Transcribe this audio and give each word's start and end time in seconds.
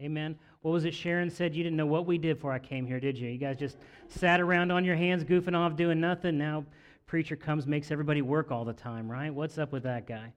Amen. 0.00 0.38
What 0.62 0.72
was 0.72 0.86
it 0.86 0.94
Sharon 0.94 1.28
said? 1.28 1.54
You 1.54 1.62
didn't 1.62 1.76
know 1.76 1.86
what 1.86 2.06
we 2.06 2.16
did 2.16 2.36
before 2.36 2.52
I 2.52 2.58
came 2.58 2.86
here, 2.86 3.00
did 3.00 3.18
you? 3.18 3.28
You 3.28 3.36
guys 3.36 3.58
just 3.58 3.76
sat 4.08 4.40
around 4.40 4.70
on 4.70 4.84
your 4.84 4.96
hands, 4.96 5.24
goofing 5.24 5.54
off, 5.54 5.76
doing 5.76 6.00
nothing. 6.00 6.38
Now, 6.38 6.64
preacher 7.06 7.36
comes, 7.36 7.66
makes 7.66 7.90
everybody 7.90 8.22
work 8.22 8.50
all 8.50 8.64
the 8.64 8.72
time, 8.72 9.10
right? 9.10 9.34
What's 9.34 9.58
up 9.58 9.72
with 9.72 9.82
that 9.82 10.06
guy? 10.06 10.32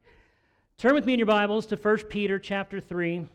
Turn 0.77 0.95
with 0.95 1.05
me 1.05 1.13
in 1.13 1.19
your 1.19 1.27
Bibles 1.27 1.65
to 1.67 1.77
1 1.77 1.97
Peter 2.09 2.39
chapter 2.39 2.81
3. 2.81 3.25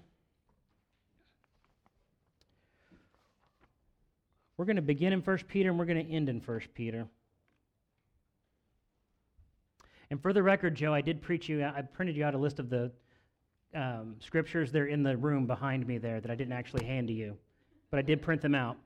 We're 4.59 4.65
going 4.65 4.77
to 4.77 4.83
begin 4.83 5.15
in 5.15 5.21
1 5.21 5.39
Peter 5.49 5.71
and 5.71 5.79
we're 5.79 5.87
going 5.87 6.05
to 6.05 6.13
end 6.13 6.29
in 6.29 6.41
1 6.41 6.61
Peter. 6.75 7.07
And 10.11 10.21
for 10.21 10.35
the 10.35 10.43
record, 10.43 10.75
Joe, 10.75 10.93
I 10.93 11.01
did 11.01 11.23
preach 11.23 11.49
you, 11.49 11.65
I 11.65 11.81
printed 11.83 12.17
you 12.17 12.25
out 12.25 12.35
a 12.35 12.39
list 12.39 12.59
of 12.59 12.69
the 12.69 12.91
um, 13.75 14.17
scriptures. 14.21 14.73
They're 14.73 14.87
in 14.87 15.03
the 15.03 15.17
room 15.17 15.47
behind 15.47 15.87
me 15.87 15.99
there 15.99 16.21
that 16.21 16.31
I 16.31 16.35
didn't 16.35 16.53
actually 16.53 16.85
hand 16.85 17.09
to 17.09 17.15
you, 17.15 17.37
but 17.91 17.99
I 17.99 18.03
did 18.03 18.23
print 18.23 18.43
them 18.43 18.55
out. 18.55 18.77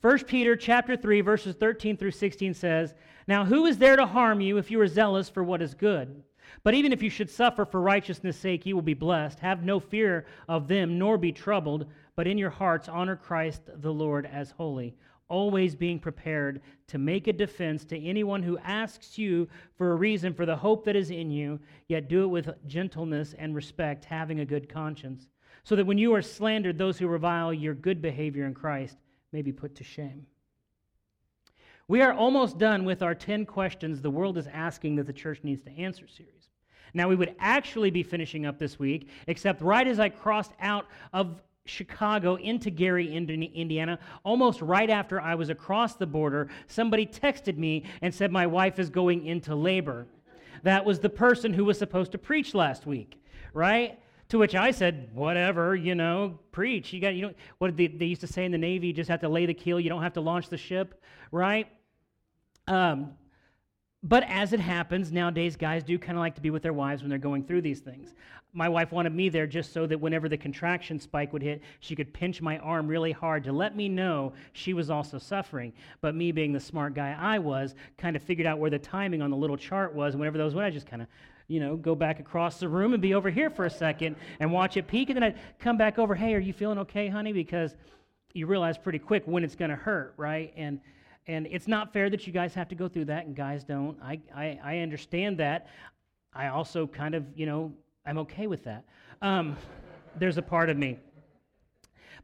1 0.00 0.24
Peter 0.24 0.54
chapter 0.56 0.96
3 0.96 1.20
verses 1.20 1.56
13 1.56 1.96
through 1.96 2.10
16 2.12 2.54
says, 2.54 2.94
"Now 3.26 3.44
who 3.44 3.66
is 3.66 3.78
there 3.78 3.96
to 3.96 4.06
harm 4.06 4.40
you 4.40 4.58
if 4.58 4.70
you 4.70 4.80
are 4.80 4.86
zealous 4.86 5.28
for 5.28 5.42
what 5.42 5.62
is 5.62 5.74
good? 5.74 6.22
But 6.62 6.74
even 6.74 6.92
if 6.92 7.02
you 7.02 7.10
should 7.10 7.30
suffer 7.30 7.64
for 7.64 7.80
righteousness' 7.80 8.36
sake, 8.36 8.66
you 8.66 8.74
will 8.74 8.82
be 8.82 8.94
blessed. 8.94 9.38
Have 9.40 9.64
no 9.64 9.80
fear 9.80 10.26
of 10.48 10.68
them, 10.68 10.98
nor 10.98 11.18
be 11.18 11.32
troubled, 11.32 11.86
but 12.14 12.26
in 12.26 12.38
your 12.38 12.50
hearts 12.50 12.88
honor 12.88 13.16
Christ 13.16 13.62
the 13.66 13.92
Lord 13.92 14.26
as 14.26 14.50
holy, 14.52 14.94
always 15.28 15.74
being 15.74 15.98
prepared 15.98 16.60
to 16.88 16.98
make 16.98 17.26
a 17.26 17.32
defense 17.32 17.84
to 17.84 17.98
anyone 18.00 18.42
who 18.42 18.58
asks 18.58 19.18
you 19.18 19.48
for 19.76 19.92
a 19.92 19.96
reason 19.96 20.32
for 20.32 20.46
the 20.46 20.56
hope 20.56 20.84
that 20.84 20.96
is 20.96 21.10
in 21.10 21.30
you, 21.30 21.58
yet 21.88 22.08
do 22.08 22.24
it 22.24 22.28
with 22.28 22.50
gentleness 22.66 23.34
and 23.38 23.54
respect, 23.54 24.04
having 24.04 24.40
a 24.40 24.46
good 24.46 24.68
conscience, 24.68 25.28
so 25.64 25.74
that 25.74 25.86
when 25.86 25.98
you 25.98 26.14
are 26.14 26.22
slandered, 26.22 26.78
those 26.78 26.98
who 26.98 27.08
revile 27.08 27.52
your 27.52 27.74
good 27.74 28.00
behavior 28.00 28.46
in 28.46 28.54
Christ 28.54 28.96
may 29.32 29.42
be 29.42 29.52
put 29.52 29.74
to 29.76 29.84
shame. 29.84 30.26
We 31.88 32.02
are 32.02 32.12
almost 32.12 32.58
done 32.58 32.84
with 32.84 33.02
our 33.02 33.14
10 33.14 33.46
questions 33.46 34.00
the 34.00 34.10
world 34.10 34.38
is 34.38 34.48
asking 34.48 34.96
that 34.96 35.06
the 35.06 35.12
church 35.12 35.40
needs 35.44 35.62
to 35.62 35.70
answer 35.70 36.06
series. 36.08 36.32
Now, 36.94 37.08
we 37.08 37.16
would 37.16 37.36
actually 37.38 37.90
be 37.90 38.02
finishing 38.02 38.46
up 38.46 38.58
this 38.58 38.78
week, 38.78 39.08
except 39.26 39.60
right 39.60 39.86
as 39.86 40.00
I 40.00 40.08
crossed 40.08 40.52
out 40.60 40.86
of 41.12 41.42
Chicago 41.68 42.36
into 42.36 42.70
Gary, 42.70 43.14
Indiana, 43.14 43.98
almost 44.24 44.62
right 44.62 44.90
after 44.90 45.20
I 45.20 45.34
was 45.34 45.50
across 45.50 45.96
the 45.96 46.06
border, 46.06 46.48
somebody 46.66 47.06
texted 47.06 47.56
me 47.56 47.84
and 48.02 48.14
said, 48.14 48.32
My 48.32 48.46
wife 48.46 48.78
is 48.78 48.90
going 48.90 49.26
into 49.26 49.54
labor. 49.54 50.06
That 50.62 50.84
was 50.84 50.98
the 50.98 51.08
person 51.08 51.52
who 51.52 51.64
was 51.64 51.78
supposed 51.78 52.12
to 52.12 52.18
preach 52.18 52.54
last 52.54 52.86
week, 52.86 53.22
right? 53.52 53.98
To 54.30 54.38
which 54.38 54.54
I 54.54 54.72
said, 54.72 55.10
whatever, 55.12 55.76
you 55.76 55.94
know, 55.94 56.40
preach. 56.50 56.92
You 56.92 57.00
got, 57.00 57.14
you 57.14 57.22
know, 57.22 57.34
what 57.58 57.76
they, 57.76 57.86
they 57.86 58.06
used 58.06 58.22
to 58.22 58.26
say 58.26 58.44
in 58.44 58.52
the 58.52 58.58
Navy, 58.58 58.88
you 58.88 58.92
just 58.92 59.10
have 59.10 59.20
to 59.20 59.28
lay 59.28 59.46
the 59.46 59.54
keel, 59.54 59.78
you 59.78 59.88
don't 59.88 60.02
have 60.02 60.14
to 60.14 60.20
launch 60.20 60.48
the 60.48 60.56
ship, 60.56 61.00
right? 61.30 61.68
Um, 62.66 63.12
but 64.08 64.22
as 64.28 64.52
it 64.52 64.60
happens, 64.60 65.10
nowadays 65.10 65.56
guys 65.56 65.82
do 65.82 65.98
kind 65.98 66.16
of 66.16 66.20
like 66.20 66.34
to 66.36 66.40
be 66.40 66.50
with 66.50 66.62
their 66.62 66.72
wives 66.72 67.02
when 67.02 67.08
they're 67.08 67.18
going 67.18 67.42
through 67.44 67.62
these 67.62 67.80
things. 67.80 68.14
My 68.52 68.68
wife 68.68 68.92
wanted 68.92 69.12
me 69.14 69.28
there 69.28 69.46
just 69.46 69.72
so 69.72 69.86
that 69.86 70.00
whenever 70.00 70.28
the 70.28 70.36
contraction 70.36 71.00
spike 71.00 71.32
would 71.32 71.42
hit, 71.42 71.60
she 71.80 71.96
could 71.96 72.14
pinch 72.14 72.40
my 72.40 72.58
arm 72.58 72.86
really 72.86 73.12
hard 73.12 73.42
to 73.44 73.52
let 73.52 73.76
me 73.76 73.88
know 73.88 74.32
she 74.52 74.72
was 74.74 74.90
also 74.90 75.18
suffering. 75.18 75.72
But 76.00 76.14
me 76.14 76.30
being 76.30 76.52
the 76.52 76.60
smart 76.60 76.94
guy 76.94 77.16
I 77.18 77.38
was, 77.38 77.74
kind 77.98 78.14
of 78.14 78.22
figured 78.22 78.46
out 78.46 78.58
where 78.58 78.70
the 78.70 78.78
timing 78.78 79.22
on 79.22 79.30
the 79.30 79.36
little 79.36 79.56
chart 79.56 79.94
was. 79.94 80.14
And 80.14 80.20
whenever 80.20 80.38
those 80.38 80.54
went, 80.54 80.66
I 80.66 80.70
just 80.70 80.86
kind 80.86 81.02
of 81.02 81.08
you 81.48 81.60
know, 81.60 81.76
go 81.76 81.94
back 81.94 82.18
across 82.18 82.58
the 82.58 82.68
room 82.68 82.92
and 82.92 83.00
be 83.00 83.14
over 83.14 83.30
here 83.30 83.50
for 83.50 83.66
a 83.66 83.70
second 83.70 84.16
and 84.40 84.52
watch 84.52 84.76
it 84.76 84.86
peak. 84.86 85.10
And 85.10 85.16
then 85.16 85.22
I'd 85.22 85.38
come 85.58 85.76
back 85.76 85.98
over, 85.98 86.14
hey, 86.14 86.34
are 86.34 86.40
you 86.40 86.52
feeling 86.52 86.78
okay, 86.78 87.08
honey? 87.08 87.32
Because 87.32 87.76
you 88.34 88.46
realize 88.46 88.76
pretty 88.78 88.98
quick 88.98 89.22
when 89.26 89.44
it's 89.44 89.54
going 89.54 89.70
to 89.70 89.76
hurt, 89.76 90.14
right? 90.16 90.52
And 90.56 90.80
and 91.26 91.46
it's 91.50 91.66
not 91.66 91.92
fair 91.92 92.08
that 92.10 92.26
you 92.26 92.32
guys 92.32 92.54
have 92.54 92.68
to 92.68 92.74
go 92.74 92.88
through 92.88 93.06
that 93.06 93.26
and 93.26 93.34
guys 93.34 93.64
don't. 93.64 93.98
I, 94.02 94.20
I, 94.34 94.58
I 94.62 94.78
understand 94.78 95.38
that. 95.38 95.66
I 96.32 96.48
also 96.48 96.86
kind 96.86 97.14
of, 97.14 97.24
you 97.34 97.46
know, 97.46 97.72
I'm 98.04 98.18
okay 98.18 98.46
with 98.46 98.64
that. 98.64 98.84
Um, 99.22 99.56
there's 100.18 100.38
a 100.38 100.42
part 100.42 100.70
of 100.70 100.76
me. 100.76 100.98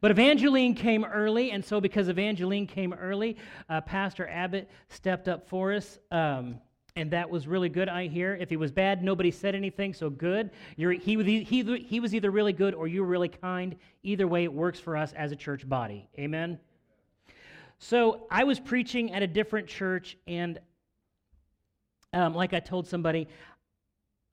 But 0.00 0.10
Evangeline 0.10 0.74
came 0.74 1.04
early, 1.04 1.52
and 1.52 1.64
so 1.64 1.80
because 1.80 2.08
Evangeline 2.08 2.66
came 2.66 2.92
early, 2.92 3.36
uh, 3.68 3.80
Pastor 3.80 4.28
Abbott 4.28 4.68
stepped 4.88 5.28
up 5.28 5.48
for 5.48 5.72
us. 5.72 5.98
Um, 6.10 6.58
and 6.94 7.10
that 7.12 7.30
was 7.30 7.46
really 7.46 7.68
good, 7.70 7.88
I 7.88 8.08
hear. 8.08 8.36
If 8.38 8.50
he 8.50 8.56
was 8.56 8.70
bad, 8.70 9.02
nobody 9.02 9.30
said 9.30 9.54
anything, 9.54 9.94
so 9.94 10.10
good. 10.10 10.50
You're, 10.76 10.92
he, 10.92 11.42
he, 11.42 11.78
he 11.78 12.00
was 12.00 12.14
either 12.14 12.30
really 12.30 12.52
good 12.52 12.74
or 12.74 12.86
you 12.86 13.02
were 13.02 13.08
really 13.08 13.28
kind. 13.28 13.76
Either 14.02 14.28
way, 14.28 14.44
it 14.44 14.52
works 14.52 14.78
for 14.78 14.96
us 14.96 15.12
as 15.14 15.32
a 15.32 15.36
church 15.36 15.66
body. 15.66 16.08
Amen? 16.18 16.58
So 17.84 18.28
I 18.31 18.44
was 18.44 18.60
preaching 18.60 19.12
at 19.12 19.25
a 19.25 19.26
different 19.26 19.66
church, 19.66 20.16
and 20.28 20.60
um, 22.12 22.32
like 22.32 22.54
I 22.54 22.60
told 22.60 22.87
somebody, 22.87 23.26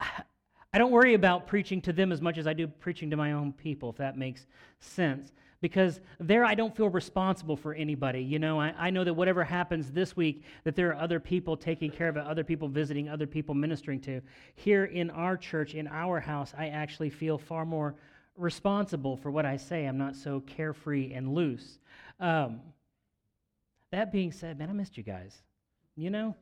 I 0.00 0.78
don't 0.78 0.92
worry 0.92 1.14
about 1.14 1.48
preaching 1.48 1.80
to 1.82 1.92
them 1.92 2.12
as 2.12 2.20
much 2.20 2.38
as 2.38 2.46
I 2.46 2.52
do 2.52 2.68
preaching 2.68 3.10
to 3.10 3.16
my 3.16 3.32
own 3.32 3.52
people, 3.52 3.90
if 3.90 3.96
that 3.96 4.16
makes 4.16 4.46
sense. 4.78 5.32
Because 5.60 6.00
there 6.20 6.44
I 6.44 6.54
don't 6.54 6.76
feel 6.76 6.88
responsible 6.88 7.56
for 7.56 7.74
anybody. 7.74 8.22
You 8.22 8.38
know, 8.38 8.60
I, 8.60 8.72
I 8.78 8.90
know 8.90 9.02
that 9.02 9.14
whatever 9.14 9.42
happens 9.42 9.90
this 9.90 10.16
week, 10.16 10.44
that 10.62 10.76
there 10.76 10.90
are 10.90 11.02
other 11.02 11.18
people 11.18 11.56
taking 11.56 11.90
care 11.90 12.08
of 12.08 12.16
it, 12.16 12.24
other 12.24 12.44
people 12.44 12.68
visiting, 12.68 13.08
other 13.08 13.26
people 13.26 13.56
ministering 13.56 14.00
to. 14.02 14.20
Here 14.54 14.84
in 14.84 15.10
our 15.10 15.36
church, 15.36 15.74
in 15.74 15.88
our 15.88 16.20
house, 16.20 16.54
I 16.56 16.68
actually 16.68 17.10
feel 17.10 17.36
far 17.36 17.66
more 17.66 17.96
responsible 18.36 19.16
for 19.16 19.32
what 19.32 19.44
I 19.44 19.56
say. 19.56 19.86
I'm 19.86 19.98
not 19.98 20.14
so 20.14 20.38
carefree 20.38 21.12
and 21.14 21.34
loose. 21.34 21.80
Um, 22.20 22.60
that 23.90 24.12
being 24.12 24.32
said, 24.32 24.58
man, 24.58 24.70
I 24.70 24.72
missed 24.72 24.96
you 24.96 25.02
guys. 25.02 25.42
You 25.96 26.10
know? 26.10 26.34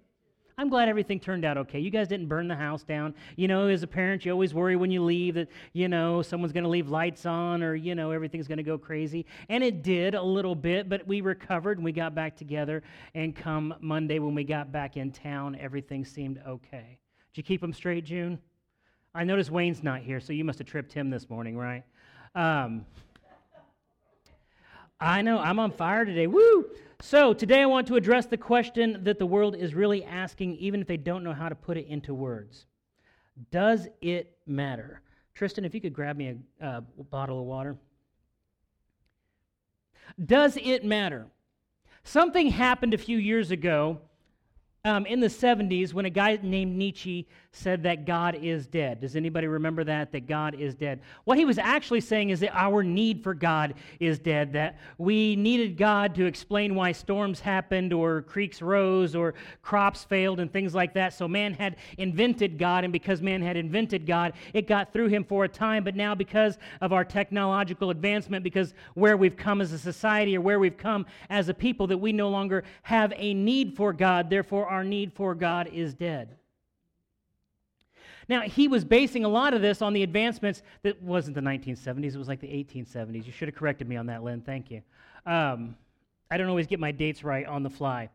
I'm 0.58 0.68
glad 0.68 0.88
everything 0.88 1.20
turned 1.20 1.44
out 1.44 1.56
okay. 1.56 1.78
You 1.78 1.90
guys 1.90 2.08
didn't 2.08 2.26
burn 2.26 2.48
the 2.48 2.56
house 2.56 2.82
down. 2.82 3.14
You 3.36 3.46
know, 3.46 3.68
as 3.68 3.84
a 3.84 3.86
parent, 3.86 4.24
you 4.24 4.32
always 4.32 4.52
worry 4.52 4.74
when 4.74 4.90
you 4.90 5.04
leave 5.04 5.34
that, 5.34 5.48
you 5.72 5.86
know, 5.86 6.20
someone's 6.20 6.52
going 6.52 6.64
to 6.64 6.68
leave 6.68 6.88
lights 6.88 7.26
on 7.26 7.62
or, 7.62 7.76
you 7.76 7.94
know, 7.94 8.10
everything's 8.10 8.48
going 8.48 8.58
to 8.58 8.64
go 8.64 8.76
crazy. 8.76 9.24
And 9.48 9.62
it 9.62 9.84
did 9.84 10.16
a 10.16 10.22
little 10.22 10.56
bit, 10.56 10.88
but 10.88 11.06
we 11.06 11.20
recovered 11.20 11.78
and 11.78 11.84
we 11.84 11.92
got 11.92 12.12
back 12.12 12.36
together. 12.36 12.82
And 13.14 13.36
come 13.36 13.72
Monday, 13.80 14.18
when 14.18 14.34
we 14.34 14.42
got 14.42 14.72
back 14.72 14.96
in 14.96 15.12
town, 15.12 15.56
everything 15.60 16.04
seemed 16.04 16.42
okay. 16.44 16.98
Did 17.32 17.38
you 17.38 17.42
keep 17.44 17.60
them 17.60 17.72
straight, 17.72 18.04
June? 18.04 18.40
I 19.14 19.22
noticed 19.22 19.52
Wayne's 19.52 19.84
not 19.84 20.00
here, 20.00 20.18
so 20.18 20.32
you 20.32 20.44
must 20.44 20.58
have 20.58 20.66
tripped 20.66 20.92
him 20.92 21.08
this 21.08 21.30
morning, 21.30 21.56
right? 21.56 21.84
Um, 22.34 22.84
I 25.00 25.22
know, 25.22 25.38
I'm 25.38 25.58
on 25.58 25.70
fire 25.70 26.04
today. 26.04 26.26
Woo! 26.26 26.66
So, 27.00 27.32
today 27.32 27.62
I 27.62 27.66
want 27.66 27.86
to 27.88 27.94
address 27.94 28.26
the 28.26 28.36
question 28.36 29.04
that 29.04 29.20
the 29.20 29.26
world 29.26 29.54
is 29.54 29.74
really 29.74 30.02
asking, 30.02 30.56
even 30.56 30.80
if 30.80 30.88
they 30.88 30.96
don't 30.96 31.22
know 31.22 31.32
how 31.32 31.48
to 31.48 31.54
put 31.54 31.76
it 31.76 31.86
into 31.86 32.12
words 32.12 32.66
Does 33.50 33.88
it 34.00 34.36
matter? 34.46 35.00
Tristan, 35.34 35.64
if 35.64 35.72
you 35.72 35.80
could 35.80 35.92
grab 35.92 36.16
me 36.16 36.34
a 36.60 36.80
bottle 37.10 37.38
of 37.38 37.44
water. 37.44 37.76
Does 40.24 40.56
it 40.56 40.84
matter? 40.84 41.26
Something 42.02 42.50
happened 42.50 42.92
a 42.92 42.98
few 42.98 43.18
years 43.18 43.52
ago 43.52 44.00
um, 44.84 45.06
in 45.06 45.20
the 45.20 45.28
70s 45.28 45.92
when 45.92 46.06
a 46.06 46.10
guy 46.10 46.38
named 46.42 46.76
Nietzsche 46.76 47.28
said 47.52 47.82
that 47.82 48.04
God 48.04 48.38
is 48.40 48.66
dead. 48.66 49.00
Does 49.00 49.16
anybody 49.16 49.46
remember 49.46 49.82
that? 49.84 50.12
That 50.12 50.26
God 50.26 50.54
is 50.54 50.74
dead. 50.74 51.00
What 51.24 51.38
he 51.38 51.44
was 51.44 51.58
actually 51.58 52.00
saying 52.00 52.30
is 52.30 52.40
that 52.40 52.54
our 52.54 52.82
need 52.82 53.22
for 53.22 53.34
God 53.34 53.74
is 54.00 54.18
dead, 54.18 54.52
that 54.52 54.78
we 54.98 55.34
needed 55.34 55.76
God 55.76 56.14
to 56.16 56.26
explain 56.26 56.74
why 56.74 56.92
storms 56.92 57.40
happened 57.40 57.92
or 57.92 58.22
creeks 58.22 58.60
rose 58.60 59.14
or 59.14 59.34
crops 59.62 60.04
failed 60.04 60.40
and 60.40 60.52
things 60.52 60.74
like 60.74 60.94
that. 60.94 61.14
So 61.14 61.26
man 61.26 61.54
had 61.54 61.76
invented 61.96 62.58
God, 62.58 62.84
and 62.84 62.92
because 62.92 63.22
man 63.22 63.42
had 63.42 63.56
invented 63.56 64.06
God, 64.06 64.34
it 64.52 64.66
got 64.66 64.92
through 64.92 65.08
him 65.08 65.24
for 65.24 65.44
a 65.44 65.48
time. 65.48 65.84
But 65.84 65.96
now, 65.96 66.14
because 66.14 66.58
of 66.80 66.92
our 66.92 67.04
technological 67.04 67.90
advancement, 67.90 68.44
because 68.44 68.74
where 68.94 69.16
we've 69.16 69.36
come 69.36 69.60
as 69.60 69.72
a 69.72 69.78
society 69.78 70.36
or 70.36 70.40
where 70.40 70.60
we've 70.60 70.76
come 70.76 71.06
as 71.30 71.48
a 71.48 71.54
people, 71.54 71.86
that 71.88 71.98
we 71.98 72.12
no 72.12 72.28
longer 72.28 72.64
have 72.82 73.12
a 73.16 73.34
need 73.34 73.76
for 73.76 73.92
God, 73.92 74.30
therefore, 74.30 74.66
our 74.66 74.84
need 74.84 75.12
for 75.12 75.34
God 75.34 75.68
is 75.72 75.94
dead. 75.94 76.37
Now, 78.28 78.42
he 78.42 78.68
was 78.68 78.84
basing 78.84 79.24
a 79.24 79.28
lot 79.28 79.54
of 79.54 79.62
this 79.62 79.80
on 79.80 79.94
the 79.94 80.02
advancements 80.02 80.62
that 80.82 81.02
wasn't 81.02 81.34
the 81.34 81.40
1970s, 81.40 82.14
it 82.14 82.18
was 82.18 82.28
like 82.28 82.40
the 82.40 82.48
1870s. 82.48 83.24
You 83.26 83.32
should 83.32 83.48
have 83.48 83.54
corrected 83.54 83.88
me 83.88 83.96
on 83.96 84.06
that, 84.06 84.22
Lynn. 84.22 84.42
Thank 84.42 84.70
you. 84.70 84.82
Um, 85.24 85.76
I 86.30 86.36
don't 86.36 86.48
always 86.48 86.66
get 86.66 86.78
my 86.78 86.92
dates 86.92 87.24
right 87.24 87.46
on 87.46 87.62
the 87.62 87.70
fly. 87.70 88.10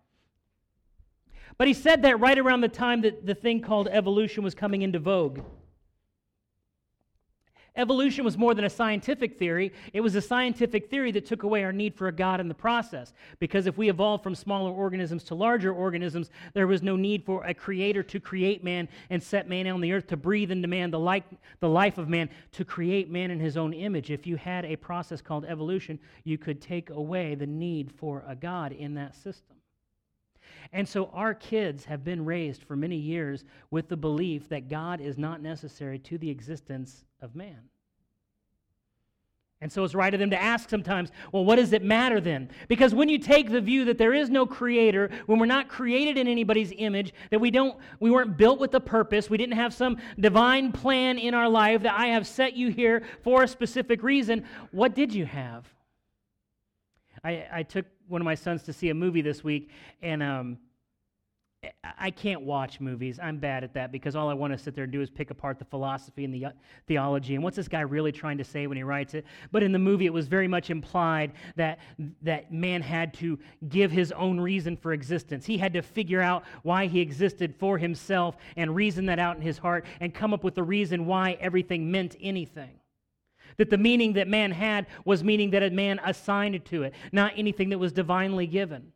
But 1.57 1.67
he 1.67 1.73
said 1.73 2.03
that 2.03 2.19
right 2.19 2.37
around 2.37 2.61
the 2.61 2.69
time 2.69 3.01
that 3.01 3.25
the 3.25 3.35
thing 3.35 3.61
called 3.61 3.87
evolution 3.87 4.43
was 4.43 4.53
coming 4.55 4.83
into 4.83 4.99
vogue. 4.99 5.39
Evolution 7.75 8.23
was 8.23 8.37
more 8.37 8.53
than 8.53 8.65
a 8.65 8.69
scientific 8.69 9.39
theory. 9.39 9.73
It 9.93 10.01
was 10.01 10.13
a 10.13 10.21
scientific 10.21 10.91
theory 10.91 11.11
that 11.13 11.25
took 11.25 11.41
away 11.41 11.63
our 11.63 11.71
need 11.71 11.95
for 11.95 12.07
a 12.07 12.11
God 12.11 12.39
in 12.39 12.47
the 12.47 12.53
process. 12.53 13.13
Because 13.39 13.65
if 13.65 13.77
we 13.79 13.89
evolved 13.89 14.23
from 14.23 14.35
smaller 14.35 14.71
organisms 14.71 15.23
to 15.25 15.35
larger 15.35 15.73
organisms, 15.73 16.29
there 16.53 16.67
was 16.67 16.83
no 16.83 16.95
need 16.95 17.25
for 17.25 17.43
a 17.45 17.53
creator 17.53 18.03
to 18.03 18.19
create 18.19 18.63
man 18.63 18.87
and 19.09 19.23
set 19.23 19.49
man 19.49 19.65
on 19.67 19.81
the 19.81 19.91
earth 19.91 20.05
to 20.07 20.17
breathe 20.17 20.51
into 20.51 20.67
man 20.67 20.91
the, 20.91 20.99
like, 20.99 21.23
the 21.61 21.69
life 21.69 21.97
of 21.97 22.07
man, 22.07 22.29
to 22.51 22.63
create 22.63 23.09
man 23.09 23.31
in 23.31 23.39
his 23.39 23.57
own 23.57 23.73
image. 23.73 24.11
If 24.11 24.27
you 24.27 24.35
had 24.35 24.65
a 24.65 24.75
process 24.75 25.19
called 25.19 25.45
evolution, 25.45 25.97
you 26.25 26.37
could 26.37 26.61
take 26.61 26.91
away 26.91 27.33
the 27.33 27.47
need 27.47 27.91
for 27.91 28.23
a 28.27 28.35
God 28.35 28.71
in 28.71 28.93
that 28.95 29.15
system. 29.15 29.57
And 30.71 30.87
so 30.87 31.07
our 31.13 31.33
kids 31.33 31.85
have 31.85 32.03
been 32.03 32.25
raised 32.25 32.63
for 32.63 32.75
many 32.75 32.95
years 32.95 33.43
with 33.71 33.89
the 33.89 33.97
belief 33.97 34.49
that 34.49 34.69
God 34.69 35.01
is 35.01 35.17
not 35.17 35.41
necessary 35.41 35.99
to 35.99 36.17
the 36.17 36.29
existence 36.29 37.03
of 37.21 37.35
man. 37.35 37.59
And 39.63 39.71
so 39.71 39.85
it's 39.85 39.95
right 39.95 40.13
of 40.13 40.19
them 40.19 40.31
to 40.31 40.41
ask 40.41 40.69
sometimes, 40.69 41.09
well, 41.31 41.45
what 41.45 41.55
does 41.55 41.71
it 41.71 41.83
matter 41.83 42.19
then? 42.19 42.49
Because 42.67 42.93
when 42.93 43.07
you 43.07 43.17
take 43.17 43.49
the 43.49 43.61
view 43.61 43.85
that 43.85 43.97
there 43.97 44.13
is 44.13 44.29
no 44.29 44.45
creator, 44.45 45.09
when 45.25 45.39
we're 45.39 45.45
not 45.45 45.69
created 45.69 46.17
in 46.17 46.27
anybody's 46.27 46.73
image, 46.77 47.13
that 47.31 47.39
we 47.39 47.49
don't 47.49 47.77
we 48.01 48.11
weren't 48.11 48.35
built 48.35 48.59
with 48.59 48.73
a 48.75 48.81
purpose, 48.81 49.29
we 49.29 49.37
didn't 49.37 49.55
have 49.55 49.73
some 49.73 49.99
divine 50.19 50.73
plan 50.73 51.17
in 51.17 51.33
our 51.33 51.47
life 51.47 51.83
that 51.83 51.97
I 51.97 52.07
have 52.07 52.27
set 52.27 52.57
you 52.57 52.71
here 52.71 53.03
for 53.23 53.43
a 53.43 53.47
specific 53.47 54.03
reason, 54.03 54.43
what 54.71 54.95
did 54.95 55.13
you 55.13 55.25
have? 55.25 55.65
I, 57.23 57.47
I 57.49 57.63
took 57.63 57.85
one 58.07 58.21
of 58.21 58.25
my 58.25 58.35
sons 58.35 58.63
to 58.63 58.73
see 58.73 58.89
a 58.89 58.93
movie 58.93 59.21
this 59.21 59.43
week, 59.43 59.69
and 60.01 60.21
um, 60.21 60.57
I 61.97 62.11
can't 62.11 62.41
watch 62.41 62.79
movies. 62.79 63.19
I'm 63.21 63.37
bad 63.37 63.63
at 63.63 63.73
that 63.75 63.91
because 63.91 64.15
all 64.15 64.29
I 64.29 64.33
want 64.33 64.53
to 64.53 64.59
sit 64.59 64.75
there 64.75 64.83
and 64.83 64.91
do 64.91 65.01
is 65.01 65.09
pick 65.09 65.31
apart 65.31 65.59
the 65.59 65.65
philosophy 65.65 66.25
and 66.25 66.33
the 66.33 66.45
uh, 66.45 66.51
theology 66.87 67.35
and 67.35 67.43
what's 67.43 67.55
this 67.55 67.67
guy 67.67 67.81
really 67.81 68.11
trying 68.11 68.37
to 68.37 68.43
say 68.43 68.67
when 68.67 68.77
he 68.77 68.83
writes 68.83 69.13
it. 69.13 69.25
But 69.51 69.63
in 69.63 69.71
the 69.71 69.79
movie, 69.79 70.05
it 70.05 70.13
was 70.13 70.27
very 70.27 70.47
much 70.47 70.69
implied 70.69 71.33
that 71.55 71.79
that 72.21 72.51
man 72.51 72.81
had 72.81 73.13
to 73.15 73.39
give 73.69 73.91
his 73.91 74.11
own 74.11 74.39
reason 74.39 74.75
for 74.75 74.93
existence. 74.93 75.45
He 75.45 75.57
had 75.57 75.73
to 75.73 75.81
figure 75.81 76.21
out 76.21 76.43
why 76.63 76.87
he 76.87 76.99
existed 76.99 77.55
for 77.57 77.77
himself 77.77 78.35
and 78.57 78.75
reason 78.75 79.05
that 79.07 79.19
out 79.19 79.37
in 79.37 79.41
his 79.41 79.57
heart 79.57 79.85
and 79.99 80.13
come 80.13 80.33
up 80.33 80.43
with 80.43 80.55
the 80.55 80.63
reason 80.63 81.05
why 81.05 81.37
everything 81.39 81.89
meant 81.91 82.15
anything. 82.21 82.79
That 83.57 83.69
the 83.69 83.77
meaning 83.77 84.13
that 84.13 84.27
man 84.27 84.51
had 84.51 84.87
was 85.05 85.23
meaning 85.23 85.51
that 85.51 85.63
a 85.63 85.69
man 85.69 85.99
assigned 86.03 86.63
to 86.65 86.83
it, 86.83 86.93
not 87.11 87.33
anything 87.35 87.69
that 87.69 87.79
was 87.79 87.91
divinely 87.91 88.47
given. 88.47 88.91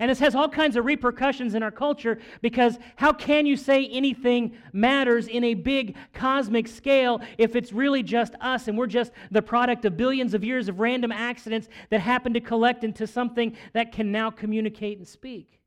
And 0.00 0.10
this 0.10 0.18
has 0.20 0.34
all 0.34 0.48
kinds 0.48 0.76
of 0.76 0.84
repercussions 0.84 1.54
in 1.54 1.62
our 1.62 1.70
culture 1.70 2.18
because 2.40 2.78
how 2.96 3.12
can 3.12 3.46
you 3.46 3.56
say 3.56 3.86
anything 3.88 4.56
matters 4.72 5.28
in 5.28 5.44
a 5.44 5.54
big 5.54 5.96
cosmic 6.12 6.68
scale 6.68 7.20
if 7.38 7.54
it's 7.54 7.72
really 7.72 8.02
just 8.02 8.34
us 8.40 8.68
and 8.68 8.76
we're 8.76 8.86
just 8.86 9.12
the 9.30 9.42
product 9.42 9.84
of 9.84 9.96
billions 9.96 10.34
of 10.34 10.44
years 10.44 10.68
of 10.68 10.80
random 10.80 11.12
accidents 11.12 11.68
that 11.90 12.00
happen 12.00 12.32
to 12.34 12.40
collect 12.40 12.84
into 12.84 13.06
something 13.06 13.56
that 13.72 13.92
can 13.92 14.10
now 14.10 14.30
communicate 14.30 14.98
and 14.98 15.06
speak? 15.06 15.60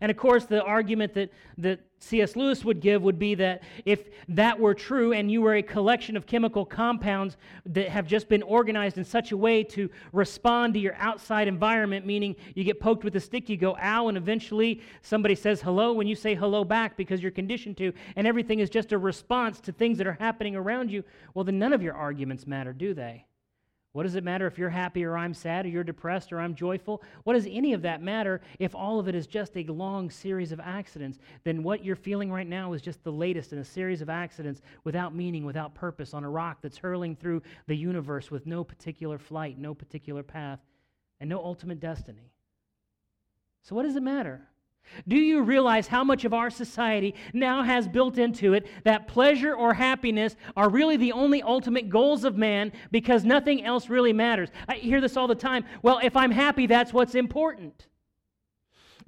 And 0.00 0.10
of 0.10 0.16
course, 0.16 0.44
the 0.44 0.62
argument 0.62 1.14
that, 1.14 1.30
that 1.58 1.80
C.S. 2.00 2.36
Lewis 2.36 2.64
would 2.64 2.80
give 2.80 3.02
would 3.02 3.18
be 3.18 3.34
that 3.34 3.62
if 3.84 4.08
that 4.28 4.58
were 4.58 4.74
true 4.74 5.12
and 5.12 5.30
you 5.30 5.42
were 5.42 5.56
a 5.56 5.62
collection 5.62 6.16
of 6.16 6.26
chemical 6.26 6.64
compounds 6.64 7.36
that 7.66 7.88
have 7.88 8.06
just 8.06 8.28
been 8.28 8.42
organized 8.42 8.98
in 8.98 9.04
such 9.04 9.32
a 9.32 9.36
way 9.36 9.64
to 9.64 9.90
respond 10.12 10.74
to 10.74 10.80
your 10.80 10.94
outside 10.96 11.48
environment, 11.48 12.06
meaning 12.06 12.36
you 12.54 12.62
get 12.62 12.78
poked 12.78 13.02
with 13.04 13.16
a 13.16 13.20
stick, 13.20 13.48
you 13.48 13.56
go 13.56 13.76
ow, 13.82 14.08
and 14.08 14.16
eventually 14.16 14.80
somebody 15.02 15.34
says 15.34 15.60
hello 15.60 15.92
when 15.92 16.06
you 16.06 16.14
say 16.14 16.34
hello 16.34 16.64
back 16.64 16.96
because 16.96 17.20
you're 17.20 17.32
conditioned 17.32 17.76
to, 17.78 17.92
and 18.16 18.26
everything 18.26 18.60
is 18.60 18.70
just 18.70 18.92
a 18.92 18.98
response 18.98 19.60
to 19.60 19.72
things 19.72 19.98
that 19.98 20.06
are 20.06 20.16
happening 20.20 20.54
around 20.54 20.90
you, 20.90 21.02
well, 21.34 21.44
then 21.44 21.58
none 21.58 21.72
of 21.72 21.82
your 21.82 21.94
arguments 21.94 22.46
matter, 22.46 22.72
do 22.72 22.94
they? 22.94 23.24
What 23.98 24.04
does 24.04 24.14
it 24.14 24.22
matter 24.22 24.46
if 24.46 24.56
you're 24.56 24.70
happy 24.70 25.04
or 25.04 25.16
I'm 25.16 25.34
sad 25.34 25.66
or 25.66 25.70
you're 25.70 25.82
depressed 25.82 26.32
or 26.32 26.38
I'm 26.38 26.54
joyful? 26.54 27.02
What 27.24 27.32
does 27.32 27.48
any 27.50 27.72
of 27.72 27.82
that 27.82 28.00
matter 28.00 28.40
if 28.60 28.72
all 28.72 29.00
of 29.00 29.08
it 29.08 29.16
is 29.16 29.26
just 29.26 29.56
a 29.56 29.64
long 29.64 30.08
series 30.08 30.52
of 30.52 30.60
accidents? 30.60 31.18
Then 31.42 31.64
what 31.64 31.84
you're 31.84 31.96
feeling 31.96 32.30
right 32.30 32.46
now 32.46 32.74
is 32.74 32.80
just 32.80 33.02
the 33.02 33.10
latest 33.10 33.52
in 33.52 33.58
a 33.58 33.64
series 33.64 34.00
of 34.00 34.08
accidents 34.08 34.60
without 34.84 35.16
meaning, 35.16 35.44
without 35.44 35.74
purpose, 35.74 36.14
on 36.14 36.22
a 36.22 36.30
rock 36.30 36.58
that's 36.62 36.78
hurling 36.78 37.16
through 37.16 37.42
the 37.66 37.74
universe 37.74 38.30
with 38.30 38.46
no 38.46 38.62
particular 38.62 39.18
flight, 39.18 39.58
no 39.58 39.74
particular 39.74 40.22
path, 40.22 40.60
and 41.18 41.28
no 41.28 41.42
ultimate 41.44 41.80
destiny. 41.80 42.30
So, 43.62 43.74
what 43.74 43.82
does 43.82 43.96
it 43.96 44.02
matter? 44.04 44.46
Do 45.06 45.16
you 45.16 45.42
realize 45.42 45.86
how 45.86 46.04
much 46.04 46.24
of 46.24 46.34
our 46.34 46.50
society 46.50 47.14
now 47.32 47.62
has 47.62 47.86
built 47.86 48.18
into 48.18 48.54
it 48.54 48.66
that 48.84 49.08
pleasure 49.08 49.54
or 49.54 49.74
happiness 49.74 50.36
are 50.56 50.68
really 50.68 50.96
the 50.96 51.12
only 51.12 51.42
ultimate 51.42 51.88
goals 51.88 52.24
of 52.24 52.36
man 52.36 52.72
because 52.90 53.24
nothing 53.24 53.64
else 53.64 53.88
really 53.88 54.12
matters? 54.12 54.50
I 54.66 54.74
hear 54.74 55.00
this 55.00 55.16
all 55.16 55.28
the 55.28 55.34
time. 55.34 55.64
Well, 55.82 56.00
if 56.02 56.16
I'm 56.16 56.30
happy, 56.30 56.66
that's 56.66 56.92
what's 56.92 57.14
important. 57.14 57.86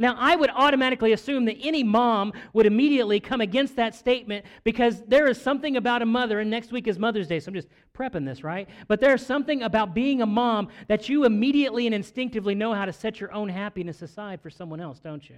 Now, 0.00 0.16
I 0.18 0.34
would 0.34 0.48
automatically 0.48 1.12
assume 1.12 1.44
that 1.44 1.58
any 1.60 1.84
mom 1.84 2.32
would 2.54 2.64
immediately 2.64 3.20
come 3.20 3.42
against 3.42 3.76
that 3.76 3.94
statement 3.94 4.46
because 4.64 5.02
there 5.02 5.28
is 5.28 5.38
something 5.38 5.76
about 5.76 6.00
a 6.00 6.06
mother, 6.06 6.40
and 6.40 6.50
next 6.50 6.72
week 6.72 6.88
is 6.88 6.98
Mother's 6.98 7.28
Day, 7.28 7.38
so 7.38 7.48
I'm 7.48 7.54
just 7.54 7.68
prepping 7.94 8.24
this, 8.24 8.42
right? 8.42 8.66
But 8.88 9.00
there's 9.00 9.24
something 9.24 9.60
about 9.60 9.94
being 9.94 10.22
a 10.22 10.26
mom 10.26 10.68
that 10.88 11.10
you 11.10 11.26
immediately 11.26 11.84
and 11.84 11.94
instinctively 11.94 12.54
know 12.54 12.72
how 12.72 12.86
to 12.86 12.94
set 12.94 13.20
your 13.20 13.30
own 13.34 13.50
happiness 13.50 14.00
aside 14.00 14.40
for 14.40 14.48
someone 14.48 14.80
else, 14.80 15.00
don't 15.00 15.28
you? 15.28 15.36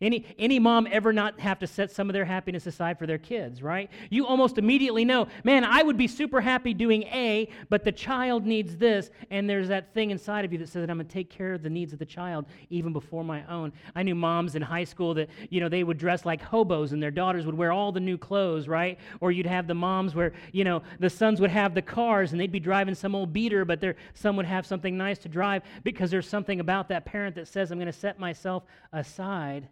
Any, 0.00 0.24
any 0.38 0.60
mom 0.60 0.86
ever 0.92 1.12
not 1.12 1.40
have 1.40 1.58
to 1.58 1.66
set 1.66 1.90
some 1.90 2.08
of 2.08 2.12
their 2.12 2.24
happiness 2.24 2.68
aside 2.68 3.00
for 3.00 3.06
their 3.06 3.18
kids, 3.18 3.60
right? 3.60 3.90
You 4.10 4.28
almost 4.28 4.56
immediately 4.56 5.04
know, 5.04 5.26
man, 5.42 5.64
I 5.64 5.82
would 5.82 5.96
be 5.96 6.06
super 6.06 6.40
happy 6.40 6.72
doing 6.72 7.02
A, 7.02 7.48
but 7.68 7.82
the 7.82 7.90
child 7.90 8.46
needs 8.46 8.76
this. 8.76 9.10
And 9.32 9.50
there's 9.50 9.66
that 9.68 9.92
thing 9.94 10.12
inside 10.12 10.44
of 10.44 10.52
you 10.52 10.58
that 10.58 10.68
says 10.68 10.82
that 10.82 10.90
I'm 10.90 10.98
going 10.98 11.08
to 11.08 11.12
take 11.12 11.30
care 11.30 11.52
of 11.52 11.64
the 11.64 11.70
needs 11.70 11.92
of 11.92 11.98
the 11.98 12.06
child 12.06 12.46
even 12.70 12.92
before 12.92 13.24
my 13.24 13.44
own. 13.46 13.72
I 13.96 14.04
knew 14.04 14.14
moms 14.14 14.54
in 14.54 14.62
high 14.62 14.84
school 14.84 15.14
that, 15.14 15.30
you 15.50 15.58
know, 15.58 15.68
they 15.68 15.82
would 15.82 15.98
dress 15.98 16.24
like 16.24 16.40
hobos 16.42 16.92
and 16.92 17.02
their 17.02 17.10
daughters 17.10 17.44
would 17.44 17.56
wear 17.56 17.72
all 17.72 17.90
the 17.90 17.98
new 17.98 18.16
clothes, 18.16 18.68
right? 18.68 19.00
Or 19.20 19.32
you'd 19.32 19.46
have 19.46 19.66
the 19.66 19.74
moms 19.74 20.14
where, 20.14 20.32
you 20.52 20.62
know, 20.62 20.80
the 21.00 21.10
sons 21.10 21.40
would 21.40 21.50
have 21.50 21.74
the 21.74 21.82
cars 21.82 22.30
and 22.30 22.40
they'd 22.40 22.52
be 22.52 22.60
driving 22.60 22.94
some 22.94 23.16
old 23.16 23.32
beater, 23.32 23.64
but 23.64 23.80
their 23.80 23.96
son 24.14 24.36
would 24.36 24.46
have 24.46 24.64
something 24.64 24.96
nice 24.96 25.18
to 25.18 25.28
drive 25.28 25.64
because 25.82 26.08
there's 26.12 26.28
something 26.28 26.60
about 26.60 26.88
that 26.90 27.04
parent 27.04 27.34
that 27.34 27.48
says, 27.48 27.72
I'm 27.72 27.78
going 27.78 27.86
to 27.86 27.92
set 27.92 28.20
myself 28.20 28.62
aside 28.92 29.68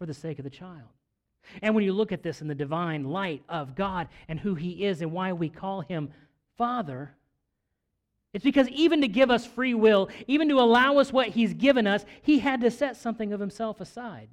for 0.00 0.06
the 0.06 0.14
sake 0.14 0.38
of 0.38 0.44
the 0.44 0.50
child. 0.50 0.88
And 1.60 1.74
when 1.74 1.84
you 1.84 1.92
look 1.92 2.10
at 2.10 2.22
this 2.22 2.40
in 2.40 2.48
the 2.48 2.54
divine 2.54 3.04
light 3.04 3.42
of 3.50 3.74
God 3.74 4.08
and 4.28 4.40
who 4.40 4.54
He 4.54 4.86
is 4.86 5.02
and 5.02 5.12
why 5.12 5.34
we 5.34 5.50
call 5.50 5.82
Him 5.82 6.08
Father, 6.56 7.14
it's 8.32 8.44
because 8.44 8.66
even 8.70 9.02
to 9.02 9.08
give 9.08 9.30
us 9.30 9.44
free 9.44 9.74
will, 9.74 10.08
even 10.26 10.48
to 10.48 10.58
allow 10.58 10.96
us 10.96 11.12
what 11.12 11.28
He's 11.28 11.52
given 11.52 11.86
us, 11.86 12.06
He 12.22 12.38
had 12.38 12.62
to 12.62 12.70
set 12.70 12.96
something 12.96 13.34
of 13.34 13.40
Himself 13.40 13.78
aside. 13.78 14.30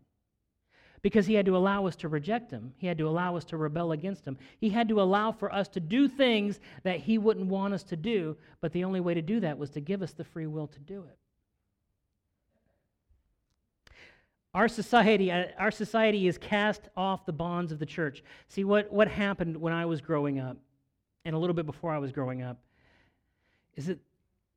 Because 1.02 1.26
He 1.26 1.34
had 1.34 1.46
to 1.48 1.58
allow 1.58 1.86
us 1.86 1.98
to 1.98 2.08
reject 2.08 2.50
Him, 2.50 2.74
He 2.78 2.88
had 2.88 2.98
to 3.00 3.08
allow 3.10 3.36
us 3.36 3.44
to 3.46 3.58
rebel 3.58 3.92
against 3.92 4.24
Him, 4.24 4.38
He 4.58 4.70
had 4.70 4.88
to 4.88 5.02
allow 5.02 5.34
for 5.34 5.54
us 5.54 5.68
to 5.70 5.82
do 5.82 6.08
things 6.08 6.62
that 6.84 7.02
He 7.02 7.18
wouldn't 7.18 7.48
want 7.48 7.74
us 7.74 7.84
to 7.86 7.98
do, 7.98 8.38
but 8.62 8.72
the 8.72 8.86
only 8.86 9.02
way 9.02 9.14
to 9.16 9.22
do 9.22 9.42
that 9.42 9.58
was 9.58 9.72
to 9.72 9.82
give 9.82 10.02
us 10.02 10.14
the 10.14 10.24
free 10.24 10.48
will 10.48 10.68
to 10.68 10.80
do 10.80 11.04
it. 11.04 11.18
Our 14.58 14.68
society, 14.68 15.32
uh, 15.32 15.50
our 15.60 15.70
society 15.70 16.28
is 16.28 16.40
cast 16.40 16.90
off 16.98 17.28
the 17.28 17.32
bonds 17.32 17.72
of 17.72 17.78
the 17.78 17.86
church. 17.86 18.24
See, 18.48 18.64
what, 18.64 18.92
what 18.92 19.08
happened 19.08 19.56
when 19.56 19.72
I 19.72 19.86
was 19.86 20.02
growing 20.02 20.40
up, 20.40 20.58
and 21.26 21.36
a 21.36 21.38
little 21.38 21.54
bit 21.54 21.68
before 21.68 21.94
I 21.94 22.00
was 22.00 22.12
growing 22.12 22.42
up, 22.42 22.58
is 23.76 23.86
that 23.86 24.00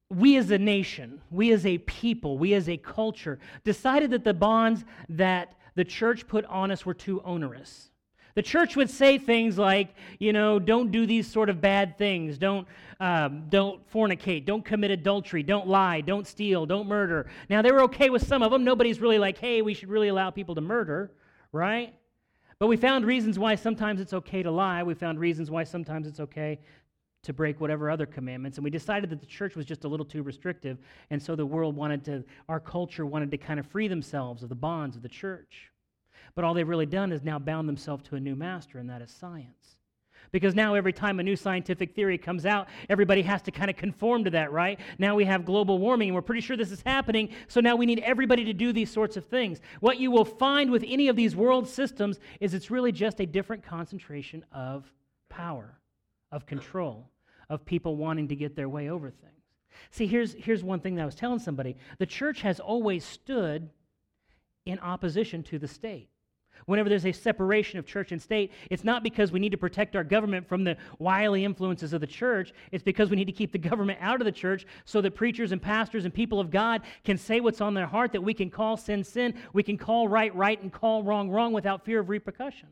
we 0.08 0.38
as 0.38 0.50
a 0.52 0.56
nation, 0.56 1.20
we 1.30 1.52
as 1.52 1.66
a 1.66 1.76
people, 1.76 2.38
we 2.38 2.54
as 2.54 2.66
a 2.66 2.78
culture 2.78 3.38
decided 3.62 4.10
that 4.12 4.24
the 4.24 4.32
bonds 4.32 4.86
that 5.10 5.52
the 5.74 5.84
church 5.84 6.26
put 6.26 6.46
on 6.46 6.70
us 6.70 6.86
were 6.86 6.94
too 6.94 7.20
onerous. 7.20 7.90
The 8.40 8.44
church 8.44 8.74
would 8.74 8.88
say 8.88 9.18
things 9.18 9.58
like, 9.58 9.94
you 10.18 10.32
know, 10.32 10.58
don't 10.58 10.90
do 10.90 11.04
these 11.04 11.30
sort 11.30 11.50
of 11.50 11.60
bad 11.60 11.98
things. 11.98 12.38
Don't, 12.38 12.66
um, 12.98 13.50
don't 13.50 13.86
fornicate. 13.92 14.46
Don't 14.46 14.64
commit 14.64 14.90
adultery. 14.90 15.42
Don't 15.42 15.68
lie. 15.68 16.00
Don't 16.00 16.26
steal. 16.26 16.64
Don't 16.64 16.88
murder. 16.88 17.26
Now, 17.50 17.60
they 17.60 17.70
were 17.70 17.82
okay 17.82 18.08
with 18.08 18.26
some 18.26 18.42
of 18.42 18.50
them. 18.50 18.64
Nobody's 18.64 18.98
really 18.98 19.18
like, 19.18 19.36
hey, 19.36 19.60
we 19.60 19.74
should 19.74 19.90
really 19.90 20.08
allow 20.08 20.30
people 20.30 20.54
to 20.54 20.62
murder, 20.62 21.12
right? 21.52 21.92
But 22.58 22.68
we 22.68 22.78
found 22.78 23.04
reasons 23.04 23.38
why 23.38 23.56
sometimes 23.56 24.00
it's 24.00 24.14
okay 24.14 24.42
to 24.42 24.50
lie. 24.50 24.82
We 24.84 24.94
found 24.94 25.20
reasons 25.20 25.50
why 25.50 25.64
sometimes 25.64 26.06
it's 26.06 26.20
okay 26.20 26.60
to 27.24 27.34
break 27.34 27.60
whatever 27.60 27.90
other 27.90 28.06
commandments. 28.06 28.56
And 28.56 28.64
we 28.64 28.70
decided 28.70 29.10
that 29.10 29.20
the 29.20 29.26
church 29.26 29.54
was 29.54 29.66
just 29.66 29.84
a 29.84 29.88
little 29.88 30.06
too 30.06 30.22
restrictive. 30.22 30.78
And 31.10 31.22
so 31.22 31.36
the 31.36 31.44
world 31.44 31.76
wanted 31.76 32.06
to, 32.06 32.24
our 32.48 32.58
culture 32.58 33.04
wanted 33.04 33.30
to 33.32 33.36
kind 33.36 33.60
of 33.60 33.66
free 33.66 33.86
themselves 33.86 34.42
of 34.42 34.48
the 34.48 34.54
bonds 34.54 34.96
of 34.96 35.02
the 35.02 35.10
church. 35.10 35.69
But 36.34 36.44
all 36.44 36.54
they've 36.54 36.68
really 36.68 36.86
done 36.86 37.12
is 37.12 37.22
now 37.22 37.38
bound 37.38 37.68
themselves 37.68 38.04
to 38.04 38.16
a 38.16 38.20
new 38.20 38.36
master, 38.36 38.78
and 38.78 38.88
that 38.90 39.02
is 39.02 39.10
science. 39.10 39.76
Because 40.32 40.54
now, 40.54 40.74
every 40.74 40.92
time 40.92 41.18
a 41.18 41.22
new 41.22 41.34
scientific 41.34 41.94
theory 41.94 42.16
comes 42.16 42.46
out, 42.46 42.68
everybody 42.88 43.22
has 43.22 43.42
to 43.42 43.50
kind 43.50 43.68
of 43.68 43.76
conform 43.76 44.24
to 44.24 44.30
that, 44.30 44.52
right? 44.52 44.78
Now 44.98 45.16
we 45.16 45.24
have 45.24 45.44
global 45.44 45.78
warming, 45.78 46.08
and 46.08 46.14
we're 46.14 46.22
pretty 46.22 46.40
sure 46.40 46.56
this 46.56 46.70
is 46.70 46.82
happening, 46.86 47.30
so 47.48 47.60
now 47.60 47.74
we 47.74 47.86
need 47.86 48.00
everybody 48.00 48.44
to 48.44 48.52
do 48.52 48.72
these 48.72 48.90
sorts 48.90 49.16
of 49.16 49.26
things. 49.26 49.60
What 49.80 49.98
you 49.98 50.10
will 50.10 50.24
find 50.24 50.70
with 50.70 50.84
any 50.86 51.08
of 51.08 51.16
these 51.16 51.34
world 51.34 51.68
systems 51.68 52.20
is 52.38 52.54
it's 52.54 52.70
really 52.70 52.92
just 52.92 53.20
a 53.20 53.26
different 53.26 53.64
concentration 53.64 54.44
of 54.52 54.92
power, 55.28 55.78
of 56.30 56.46
control, 56.46 57.10
of 57.48 57.64
people 57.64 57.96
wanting 57.96 58.28
to 58.28 58.36
get 58.36 58.54
their 58.54 58.68
way 58.68 58.88
over 58.88 59.10
things. 59.10 59.32
See, 59.90 60.06
here's, 60.06 60.34
here's 60.34 60.62
one 60.62 60.80
thing 60.80 60.94
that 60.96 61.02
I 61.02 61.06
was 61.06 61.14
telling 61.14 61.38
somebody 61.38 61.76
the 61.98 62.06
church 62.06 62.42
has 62.42 62.60
always 62.60 63.04
stood 63.04 63.70
in 64.66 64.78
opposition 64.78 65.42
to 65.44 65.58
the 65.58 65.66
state. 65.66 66.08
Whenever 66.70 66.88
there's 66.88 67.04
a 67.04 67.10
separation 67.10 67.80
of 67.80 67.84
church 67.84 68.12
and 68.12 68.22
state, 68.22 68.52
it's 68.70 68.84
not 68.84 69.02
because 69.02 69.32
we 69.32 69.40
need 69.40 69.50
to 69.50 69.58
protect 69.58 69.96
our 69.96 70.04
government 70.04 70.46
from 70.46 70.62
the 70.62 70.76
wily 71.00 71.44
influences 71.44 71.92
of 71.92 72.00
the 72.00 72.06
church. 72.06 72.52
It's 72.70 72.84
because 72.84 73.10
we 73.10 73.16
need 73.16 73.24
to 73.24 73.32
keep 73.32 73.50
the 73.50 73.58
government 73.58 73.98
out 74.00 74.20
of 74.20 74.24
the 74.24 74.30
church 74.30 74.64
so 74.84 75.00
that 75.00 75.16
preachers 75.16 75.50
and 75.50 75.60
pastors 75.60 76.04
and 76.04 76.14
people 76.14 76.38
of 76.38 76.48
God 76.48 76.82
can 77.02 77.18
say 77.18 77.40
what's 77.40 77.60
on 77.60 77.74
their 77.74 77.88
heart, 77.88 78.12
that 78.12 78.22
we 78.22 78.32
can 78.32 78.50
call 78.50 78.76
sin 78.76 79.02
sin, 79.02 79.34
we 79.52 79.64
can 79.64 79.76
call 79.76 80.06
right 80.06 80.32
right, 80.36 80.62
and 80.62 80.72
call 80.72 81.02
wrong 81.02 81.28
wrong 81.28 81.52
without 81.52 81.84
fear 81.84 81.98
of 81.98 82.08
repercussion. 82.08 82.68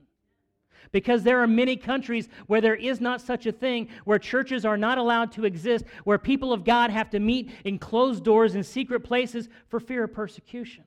Because 0.92 1.24
there 1.24 1.42
are 1.42 1.48
many 1.48 1.74
countries 1.74 2.28
where 2.46 2.60
there 2.60 2.76
is 2.76 3.00
not 3.00 3.20
such 3.20 3.46
a 3.46 3.52
thing, 3.52 3.88
where 4.04 4.20
churches 4.20 4.64
are 4.64 4.76
not 4.76 4.98
allowed 4.98 5.32
to 5.32 5.44
exist, 5.44 5.84
where 6.04 6.18
people 6.18 6.52
of 6.52 6.62
God 6.62 6.90
have 6.90 7.10
to 7.10 7.18
meet 7.18 7.50
in 7.64 7.80
closed 7.80 8.22
doors 8.22 8.54
in 8.54 8.62
secret 8.62 9.00
places 9.00 9.48
for 9.66 9.80
fear 9.80 10.04
of 10.04 10.12
persecution. 10.12 10.84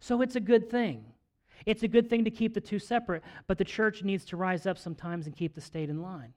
So 0.00 0.20
it's 0.20 0.34
a 0.34 0.40
good 0.40 0.68
thing. 0.68 1.04
It's 1.66 1.82
a 1.82 1.88
good 1.88 2.08
thing 2.10 2.24
to 2.24 2.30
keep 2.30 2.54
the 2.54 2.60
two 2.60 2.78
separate, 2.78 3.22
but 3.46 3.58
the 3.58 3.64
church 3.64 4.02
needs 4.02 4.24
to 4.26 4.36
rise 4.36 4.66
up 4.66 4.78
sometimes 4.78 5.26
and 5.26 5.36
keep 5.36 5.54
the 5.54 5.60
state 5.60 5.90
in 5.90 6.02
line. 6.02 6.32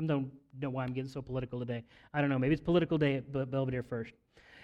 I 0.00 0.04
don't 0.04 0.30
know 0.60 0.70
why 0.70 0.84
I'm 0.84 0.92
getting 0.92 1.10
so 1.10 1.22
political 1.22 1.58
today. 1.58 1.84
I 2.12 2.20
don't 2.20 2.30
know. 2.30 2.38
Maybe 2.38 2.54
it's 2.54 2.62
political 2.62 2.98
day 2.98 3.16
at 3.16 3.50
Belvedere 3.50 3.82
first. 3.82 4.12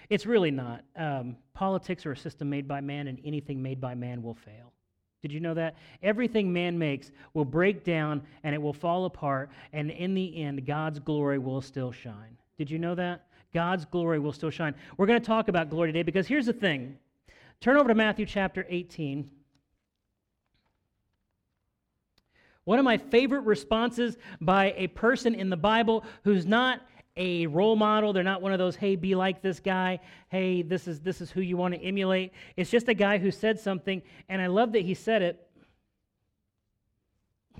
It's 0.09 0.25
really 0.25 0.51
not. 0.51 0.83
Um, 0.97 1.37
politics 1.53 2.05
are 2.05 2.11
a 2.11 2.17
system 2.17 2.49
made 2.49 2.67
by 2.67 2.81
man, 2.81 3.07
and 3.07 3.17
anything 3.23 3.61
made 3.61 3.79
by 3.79 3.95
man 3.95 4.21
will 4.21 4.35
fail. 4.35 4.73
Did 5.21 5.31
you 5.31 5.39
know 5.39 5.53
that? 5.53 5.75
Everything 6.01 6.51
man 6.51 6.77
makes 6.77 7.11
will 7.33 7.45
break 7.45 7.83
down 7.83 8.23
and 8.43 8.55
it 8.55 8.61
will 8.61 8.73
fall 8.73 9.05
apart, 9.05 9.51
and 9.71 9.91
in 9.91 10.13
the 10.13 10.43
end, 10.43 10.65
God's 10.65 10.99
glory 10.99 11.37
will 11.37 11.61
still 11.61 11.91
shine. 11.91 12.37
Did 12.57 12.69
you 12.69 12.79
know 12.79 12.95
that? 12.95 13.27
God's 13.53 13.85
glory 13.85 14.19
will 14.19 14.33
still 14.33 14.49
shine. 14.49 14.73
We're 14.97 15.05
going 15.05 15.19
to 15.19 15.25
talk 15.25 15.47
about 15.47 15.69
glory 15.69 15.89
today 15.89 16.03
because 16.03 16.27
here's 16.27 16.45
the 16.45 16.53
thing. 16.53 16.97
Turn 17.59 17.77
over 17.77 17.89
to 17.89 17.95
Matthew 17.95 18.25
chapter 18.25 18.65
18. 18.67 19.29
One 22.65 22.79
of 22.79 22.85
my 22.85 22.97
favorite 22.97 23.41
responses 23.41 24.17
by 24.39 24.73
a 24.77 24.87
person 24.87 25.33
in 25.33 25.49
the 25.49 25.57
Bible 25.57 26.03
who's 26.23 26.45
not 26.45 26.81
a 27.17 27.47
role 27.47 27.75
model. 27.75 28.13
They're 28.13 28.23
not 28.23 28.41
one 28.41 28.53
of 28.53 28.59
those, 28.59 28.75
hey, 28.75 28.95
be 28.95 29.15
like 29.15 29.41
this 29.41 29.59
guy. 29.59 29.99
Hey, 30.29 30.61
this 30.61 30.87
is, 30.87 31.01
this 31.01 31.21
is 31.21 31.31
who 31.31 31.41
you 31.41 31.57
want 31.57 31.73
to 31.73 31.81
emulate. 31.81 32.31
It's 32.55 32.69
just 32.69 32.87
a 32.87 32.93
guy 32.93 33.17
who 33.17 33.31
said 33.31 33.59
something, 33.59 34.01
and 34.29 34.41
I 34.41 34.47
love 34.47 34.71
that 34.73 34.83
he 34.83 34.93
said 34.93 35.21
it. 35.21 35.47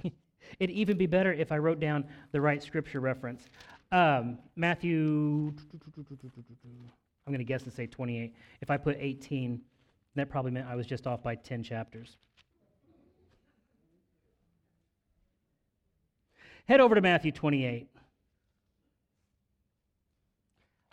It'd 0.60 0.75
even 0.75 0.98
be 0.98 1.08
better 1.08 1.34
if 1.34 1.51
I 1.51 1.58
wrote 1.58 1.79
down 1.79 2.05
the 2.31 2.39
right 2.39 2.62
scripture 2.62 3.00
reference. 3.00 3.46
Um, 3.91 4.38
Matthew, 4.55 5.53
I'm 7.27 7.34
going 7.34 7.39
to 7.39 7.43
guess 7.43 7.63
and 7.63 7.74
say 7.74 7.88
28. 7.88 8.34
If 8.62 8.72
I 8.72 8.77
put 8.77 8.98
18, 9.00 9.60
that 10.15 10.29
probably 10.29 10.51
meant 10.51 10.67
I 10.67 10.75
was 10.75 10.88
just 10.88 11.08
off 11.08 11.22
by 11.22 11.36
10 11.36 11.63
chapters. 11.63 12.17
Head 16.68 16.80
over 16.80 16.96
to 16.96 17.01
Matthew 17.01 17.32
28. 17.32 17.88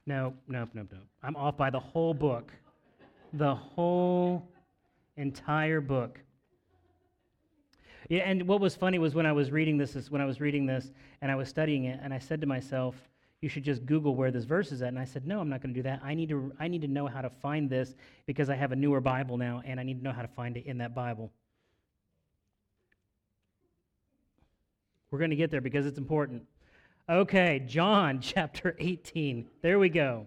No, 0.06 0.34
no, 0.48 0.68
no, 0.72 0.82
no. 0.90 0.98
I'm 1.22 1.36
off 1.36 1.56
by 1.56 1.70
the 1.70 1.80
whole 1.80 2.14
book. 2.14 2.52
The 3.34 3.54
whole 3.54 4.48
entire 5.16 5.80
book. 5.80 6.18
Yeah, 8.08 8.20
and 8.20 8.48
what 8.48 8.60
was 8.60 8.74
funny 8.74 8.98
was 8.98 9.14
when 9.14 9.26
I 9.26 9.32
was 9.32 9.50
reading 9.50 9.76
this, 9.76 9.94
is 9.94 10.10
when 10.10 10.22
I 10.22 10.24
was 10.24 10.40
reading 10.40 10.64
this 10.64 10.92
and 11.20 11.30
I 11.30 11.34
was 11.34 11.48
studying 11.48 11.84
it, 11.84 12.00
and 12.02 12.14
I 12.14 12.18
said 12.18 12.40
to 12.40 12.46
myself, 12.46 12.96
you 13.40 13.48
should 13.48 13.62
just 13.62 13.84
Google 13.84 14.14
where 14.14 14.30
this 14.30 14.44
verse 14.44 14.72
is 14.72 14.82
at. 14.82 14.88
And 14.88 14.98
I 14.98 15.04
said, 15.04 15.26
no, 15.26 15.40
I'm 15.40 15.48
not 15.48 15.60
going 15.60 15.74
to 15.74 15.78
do 15.78 15.82
that. 15.82 16.00
I 16.02 16.14
need 16.14 16.28
to, 16.30 16.52
I 16.58 16.68
need 16.68 16.80
to 16.82 16.88
know 16.88 17.06
how 17.06 17.20
to 17.20 17.30
find 17.30 17.68
this 17.68 17.94
because 18.26 18.50
I 18.50 18.56
have 18.56 18.72
a 18.72 18.76
newer 18.76 19.00
Bible 19.00 19.36
now, 19.36 19.62
and 19.64 19.78
I 19.78 19.82
need 19.82 19.98
to 19.98 20.02
know 20.02 20.12
how 20.12 20.22
to 20.22 20.28
find 20.28 20.56
it 20.56 20.66
in 20.66 20.78
that 20.78 20.94
Bible. 20.94 21.30
We're 25.10 25.18
going 25.18 25.30
to 25.30 25.36
get 25.36 25.50
there 25.50 25.60
because 25.60 25.86
it's 25.86 25.98
important. 25.98 26.42
Okay, 27.08 27.62
John 27.66 28.20
chapter 28.22 28.76
18. 28.78 29.46
There 29.62 29.78
we 29.78 29.88
go. 29.88 30.26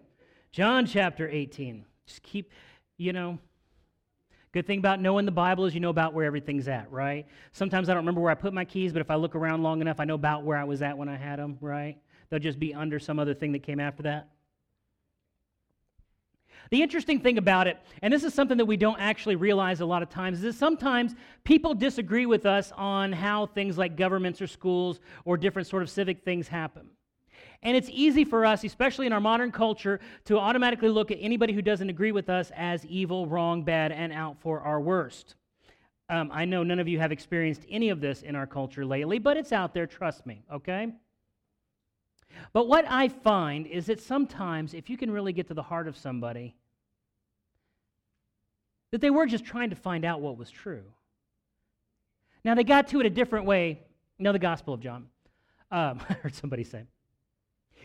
John 0.52 0.86
chapter 0.86 1.30
18. 1.30 1.86
Just 2.06 2.24
keep, 2.24 2.52
you 2.98 3.14
know, 3.14 3.38
good 4.52 4.68
thing 4.68 4.80
about 4.80 5.00
knowing 5.00 5.26
the 5.26 5.32
Bible 5.32 5.66
is 5.66 5.74
you 5.74 5.80
know 5.80 5.90
about 5.90 6.14
where 6.14 6.26
everything's 6.26 6.68
at, 6.68 6.92
right? 6.92 7.28
Sometimes 7.52 7.88
I 7.88 7.94
don't 7.94 8.02
remember 8.02 8.22
where 8.22 8.32
I 8.32 8.36
put 8.36 8.54
my 8.54 8.66
keys, 8.66 8.92
but 8.92 9.02
if 9.02 9.12
I 9.12 9.16
look 9.16 9.36
around 9.36 9.64
long 9.64 9.82
enough, 9.82 10.00
I 10.00 10.06
know 10.06 10.16
about 10.16 10.44
where 10.44 10.58
I 10.58 10.64
was 10.64 10.82
at 10.82 10.98
when 10.98 11.08
I 11.08 11.16
had 11.16 11.40
them, 11.40 11.58
right? 11.62 11.98
They'll 12.30 12.40
just 12.40 12.60
be 12.60 12.74
under 12.74 13.00
some 13.00 13.20
other 13.20 13.34
thing 13.34 13.52
that 13.52 13.64
came 13.64 13.80
after 13.80 14.04
that. 14.04 14.30
The 16.70 16.82
interesting 16.82 17.20
thing 17.20 17.38
about 17.38 17.68
it, 17.68 17.78
and 18.02 18.14
this 18.14 18.24
is 18.24 18.34
something 18.34 18.58
that 18.58 18.66
we 18.66 18.78
don't 18.78 19.00
actually 19.00 19.36
realize 19.36 19.82
a 19.82 19.86
lot 19.86 20.04
of 20.04 20.10
times, 20.10 20.38
is 20.38 20.44
that 20.44 20.60
sometimes 20.60 21.16
people 21.44 21.74
disagree 21.74 22.26
with 22.26 22.46
us 22.46 22.72
on 22.78 23.12
how 23.12 23.48
things 23.48 23.78
like 23.78 23.98
governments 23.98 24.42
or 24.42 24.48
schools 24.48 25.00
or 25.26 25.38
different 25.38 25.68
sort 25.68 25.84
of 25.84 25.90
civic 25.90 26.24
things 26.24 26.48
happen. 26.48 26.90
And 27.64 27.78
it's 27.78 27.90
easy 27.92 28.24
for 28.26 28.46
us, 28.46 28.64
especially 28.64 29.06
in 29.06 29.14
our 29.14 29.20
modern 29.20 29.52
culture, 29.52 30.00
to 30.26 30.40
automatically 30.40 30.90
look 30.90 31.12
at 31.12 31.18
anybody 31.22 31.54
who 31.54 31.62
doesn't 31.62 31.90
agree 31.90 32.12
with 32.12 32.30
us 32.30 32.52
as 32.56 32.86
evil, 32.86 33.28
wrong, 33.28 33.64
bad, 33.64 33.92
and 33.92 34.12
out 34.12 34.40
for 34.40 34.62
our 34.62 34.80
worst. 34.80 35.36
Um, 36.10 36.30
I 36.34 36.46
know 36.46 36.64
none 36.64 36.80
of 36.80 36.88
you 36.88 37.00
have 37.00 37.12
experienced 37.12 37.66
any 37.70 37.90
of 37.90 38.02
this 38.02 38.22
in 38.22 38.36
our 38.36 38.48
culture 38.48 38.86
lately, 38.86 39.20
but 39.20 39.38
it's 39.38 39.52
out 39.52 39.74
there, 39.74 39.88
trust 39.88 40.26
me, 40.26 40.44
okay? 40.52 40.92
But 42.54 42.68
what 42.68 42.86
I 42.88 43.08
find 43.08 43.68
is 43.68 43.86
that 43.88 44.02
sometimes, 44.02 44.74
if 44.74 44.90
you 44.90 44.98
can 44.98 45.12
really 45.12 45.34
get 45.34 45.48
to 45.48 45.54
the 45.54 45.64
heart 45.64 45.88
of 45.88 45.98
somebody, 45.98 46.56
that 48.92 49.02
they 49.02 49.10
were 49.10 49.26
just 49.26 49.46
trying 49.46 49.70
to 49.70 49.76
find 49.76 50.04
out 50.04 50.22
what 50.22 50.38
was 50.38 50.50
true. 50.50 50.84
Now, 52.44 52.56
they 52.56 52.64
got 52.64 52.88
to 52.90 53.00
it 53.00 53.06
a 53.06 53.10
different 53.10 53.46
way. 53.46 53.80
Know 54.20 54.32
the 54.32 54.40
Gospel 54.40 54.74
of 54.74 54.82
John. 54.82 55.08
Um, 55.72 56.02
I 56.10 56.14
heard 56.14 56.36
somebody 56.36 56.64
say. 56.64 56.84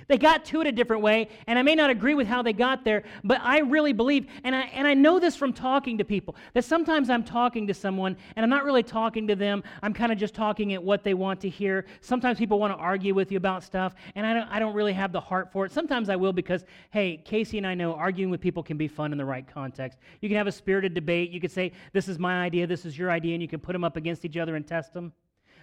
They 0.09 0.19
got 0.19 0.45
to 0.47 0.61
it 0.61 0.67
a 0.67 0.73
different 0.73 1.03
way, 1.03 1.29
and 1.47 1.59
I 1.59 1.63
may 1.63 1.75
not 1.75 1.91
agree 1.91 2.15
with 2.15 2.27
how 2.27 2.43
they 2.43 2.53
got 2.53 2.85
there, 2.85 3.03
but 3.25 3.41
I 3.43 3.61
really 3.61 3.93
believe, 3.93 4.27
and 4.45 4.55
I, 4.55 4.63
and 4.73 4.87
I 4.87 4.95
know 4.95 5.19
this 5.19 5.35
from 5.35 5.53
talking 5.53 5.99
to 5.99 6.05
people, 6.05 6.37
that 6.55 6.65
sometimes 6.65 7.11
I'm 7.11 7.25
talking 7.25 7.67
to 7.67 7.75
someone 7.75 8.17
and 8.37 8.45
I'm 8.45 8.51
not 8.51 8.65
really 8.65 8.83
talking 8.83 9.27
to 9.29 9.35
them. 9.35 9.63
I'm 9.83 9.93
kind 9.93 10.13
of 10.13 10.19
just 10.19 10.35
talking 10.35 10.75
at 10.75 10.83
what 10.83 11.03
they 11.03 11.15
want 11.15 11.41
to 11.41 11.49
hear. 11.49 11.87
Sometimes 12.01 12.39
people 12.39 12.59
want 12.59 12.73
to 12.73 12.79
argue 12.79 13.15
with 13.15 13.33
you 13.33 13.39
about 13.39 13.65
stuff, 13.65 13.95
and 14.15 14.27
I 14.27 14.33
don't, 14.33 14.49
I 14.49 14.59
don't 14.59 14.75
really 14.75 14.93
have 14.93 15.13
the 15.13 15.21
heart 15.21 15.53
for 15.53 15.65
it. 15.65 15.73
Sometimes 15.73 16.09
I 16.09 16.17
will 16.17 16.33
because, 16.33 16.65
hey, 16.91 17.17
Casey 17.25 17.59
and 17.59 17.67
I 17.67 17.75
know 17.75 17.95
arguing 17.95 18.31
with 18.31 18.41
people 18.41 18.63
can 18.63 18.77
be 18.77 18.89
fun 18.89 19.13
in 19.13 19.19
the 19.19 19.25
right 19.25 19.47
context. 19.47 19.99
You 20.21 20.29
can 20.29 20.39
have 20.39 20.47
a 20.47 20.53
spirited 20.53 20.95
debate. 20.95 21.31
You 21.31 21.41
could 21.41 21.51
say, 21.53 21.73
this 21.93 22.09
is 22.09 22.19
my 22.19 22.43
idea, 22.43 22.67
this 22.67 22.85
is 22.85 22.97
your 22.97 23.11
idea, 23.11 23.35
and 23.35 23.43
you 23.43 23.49
can 23.49 23.61
put 23.61 23.73
them 23.73 23.85
up 23.85 23.97
against 23.97 24.25
each 24.25 24.37
other 24.37 24.57
and 24.57 24.67
test 24.67 24.93
them. 24.95 25.13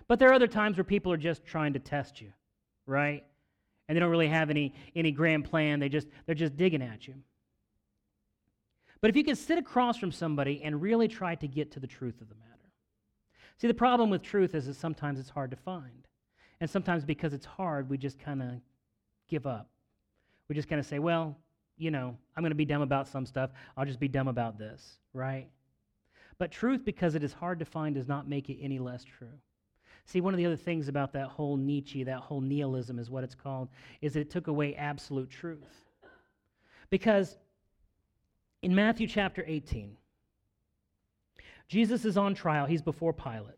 But 0.07 0.19
there 0.19 0.29
are 0.29 0.33
other 0.33 0.47
times 0.47 0.77
where 0.77 0.83
people 0.83 1.11
are 1.11 1.17
just 1.17 1.45
trying 1.45 1.73
to 1.73 1.79
test 1.79 2.19
you, 2.19 2.33
right? 2.85 3.23
And 3.87 3.95
they 3.95 3.99
don't 3.99 4.09
really 4.09 4.27
have 4.27 4.49
any, 4.49 4.73
any 4.95 5.11
grand 5.11 5.45
plan. 5.45 5.79
They 5.79 5.89
just, 5.89 6.07
they're 6.25 6.35
just 6.35 6.55
digging 6.55 6.81
at 6.81 7.07
you. 7.07 7.15
But 9.01 9.09
if 9.09 9.17
you 9.17 9.23
can 9.23 9.35
sit 9.35 9.57
across 9.57 9.97
from 9.97 10.11
somebody 10.11 10.61
and 10.63 10.81
really 10.81 11.07
try 11.07 11.35
to 11.35 11.47
get 11.47 11.71
to 11.71 11.79
the 11.79 11.87
truth 11.87 12.21
of 12.21 12.29
the 12.29 12.35
matter. 12.35 12.49
See, 13.57 13.67
the 13.67 13.73
problem 13.73 14.09
with 14.09 14.21
truth 14.21 14.55
is 14.55 14.67
that 14.67 14.75
sometimes 14.75 15.19
it's 15.19 15.29
hard 15.29 15.51
to 15.51 15.57
find. 15.57 16.07
And 16.61 16.69
sometimes 16.69 17.03
because 17.03 17.33
it's 17.33 17.45
hard, 17.45 17.89
we 17.89 17.97
just 17.97 18.17
kind 18.19 18.41
of 18.41 18.49
give 19.27 19.45
up. 19.45 19.67
We 20.47 20.55
just 20.55 20.69
kind 20.69 20.79
of 20.79 20.85
say, 20.85 20.99
well, 20.99 21.37
you 21.77 21.91
know, 21.91 22.15
I'm 22.35 22.43
going 22.43 22.51
to 22.51 22.55
be 22.55 22.65
dumb 22.65 22.81
about 22.81 23.07
some 23.07 23.25
stuff. 23.25 23.49
I'll 23.75 23.85
just 23.85 23.99
be 23.99 24.07
dumb 24.07 24.27
about 24.27 24.57
this, 24.57 24.99
right? 25.13 25.47
But 26.37 26.51
truth, 26.51 26.85
because 26.85 27.15
it 27.15 27.23
is 27.23 27.33
hard 27.33 27.59
to 27.59 27.65
find, 27.65 27.95
does 27.95 28.07
not 28.07 28.27
make 28.29 28.49
it 28.49 28.59
any 28.61 28.79
less 28.79 29.03
true. 29.03 29.39
See, 30.05 30.21
one 30.21 30.33
of 30.33 30.37
the 30.37 30.45
other 30.45 30.57
things 30.57 30.87
about 30.87 31.13
that 31.13 31.27
whole 31.27 31.57
Nietzsche, 31.57 32.03
that 32.03 32.19
whole 32.19 32.41
nihilism 32.41 32.99
is 32.99 33.09
what 33.09 33.23
it's 33.23 33.35
called, 33.35 33.69
is 34.01 34.13
that 34.13 34.21
it 34.21 34.29
took 34.29 34.47
away 34.47 34.75
absolute 34.75 35.29
truth. 35.29 35.85
Because 36.89 37.37
in 38.61 38.75
Matthew 38.75 39.07
chapter 39.07 39.43
18, 39.47 39.95
Jesus 41.67 42.05
is 42.05 42.17
on 42.17 42.35
trial. 42.35 42.65
He's 42.65 42.81
before 42.81 43.13
Pilate. 43.13 43.57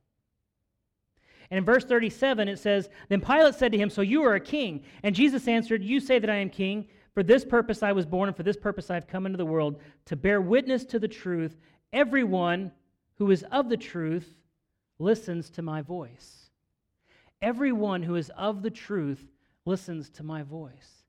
And 1.49 1.57
in 1.57 1.65
verse 1.65 1.83
37, 1.83 2.47
it 2.47 2.59
says, 2.59 2.89
Then 3.09 3.21
Pilate 3.21 3.55
said 3.55 3.71
to 3.71 3.77
him, 3.77 3.89
So 3.89 4.01
you 4.01 4.23
are 4.23 4.35
a 4.35 4.39
king. 4.39 4.83
And 5.03 5.15
Jesus 5.15 5.47
answered, 5.47 5.83
You 5.83 5.99
say 5.99 6.19
that 6.19 6.29
I 6.29 6.37
am 6.37 6.49
king. 6.49 6.87
For 7.13 7.23
this 7.23 7.45
purpose 7.45 7.81
I 7.81 7.91
was 7.91 8.05
born, 8.05 8.27
and 8.27 8.35
for 8.35 8.43
this 8.43 8.57
purpose 8.57 8.89
I 8.89 8.95
have 8.95 9.07
come 9.07 9.25
into 9.25 9.37
the 9.37 9.45
world, 9.45 9.79
to 10.05 10.15
bear 10.15 10.41
witness 10.41 10.83
to 10.85 10.99
the 10.99 11.07
truth. 11.07 11.57
Everyone 11.93 12.71
who 13.17 13.31
is 13.31 13.43
of 13.51 13.69
the 13.69 13.77
truth 13.77 14.35
listens 14.99 15.49
to 15.51 15.61
my 15.61 15.81
voice. 15.81 16.49
Everyone 17.41 18.03
who 18.03 18.15
is 18.15 18.31
of 18.37 18.61
the 18.61 18.71
truth 18.71 19.31
listens 19.65 20.09
to 20.11 20.23
my 20.23 20.43
voice. 20.43 21.04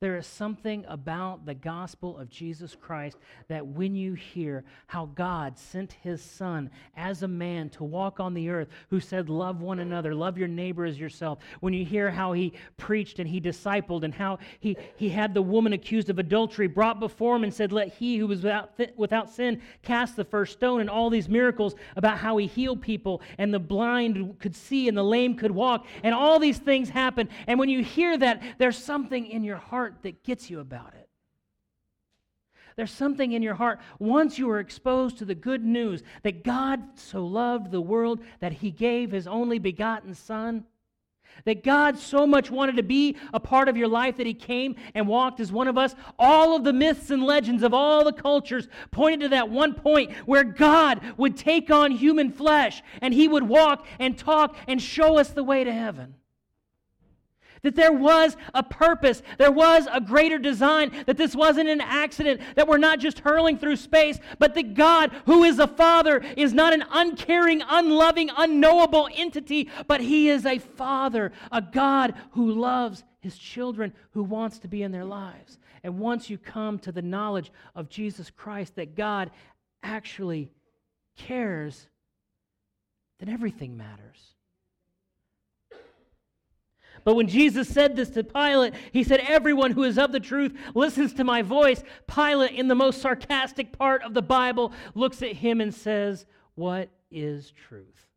There 0.00 0.16
is 0.16 0.26
something 0.26 0.86
about 0.88 1.44
the 1.44 1.52
gospel 1.52 2.16
of 2.16 2.30
Jesus 2.30 2.74
Christ 2.74 3.18
that 3.48 3.66
when 3.66 3.94
you 3.94 4.14
hear 4.14 4.64
how 4.86 5.10
God 5.14 5.58
sent 5.58 5.92
his 5.92 6.22
son 6.22 6.70
as 6.96 7.22
a 7.22 7.28
man 7.28 7.68
to 7.70 7.84
walk 7.84 8.18
on 8.18 8.32
the 8.32 8.48
earth, 8.48 8.68
who 8.88 8.98
said, 8.98 9.28
Love 9.28 9.60
one 9.60 9.78
another, 9.78 10.14
love 10.14 10.38
your 10.38 10.48
neighbor 10.48 10.86
as 10.86 10.98
yourself, 10.98 11.40
when 11.60 11.74
you 11.74 11.84
hear 11.84 12.10
how 12.10 12.32
he 12.32 12.54
preached 12.78 13.18
and 13.18 13.28
he 13.28 13.42
discipled 13.42 14.02
and 14.02 14.14
how 14.14 14.38
he, 14.60 14.74
he 14.96 15.10
had 15.10 15.34
the 15.34 15.42
woman 15.42 15.74
accused 15.74 16.08
of 16.08 16.18
adultery 16.18 16.66
brought 16.66 16.98
before 16.98 17.36
him 17.36 17.44
and 17.44 17.52
said, 17.52 17.70
Let 17.70 17.88
he 17.88 18.16
who 18.16 18.26
was 18.26 18.42
without, 18.42 18.78
th- 18.78 18.94
without 18.96 19.28
sin 19.28 19.60
cast 19.82 20.16
the 20.16 20.24
first 20.24 20.54
stone, 20.54 20.80
and 20.80 20.88
all 20.88 21.10
these 21.10 21.28
miracles 21.28 21.74
about 21.96 22.16
how 22.16 22.38
he 22.38 22.46
healed 22.46 22.80
people 22.80 23.20
and 23.36 23.52
the 23.52 23.58
blind 23.58 24.38
could 24.38 24.56
see 24.56 24.88
and 24.88 24.96
the 24.96 25.04
lame 25.04 25.34
could 25.36 25.50
walk, 25.50 25.84
and 26.02 26.14
all 26.14 26.38
these 26.38 26.56
things 26.56 26.88
happen. 26.88 27.28
And 27.46 27.58
when 27.58 27.68
you 27.68 27.84
hear 27.84 28.16
that, 28.16 28.42
there's 28.56 28.78
something 28.78 29.26
in 29.26 29.44
your 29.44 29.58
heart 29.58 29.89
heart 29.90 30.02
that 30.02 30.22
gets 30.22 30.50
you 30.50 30.60
about 30.60 30.94
it. 30.94 31.08
There's 32.76 32.90
something 32.90 33.32
in 33.32 33.42
your 33.42 33.54
heart 33.54 33.80
once 33.98 34.38
you 34.38 34.48
are 34.50 34.60
exposed 34.60 35.18
to 35.18 35.24
the 35.24 35.34
good 35.34 35.64
news 35.64 36.02
that 36.22 36.44
God 36.44 36.80
so 36.94 37.26
loved 37.26 37.70
the 37.70 37.80
world 37.80 38.20
that 38.38 38.52
he 38.52 38.70
gave 38.70 39.10
his 39.10 39.26
only 39.26 39.58
begotten 39.58 40.14
Son. 40.14 40.64
That 41.44 41.62
God 41.62 41.96
so 41.96 42.26
much 42.26 42.50
wanted 42.50 42.76
to 42.76 42.82
be 42.82 43.16
a 43.32 43.40
part 43.40 43.68
of 43.68 43.76
your 43.76 43.86
life 43.86 44.16
that 44.16 44.26
He 44.26 44.34
came 44.34 44.74
and 44.94 45.06
walked 45.06 45.38
as 45.38 45.52
one 45.52 45.68
of 45.68 45.78
us. 45.78 45.94
All 46.18 46.56
of 46.56 46.64
the 46.64 46.72
myths 46.72 47.08
and 47.10 47.22
legends 47.22 47.62
of 47.62 47.72
all 47.72 48.04
the 48.04 48.12
cultures 48.12 48.66
pointed 48.90 49.20
to 49.20 49.28
that 49.28 49.48
one 49.48 49.74
point 49.74 50.12
where 50.26 50.42
God 50.42 51.00
would 51.16 51.36
take 51.36 51.70
on 51.70 51.92
human 51.92 52.32
flesh 52.32 52.82
and 53.00 53.14
He 53.14 53.28
would 53.28 53.44
walk 53.44 53.86
and 54.00 54.18
talk 54.18 54.56
and 54.66 54.82
show 54.82 55.18
us 55.18 55.30
the 55.30 55.44
way 55.44 55.62
to 55.62 55.72
heaven. 55.72 56.16
That 57.62 57.76
there 57.76 57.92
was 57.92 58.36
a 58.54 58.62
purpose, 58.62 59.22
there 59.38 59.52
was 59.52 59.86
a 59.92 60.00
greater 60.00 60.38
design, 60.38 61.04
that 61.06 61.16
this 61.16 61.36
wasn't 61.36 61.68
an 61.68 61.80
accident, 61.80 62.40
that 62.56 62.66
we're 62.66 62.78
not 62.78 63.00
just 63.00 63.18
hurling 63.18 63.58
through 63.58 63.76
space, 63.76 64.18
but 64.38 64.54
that 64.54 64.74
God, 64.74 65.10
who 65.26 65.44
is 65.44 65.58
a 65.58 65.66
father, 65.66 66.22
is 66.36 66.54
not 66.54 66.72
an 66.72 66.84
uncaring, 66.90 67.62
unloving, 67.68 68.30
unknowable 68.36 69.08
entity, 69.14 69.68
but 69.86 70.00
He 70.00 70.28
is 70.28 70.46
a 70.46 70.58
father, 70.58 71.32
a 71.52 71.60
God 71.60 72.14
who 72.30 72.52
loves 72.52 73.04
His 73.20 73.36
children, 73.36 73.92
who 74.12 74.22
wants 74.22 74.58
to 74.60 74.68
be 74.68 74.82
in 74.82 74.92
their 74.92 75.04
lives. 75.04 75.58
And 75.82 75.98
once 75.98 76.30
you 76.30 76.38
come 76.38 76.78
to 76.80 76.92
the 76.92 77.02
knowledge 77.02 77.52
of 77.74 77.88
Jesus 77.88 78.30
Christ, 78.30 78.76
that 78.76 78.96
God 78.96 79.30
actually 79.82 80.50
cares, 81.16 81.86
then 83.18 83.28
everything 83.28 83.76
matters. 83.76 84.34
But 87.04 87.14
when 87.14 87.28
Jesus 87.28 87.68
said 87.68 87.96
this 87.96 88.10
to 88.10 88.24
Pilate, 88.24 88.74
he 88.92 89.04
said, 89.04 89.20
Everyone 89.20 89.72
who 89.72 89.84
is 89.84 89.98
of 89.98 90.12
the 90.12 90.20
truth 90.20 90.56
listens 90.74 91.12
to 91.14 91.24
my 91.24 91.42
voice. 91.42 91.82
Pilate, 92.06 92.52
in 92.52 92.68
the 92.68 92.74
most 92.74 93.00
sarcastic 93.00 93.76
part 93.76 94.02
of 94.02 94.14
the 94.14 94.22
Bible, 94.22 94.72
looks 94.94 95.22
at 95.22 95.32
him 95.32 95.60
and 95.60 95.74
says, 95.74 96.26
What 96.54 96.90
is 97.10 97.52
truth? 97.68 98.09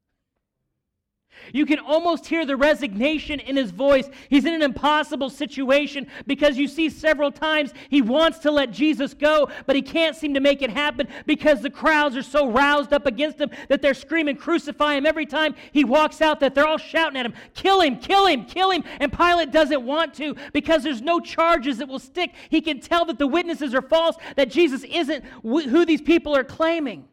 You 1.51 1.65
can 1.65 1.79
almost 1.79 2.25
hear 2.25 2.45
the 2.45 2.55
resignation 2.55 3.39
in 3.39 3.55
his 3.55 3.71
voice. 3.71 4.09
He's 4.29 4.45
in 4.45 4.53
an 4.53 4.61
impossible 4.61 5.29
situation 5.29 6.07
because 6.25 6.57
you 6.57 6.67
see 6.67 6.89
several 6.89 7.31
times 7.31 7.73
he 7.89 8.01
wants 8.01 8.39
to 8.39 8.51
let 8.51 8.71
Jesus 8.71 9.13
go, 9.13 9.49
but 9.65 9.75
he 9.75 9.81
can't 9.81 10.15
seem 10.15 10.33
to 10.35 10.39
make 10.39 10.61
it 10.61 10.69
happen 10.69 11.07
because 11.25 11.61
the 11.61 11.69
crowds 11.69 12.15
are 12.15 12.23
so 12.23 12.49
roused 12.49 12.93
up 12.93 13.05
against 13.05 13.39
him 13.39 13.49
that 13.67 13.81
they're 13.81 13.93
screaming, 13.93 14.37
Crucify 14.37 14.95
him. 14.95 15.05
Every 15.05 15.25
time 15.25 15.55
he 15.71 15.83
walks 15.83 16.21
out, 16.21 16.39
that 16.39 16.55
they're 16.55 16.67
all 16.67 16.77
shouting 16.77 17.17
at 17.17 17.25
him, 17.25 17.33
Kill 17.53 17.81
him, 17.81 17.97
kill 17.97 18.25
him, 18.25 18.45
kill 18.45 18.71
him. 18.71 18.83
And 18.99 19.11
Pilate 19.11 19.51
doesn't 19.51 19.83
want 19.85 20.13
to 20.15 20.35
because 20.53 20.83
there's 20.83 21.01
no 21.01 21.19
charges 21.19 21.79
that 21.79 21.87
will 21.87 21.99
stick. 21.99 22.33
He 22.49 22.61
can 22.61 22.79
tell 22.79 23.05
that 23.05 23.17
the 23.17 23.27
witnesses 23.27 23.73
are 23.73 23.81
false, 23.81 24.15
that 24.35 24.49
Jesus 24.49 24.83
isn't 24.83 25.23
who 25.43 25.85
these 25.85 26.01
people 26.01 26.35
are 26.35 26.43
claiming. 26.43 27.07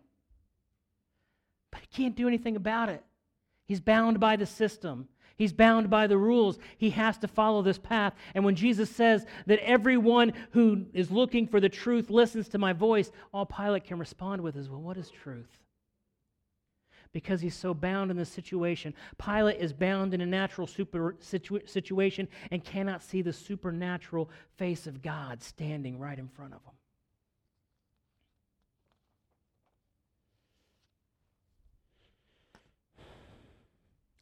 But 1.70 1.80
he 1.80 2.02
can't 2.02 2.14
do 2.14 2.28
anything 2.28 2.56
about 2.56 2.88
it. 2.88 3.04
He's 3.70 3.78
bound 3.78 4.18
by 4.18 4.34
the 4.34 4.46
system. 4.46 5.06
He's 5.36 5.52
bound 5.52 5.90
by 5.90 6.08
the 6.08 6.18
rules. 6.18 6.58
He 6.76 6.90
has 6.90 7.16
to 7.18 7.28
follow 7.28 7.62
this 7.62 7.78
path. 7.78 8.14
And 8.34 8.44
when 8.44 8.56
Jesus 8.56 8.90
says 8.90 9.24
that 9.46 9.60
everyone 9.60 10.32
who 10.50 10.86
is 10.92 11.12
looking 11.12 11.46
for 11.46 11.60
the 11.60 11.68
truth 11.68 12.10
listens 12.10 12.48
to 12.48 12.58
my 12.58 12.72
voice, 12.72 13.12
all 13.32 13.46
Pilate 13.46 13.84
can 13.84 14.00
respond 14.00 14.42
with 14.42 14.56
is, 14.56 14.68
Well, 14.68 14.80
what 14.80 14.96
is 14.96 15.08
truth? 15.08 15.60
Because 17.12 17.40
he's 17.40 17.54
so 17.54 17.72
bound 17.72 18.10
in 18.10 18.16
the 18.16 18.24
situation. 18.24 18.92
Pilate 19.24 19.60
is 19.60 19.72
bound 19.72 20.14
in 20.14 20.20
a 20.20 20.26
natural 20.26 20.66
super 20.66 21.14
situ- 21.20 21.64
situation 21.64 22.26
and 22.50 22.64
cannot 22.64 23.04
see 23.04 23.22
the 23.22 23.32
supernatural 23.32 24.30
face 24.56 24.88
of 24.88 25.00
God 25.00 25.44
standing 25.44 25.96
right 25.96 26.18
in 26.18 26.26
front 26.26 26.54
of 26.54 26.64
him. 26.64 26.74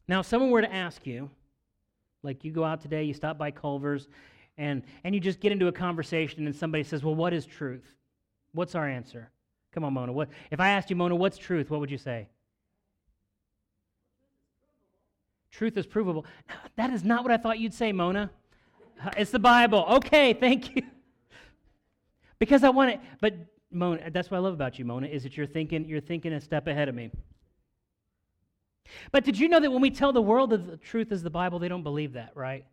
Now, 0.09 0.21
if 0.21 0.25
someone 0.25 0.49
were 0.49 0.61
to 0.61 0.73
ask 0.73 1.05
you, 1.05 1.29
like 2.23 2.43
you 2.43 2.51
go 2.51 2.63
out 2.63 2.81
today, 2.81 3.03
you 3.03 3.13
stop 3.13 3.37
by 3.37 3.51
Culver's, 3.51 4.07
and, 4.57 4.81
and 5.03 5.13
you 5.13 5.21
just 5.21 5.39
get 5.39 5.51
into 5.51 5.67
a 5.67 5.71
conversation, 5.71 6.47
and 6.47 6.55
somebody 6.55 6.83
says, 6.83 7.03
Well, 7.03 7.13
what 7.13 7.31
is 7.31 7.45
truth? 7.45 7.85
What's 8.51 8.73
our 8.73 8.89
answer? 8.89 9.29
Come 9.71 9.83
on, 9.83 9.93
Mona. 9.93 10.11
What, 10.11 10.29
if 10.49 10.59
I 10.59 10.69
asked 10.69 10.89
you, 10.89 10.95
Mona, 10.95 11.15
what's 11.15 11.37
truth? 11.37 11.69
What 11.69 11.79
would 11.79 11.91
you 11.91 11.99
say? 11.99 12.27
Truth 15.51 15.77
is 15.77 15.85
provable. 15.85 16.25
That 16.75 16.89
is 16.89 17.03
not 17.03 17.21
what 17.21 17.31
I 17.31 17.37
thought 17.37 17.59
you'd 17.59 17.73
say, 17.73 17.91
Mona. 17.91 18.31
Uh, 19.03 19.11
it's 19.15 19.29
the 19.29 19.37
Bible. 19.37 19.85
Okay, 19.91 20.33
thank 20.33 20.75
you. 20.75 20.81
because 22.39 22.63
I 22.63 22.69
want 22.69 22.91
it, 22.91 22.99
but 23.21 23.35
Mona, 23.69 24.09
that's 24.09 24.31
what 24.31 24.37
I 24.37 24.39
love 24.39 24.55
about 24.55 24.79
you, 24.79 24.85
Mona, 24.85 25.05
is 25.05 25.21
that 25.21 25.37
you're 25.37 25.45
thinking, 25.45 25.87
you're 25.87 26.01
thinking 26.01 26.33
a 26.33 26.41
step 26.41 26.65
ahead 26.65 26.89
of 26.89 26.95
me. 26.95 27.11
But 29.11 29.23
did 29.23 29.37
you 29.37 29.47
know 29.47 29.59
that 29.59 29.71
when 29.71 29.81
we 29.81 29.91
tell 29.91 30.13
the 30.13 30.21
world 30.21 30.51
that 30.51 30.67
the 30.67 30.77
truth 30.77 31.11
is 31.11 31.23
the 31.23 31.29
Bible, 31.29 31.59
they 31.59 31.67
don't 31.67 31.83
believe 31.83 32.13
that, 32.13 32.31
right? 32.35 32.65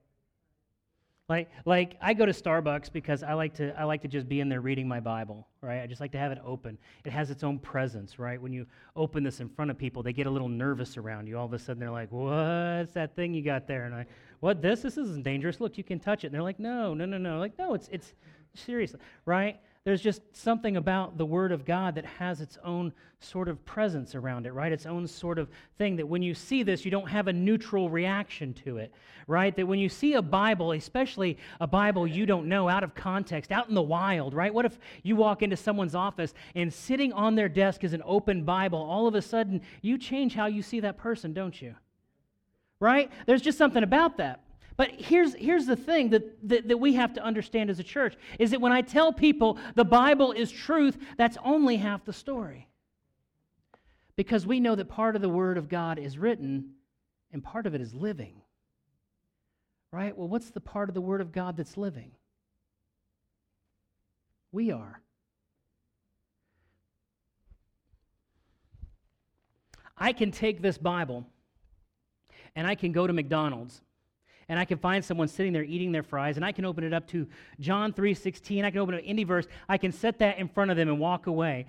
Like, 1.29 1.51
like 1.65 1.97
I 2.01 2.15
go 2.15 2.25
to 2.25 2.33
Starbucks 2.33 2.93
because 2.93 3.25
I 3.25 3.33
like 3.33 3.55
to 3.55 3.77
I 3.79 3.83
like 3.83 4.03
to 4.03 4.09
just 4.09 4.29
be 4.29 4.39
in 4.39 4.49
there 4.49 4.61
reading 4.61 4.87
my 4.87 5.01
Bible, 5.01 5.49
right? 5.61 5.83
I 5.83 5.87
just 5.89 6.01
like 6.01 6.13
to 6.13 6.19
have 6.19 6.31
it 6.31 6.39
open. 6.45 6.79
It 7.05 7.11
has 7.11 7.31
its 7.31 7.43
own 7.43 7.59
presence, 7.59 8.21
right? 8.21 8.41
When 8.41 8.53
you 8.53 8.65
open 8.95 9.25
this 9.25 9.41
in 9.41 9.49
front 9.49 9.73
of 9.73 9.77
people, 9.77 10.05
they 10.05 10.13
get 10.13 10.29
a 10.29 10.31
little 10.31 10.49
nervous 10.49 10.97
around 10.97 11.27
you. 11.27 11.37
All 11.37 11.45
of 11.45 11.53
a 11.53 11.59
sudden, 11.59 11.81
they're 11.81 11.91
like, 11.91 12.13
"What's 12.13 12.93
that 12.93 13.17
thing 13.17 13.35
you 13.35 13.43
got 13.43 13.67
there?" 13.67 13.87
And 13.87 13.95
I, 13.95 14.07
"What? 14.39 14.63
This? 14.63 14.83
This 14.83 14.97
isn't 14.99 15.25
dangerous. 15.25 15.61
Look, 15.61 15.77
you 15.77 15.83
can 15.83 15.99
touch 15.99 16.23
it." 16.23 16.29
And 16.29 16.35
they're 16.35 16.43
like, 16.43 16.61
"No, 16.61 16.95
no, 16.95 17.05
no, 17.07 17.19
no." 17.19 17.41
Like, 17.41 17.59
no, 17.59 17.75
it's 17.75 17.89
it's 17.89 18.15
seriously, 18.55 19.01
right? 19.25 19.59
There's 19.87 20.03
just 20.03 20.21
something 20.33 20.77
about 20.77 21.17
the 21.17 21.25
Word 21.25 21.53
of 21.53 21.65
God 21.65 21.95
that 21.95 22.05
has 22.05 22.41
its 22.41 22.59
own 22.65 22.93
sort 23.21 23.47
of 23.47 23.65
presence 23.65 24.17
around 24.17 24.45
it, 24.45 24.53
right? 24.53 24.73
Its 24.73 24.85
own 24.85 25.07
sort 25.07 25.39
of 25.39 25.49
thing 25.79 25.95
that 25.95 26.09
when 26.09 26.23
you 26.23 26.35
see 26.35 26.65
this, 26.65 26.85
you 26.85 26.91
don't 26.91 27.09
have 27.09 27.29
a 27.29 27.33
neutral 27.33 27.89
reaction 27.89 28.53
to 28.65 28.79
it, 28.79 28.93
right? 29.29 29.55
That 29.55 29.69
when 29.69 29.79
you 29.79 29.89
see 29.89 30.15
a 30.15 30.23
Bible, 30.23 30.73
especially 30.73 31.39
a 31.61 31.69
Bible 31.69 32.05
you 32.05 32.27
don't 32.27 32.49
know 32.49 32.69
out 32.69 32.83
of 32.83 32.97
context, 32.97 33.53
out 33.53 33.69
in 33.69 33.77
the 33.77 33.83
wild, 33.83 34.35
right? 34.35 34.53
What 34.53 34.65
if 34.65 34.77
you 35.05 35.15
walk 35.15 35.43
into 35.43 35.57
someone's 35.57 35.95
office 35.95 36.35
and 36.57 36.75
sitting 36.75 37.13
on 37.13 37.37
their 37.37 37.49
desk 37.49 37.85
is 37.85 37.93
an 37.93 38.03
open 38.05 38.43
Bible? 38.43 38.81
All 38.81 39.07
of 39.07 39.15
a 39.15 39.23
sudden, 39.23 39.61
you 39.83 39.99
change 39.99 40.35
how 40.35 40.47
you 40.47 40.63
see 40.63 40.81
that 40.81 40.99
person, 40.99 41.33
don't 41.33 41.63
you? 41.63 41.77
Right? 42.81 43.09
There's 43.27 43.41
just 43.41 43.57
something 43.57 43.85
about 43.85 44.17
that. 44.17 44.41
But 44.77 44.91
here's, 44.99 45.35
here's 45.35 45.67
the 45.67 45.77
thing 45.77 46.11
that, 46.11 46.49
that, 46.49 46.69
that 46.69 46.77
we 46.77 46.95
have 46.95 47.15
to 47.15 47.25
understand 47.25 47.71
as 47.71 47.79
a 47.79 47.85
church 47.85 48.15
is 48.39 48.51
that 48.51 48.61
when 48.61 48.73
I 48.73 48.83
tell 48.83 49.13
people 49.13 49.59
the 49.75 49.85
Bible 49.85 50.33
is 50.33 50.51
truth, 50.51 50.99
that's 51.17 51.39
only 51.43 51.77
half 51.77 52.05
the 52.05 52.13
story. 52.13 52.69
Because 54.17 54.47
we 54.47 54.61
know 54.61 54.75
that 54.75 54.89
part 54.89 55.17
of 55.17 55.23
the 55.23 55.29
Word 55.29 55.57
of 55.57 55.69
God 55.69 55.99
is 55.99 56.19
written 56.19 56.73
and 57.33 57.43
part 57.43 57.67
of 57.67 57.75
it 57.75 57.81
is 57.81 57.95
living. 57.95 58.43
Right? 59.93 60.17
Well, 60.17 60.29
what's 60.29 60.51
the 60.51 60.61
part 60.61 60.91
of 60.91 60.95
the 60.95 61.01
Word 61.01 61.23
of 61.23 61.33
God 61.33 61.57
that's 61.57 61.77
living? 61.77 62.11
We 64.53 64.73
are. 64.73 65.01
I 69.97 70.13
can 70.13 70.31
take 70.31 70.61
this 70.61 70.77
Bible 70.77 71.27
and 72.55 72.67
I 72.67 72.75
can 72.75 72.93
go 72.93 73.07
to 73.07 73.13
McDonald's 73.15 73.81
and 74.49 74.59
I 74.59 74.65
can 74.65 74.79
find 74.79 75.05
someone 75.05 75.29
sitting 75.29 75.53
there 75.53 75.65
eating 75.65 75.93
their 75.93 76.03
fries, 76.03 76.37
and 76.37 76.45
I 76.45 76.53
can 76.53 76.65
open 76.65 76.85
it 76.85 76.93
up 76.93 77.07
to 77.09 77.27
John 77.59 77.93
3.16, 77.93 78.65
I 78.65 78.71
can 78.71 78.81
open 78.81 78.95
up 78.95 79.01
any 79.05 79.25
verse, 79.25 79.47
I 79.69 79.79
can 79.79 79.93
set 79.93 80.19
that 80.21 80.39
in 80.39 80.49
front 80.49 80.71
of 80.71 80.77
them 80.77 80.89
and 80.89 81.01
walk 81.01 81.27
away. 81.27 81.67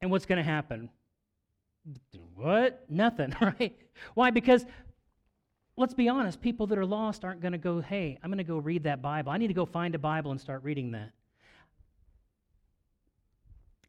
And 0.00 0.10
what's 0.10 0.26
going 0.26 0.38
to 0.38 0.44
happen? 0.44 0.88
What? 2.34 2.84
Nothing, 2.88 3.34
right? 3.40 3.76
Why? 4.14 4.30
Because 4.30 4.64
let's 5.76 5.94
be 5.94 6.08
honest, 6.08 6.40
people 6.40 6.66
that 6.68 6.78
are 6.78 6.86
lost 6.86 7.24
aren't 7.24 7.40
going 7.40 7.52
to 7.52 7.58
go, 7.58 7.80
hey, 7.80 8.18
I'm 8.22 8.30
going 8.30 8.38
to 8.38 8.44
go 8.44 8.58
read 8.58 8.84
that 8.84 9.02
Bible. 9.02 9.32
I 9.32 9.38
need 9.38 9.48
to 9.48 9.54
go 9.54 9.66
find 9.66 9.94
a 9.94 9.98
Bible 9.98 10.30
and 10.30 10.40
start 10.40 10.62
reading 10.64 10.92
that. 10.92 11.12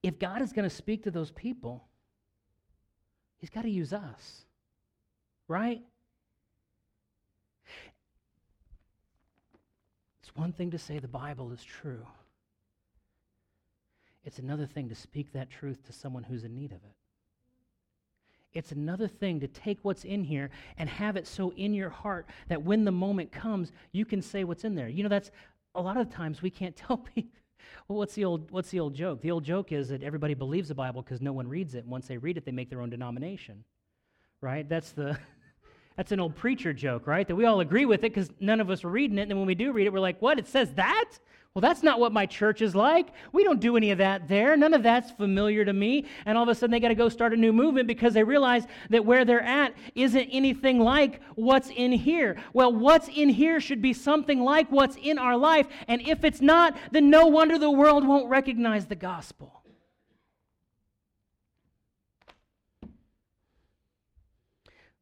If 0.03 0.19
God 0.19 0.41
is 0.41 0.53
going 0.53 0.69
to 0.69 0.73
speak 0.73 1.03
to 1.03 1.11
those 1.11 1.31
people, 1.31 1.85
He's 3.39 3.49
got 3.49 3.63
to 3.63 3.69
use 3.69 3.93
us, 3.93 4.45
right? 5.47 5.81
One 10.37 10.53
thing 10.53 10.71
to 10.71 10.77
say 10.77 10.99
the 10.99 11.07
Bible 11.07 11.51
is 11.51 11.63
true, 11.63 12.05
it's 14.23 14.39
another 14.39 14.65
thing 14.65 14.89
to 14.89 14.95
speak 14.95 15.31
that 15.33 15.49
truth 15.49 15.85
to 15.85 15.93
someone 15.93 16.23
who's 16.23 16.43
in 16.43 16.53
need 16.53 16.71
of 16.71 16.83
it. 16.83 16.95
It's 18.53 18.71
another 18.71 19.07
thing 19.07 19.39
to 19.41 19.47
take 19.47 19.79
what's 19.83 20.03
in 20.03 20.23
here 20.23 20.49
and 20.77 20.89
have 20.89 21.15
it 21.15 21.27
so 21.27 21.53
in 21.55 21.73
your 21.73 21.89
heart 21.89 22.25
that 22.47 22.63
when 22.63 22.85
the 22.85 22.91
moment 22.91 23.31
comes, 23.31 23.71
you 23.91 24.03
can 24.03 24.21
say 24.21 24.43
what's 24.43 24.63
in 24.63 24.75
there. 24.75 24.87
You 24.87 25.03
know, 25.03 25.09
that's 25.09 25.31
a 25.75 25.81
lot 25.81 25.97
of 25.97 26.09
times 26.09 26.41
we 26.41 26.49
can't 26.49 26.75
tell 26.87 26.97
people. 26.97 27.31
Well, 27.87 27.99
what's 27.99 28.15
the 28.15 28.25
old 28.25 28.51
what's 28.51 28.69
the 28.69 28.79
old 28.79 28.93
joke? 28.93 29.21
The 29.21 29.31
old 29.31 29.43
joke 29.43 29.71
is 29.71 29.89
that 29.89 30.03
everybody 30.03 30.33
believes 30.33 30.69
the 30.69 30.75
Bible 30.75 31.01
because 31.01 31.21
no 31.21 31.33
one 31.33 31.47
reads 31.47 31.75
it. 31.75 31.79
And 31.79 31.89
once 31.89 32.07
they 32.07 32.17
read 32.17 32.37
it, 32.37 32.45
they 32.45 32.51
make 32.51 32.69
their 32.69 32.81
own 32.81 32.89
denomination. 32.89 33.63
Right? 34.41 34.67
That's 34.67 34.91
the 34.91 35.17
that's 35.97 36.11
an 36.11 36.19
old 36.19 36.35
preacher 36.35 36.73
joke, 36.73 37.07
right? 37.07 37.27
That 37.27 37.35
we 37.35 37.45
all 37.45 37.59
agree 37.59 37.85
with 37.85 38.03
it 38.03 38.13
because 38.13 38.29
none 38.39 38.61
of 38.61 38.69
us 38.69 38.83
are 38.83 38.89
reading 38.89 39.17
it. 39.17 39.23
And 39.23 39.31
then 39.31 39.37
when 39.39 39.47
we 39.47 39.55
do 39.55 39.73
read 39.73 39.87
it, 39.87 39.93
we're 39.93 39.99
like, 39.99 40.21
what? 40.21 40.37
It 40.37 40.47
says 40.47 40.71
that? 40.75 41.09
Well, 41.55 41.61
that's 41.63 41.81
not 41.81 41.99
what 41.99 42.11
my 42.11 42.27
church 42.27 42.61
is 42.61 42.75
like. 42.75 43.07
We 43.31 43.43
don't 43.43 43.59
do 43.59 43.77
any 43.77 43.89
of 43.89 43.97
that 43.97 44.27
there. 44.27 44.55
None 44.55 44.75
of 44.75 44.83
that's 44.83 45.09
familiar 45.09 45.65
to 45.65 45.73
me. 45.73 46.05
And 46.27 46.37
all 46.37 46.43
of 46.43 46.49
a 46.49 46.53
sudden, 46.53 46.69
they 46.69 46.79
got 46.79 46.89
to 46.89 46.95
go 46.95 47.09
start 47.09 47.33
a 47.33 47.35
new 47.35 47.51
movement 47.51 47.87
because 47.87 48.13
they 48.13 48.23
realize 48.23 48.67
that 48.91 49.05
where 49.05 49.25
they're 49.25 49.41
at 49.41 49.73
isn't 49.95 50.29
anything 50.31 50.79
like 50.79 51.19
what's 51.33 51.71
in 51.71 51.91
here. 51.91 52.37
Well, 52.53 52.71
what's 52.71 53.07
in 53.07 53.29
here 53.29 53.59
should 53.59 53.81
be 53.81 53.93
something 53.93 54.41
like 54.41 54.71
what's 54.71 54.97
in 54.97 55.17
our 55.17 55.35
life. 55.35 55.65
And 55.87 56.07
if 56.07 56.23
it's 56.23 56.41
not, 56.41 56.77
then 56.91 57.09
no 57.09 57.25
wonder 57.25 57.57
the 57.57 57.71
world 57.71 58.07
won't 58.07 58.29
recognize 58.29 58.85
the 58.85 58.95
gospel. 58.95 59.63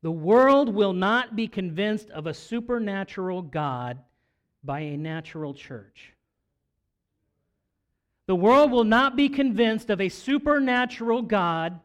The 0.05 0.11
world 0.11 0.69
will 0.69 0.93
not 0.93 1.35
be 1.35 1.47
convinced 1.47 2.11
of 2.11 2.27
a 2.27 2.33
supernatural 2.35 3.41
God 3.41 3.97
by 4.63 4.81
a 4.81 4.97
natural 4.97 5.55
church. 5.55 6.13
The 8.27 8.35
world 8.35 8.69
will 8.69 8.83
not 8.83 9.15
be 9.15 9.29
convinced 9.29 9.89
of 9.89 9.99
a 9.99 10.09
supernatural 10.09 11.23
God 11.23 11.79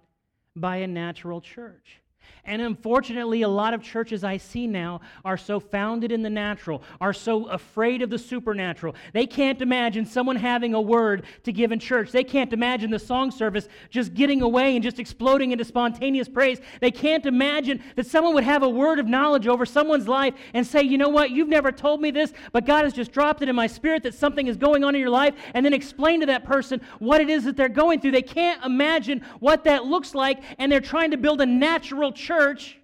by 0.55 0.77
a 0.77 0.87
natural 0.87 1.41
church. 1.41 2.03
And 2.45 2.63
unfortunately, 2.63 3.43
a 3.43 3.49
lot 3.49 3.75
of 3.75 3.83
churches 3.83 4.25
I 4.25 4.39
see 4.39 4.67
now 4.67 5.01
are 5.25 5.37
so 5.37 5.61
founded 5.61 6.11
in 6.11 6.23
the 6.23 6.31
natural, 6.31 6.83
are 7.01 7.13
so 7.13 7.47
afraid 7.47 8.03
of 8.03 8.11
the 8.11 8.19
supernatural. 8.19 8.95
They 9.13 9.27
can't 9.27 9.61
imagine 9.61 10.07
someone 10.07 10.37
having 10.37 10.75
a 10.75 10.81
word 10.81 11.27
to 11.45 11.53
give 11.53 11.71
in 11.71 11.79
church. 11.79 12.11
They 12.11 12.25
can't 12.25 12.53
imagine 12.53 12.91
the 12.91 12.99
song 12.99 13.31
service 13.31 13.69
just 13.91 14.15
getting 14.15 14.43
away 14.43 14.75
and 14.75 14.83
just 14.83 14.99
exploding 14.99 15.53
into 15.53 15.65
spontaneous 15.65 16.29
praise. 16.29 16.61
They 16.81 16.91
can't 16.91 17.27
imagine 17.27 17.83
that 17.97 18.07
someone 18.07 18.35
would 18.35 18.45
have 18.45 18.63
a 18.63 18.69
word 18.69 18.99
of 18.99 19.07
knowledge 19.07 19.47
over 19.47 19.67
someone's 19.67 20.09
life 20.09 20.35
and 20.55 20.67
say, 20.67 20.83
you 20.83 20.97
know 20.97 21.09
what, 21.11 21.31
you've 21.31 21.49
never 21.49 21.71
told 21.71 22.01
me 22.01 22.11
this, 22.11 22.33
but 22.53 22.65
God 22.65 22.85
has 22.85 22.93
just 22.93 23.13
dropped 23.13 23.43
it 23.43 23.49
in 23.49 23.57
my 23.57 23.67
spirit 23.67 24.03
that 24.05 24.15
something 24.15 24.47
is 24.47 24.57
going 24.57 24.83
on 24.83 24.95
in 24.95 25.01
your 25.01 25.11
life, 25.11 25.35
and 25.55 25.65
then 25.65 25.75
explain 25.75 26.21
to 26.21 26.27
that 26.27 26.45
person 26.45 26.81
what 26.99 27.21
it 27.21 27.29
is 27.29 27.45
that 27.45 27.57
they're 27.57 27.69
going 27.69 28.01
through. 28.01 28.13
They 28.13 28.23
can't 28.23 28.65
imagine 28.65 29.23
what 29.41 29.65
that 29.65 29.85
looks 29.85 30.15
like, 30.15 30.43
and 30.59 30.73
they're 30.73 30.81
trying 30.81 31.11
to 31.11 31.17
build 31.17 31.41
a 31.41 31.47
natural 31.47 32.13
church 32.13 32.30
church 32.31 32.81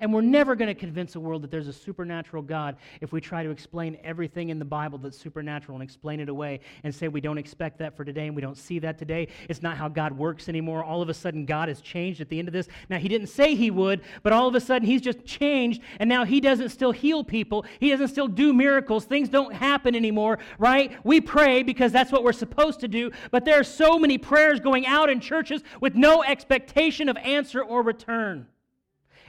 and 0.00 0.12
we're 0.12 0.20
never 0.20 0.54
going 0.54 0.68
to 0.68 0.74
convince 0.74 1.12
the 1.12 1.20
world 1.20 1.42
that 1.42 1.50
there's 1.50 1.68
a 1.68 1.72
supernatural 1.72 2.42
God 2.42 2.76
if 3.00 3.12
we 3.12 3.20
try 3.20 3.42
to 3.42 3.50
explain 3.50 3.96
everything 4.04 4.50
in 4.50 4.58
the 4.58 4.64
Bible 4.64 4.98
that's 4.98 5.18
supernatural 5.18 5.76
and 5.76 5.82
explain 5.82 6.20
it 6.20 6.28
away 6.28 6.60
and 6.84 6.94
say 6.94 7.08
we 7.08 7.20
don't 7.20 7.38
expect 7.38 7.78
that 7.78 7.96
for 7.96 8.04
today 8.04 8.26
and 8.26 8.36
we 8.36 8.42
don't 8.42 8.58
see 8.58 8.78
that 8.80 8.98
today. 8.98 9.28
It's 9.48 9.62
not 9.62 9.76
how 9.76 9.88
God 9.88 10.12
works 10.12 10.48
anymore. 10.48 10.84
All 10.84 11.02
of 11.02 11.08
a 11.08 11.14
sudden, 11.14 11.46
God 11.46 11.68
has 11.68 11.80
changed 11.80 12.20
at 12.20 12.28
the 12.28 12.38
end 12.38 12.48
of 12.48 12.52
this. 12.52 12.68
Now, 12.88 12.98
He 12.98 13.08
didn't 13.08 13.28
say 13.28 13.54
He 13.54 13.70
would, 13.70 14.02
but 14.22 14.32
all 14.32 14.46
of 14.46 14.54
a 14.54 14.60
sudden, 14.60 14.86
He's 14.86 15.02
just 15.02 15.24
changed 15.24 15.82
and 15.98 16.08
now 16.08 16.24
He 16.24 16.40
doesn't 16.40 16.70
still 16.70 16.92
heal 16.92 17.24
people. 17.24 17.64
He 17.80 17.90
doesn't 17.90 18.08
still 18.08 18.28
do 18.28 18.52
miracles. 18.52 19.04
Things 19.04 19.28
don't 19.28 19.54
happen 19.54 19.94
anymore, 19.94 20.38
right? 20.58 20.92
We 21.04 21.20
pray 21.20 21.62
because 21.62 21.92
that's 21.92 22.12
what 22.12 22.22
we're 22.22 22.32
supposed 22.32 22.80
to 22.80 22.88
do, 22.88 23.10
but 23.30 23.44
there 23.44 23.58
are 23.58 23.64
so 23.64 23.98
many 23.98 24.18
prayers 24.18 24.60
going 24.60 24.86
out 24.86 25.10
in 25.10 25.20
churches 25.20 25.62
with 25.80 25.94
no 25.94 26.22
expectation 26.22 27.08
of 27.08 27.16
answer 27.18 27.62
or 27.62 27.82
return 27.82 28.46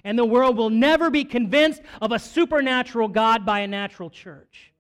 and 0.04 0.18
the 0.18 0.26
world 0.26 0.58
will 0.58 0.70
never 0.70 1.10
be 1.10 1.24
convinced 1.24 1.82
of 2.02 2.12
a 2.12 2.20
supernatural 2.20 3.08
God 3.08 3.46
by 3.46 3.62
a 3.62 3.68
natural 3.68 4.10
church. 4.10 4.72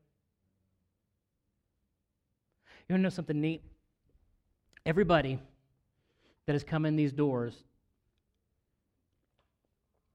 You 2.87 2.93
want 2.93 3.01
to 3.01 3.03
know 3.03 3.09
something 3.09 3.39
neat? 3.39 3.61
Everybody 4.85 5.39
that 6.45 6.53
has 6.53 6.63
come 6.63 6.85
in 6.85 6.95
these 6.95 7.11
doors, 7.11 7.53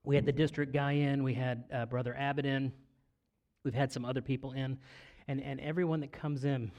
we 0.05 0.15
had 0.15 0.25
the 0.25 0.33
district 0.33 0.73
guy 0.73 0.93
in, 0.93 1.23
we 1.23 1.35
had 1.35 1.65
uh, 1.73 1.87
Brother 1.87 2.17
Abbott 2.19 2.47
in, 2.47 2.73
we've 3.65 3.75
had 3.75 3.93
some 3.93 4.05
other 4.05 4.23
people 4.23 4.53
in, 4.53 4.79
and, 5.29 5.41
and 5.43 5.61
everyone 5.61 6.01
that 6.01 6.13
comes 6.13 6.45
in, 6.45 6.71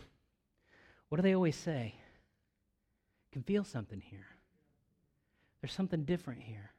what 1.10 1.18
do 1.18 1.22
they 1.22 1.36
always 1.36 1.56
say? 1.56 1.94
can 3.34 3.42
feel 3.42 3.64
something 3.64 4.00
here. 4.00 4.28
There's 5.60 5.74
something 5.74 6.06
different 6.06 6.44
here 6.44 6.73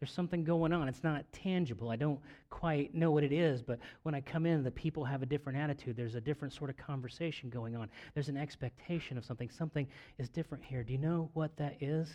there's 0.00 0.12
something 0.12 0.44
going 0.44 0.72
on. 0.72 0.88
It's 0.88 1.02
not 1.02 1.24
tangible. 1.32 1.90
I 1.90 1.96
don't 1.96 2.20
quite 2.50 2.94
know 2.94 3.10
what 3.10 3.24
it 3.24 3.32
is, 3.32 3.62
but 3.62 3.80
when 4.04 4.14
I 4.14 4.20
come 4.20 4.46
in, 4.46 4.62
the 4.62 4.70
people 4.70 5.04
have 5.04 5.22
a 5.22 5.26
different 5.26 5.58
attitude. 5.58 5.96
There's 5.96 6.14
a 6.14 6.20
different 6.20 6.54
sort 6.54 6.70
of 6.70 6.76
conversation 6.76 7.50
going 7.50 7.74
on. 7.74 7.88
There's 8.14 8.28
an 8.28 8.36
expectation 8.36 9.18
of 9.18 9.24
something. 9.24 9.50
Something 9.50 9.88
is 10.18 10.28
different 10.28 10.62
here. 10.62 10.84
Do 10.84 10.92
you 10.92 10.98
know 10.98 11.30
what 11.34 11.56
that 11.56 11.82
is? 11.82 12.08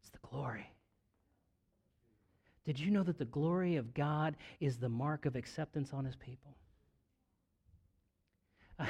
It's 0.00 0.10
the 0.10 0.18
glory. 0.26 0.70
Did 2.64 2.80
you 2.80 2.90
know 2.90 3.02
that 3.02 3.18
the 3.18 3.26
glory 3.26 3.76
of 3.76 3.92
God 3.92 4.36
is 4.58 4.78
the 4.78 4.88
mark 4.88 5.26
of 5.26 5.36
acceptance 5.36 5.90
on 5.92 6.06
his 6.06 6.16
people? 6.16 6.56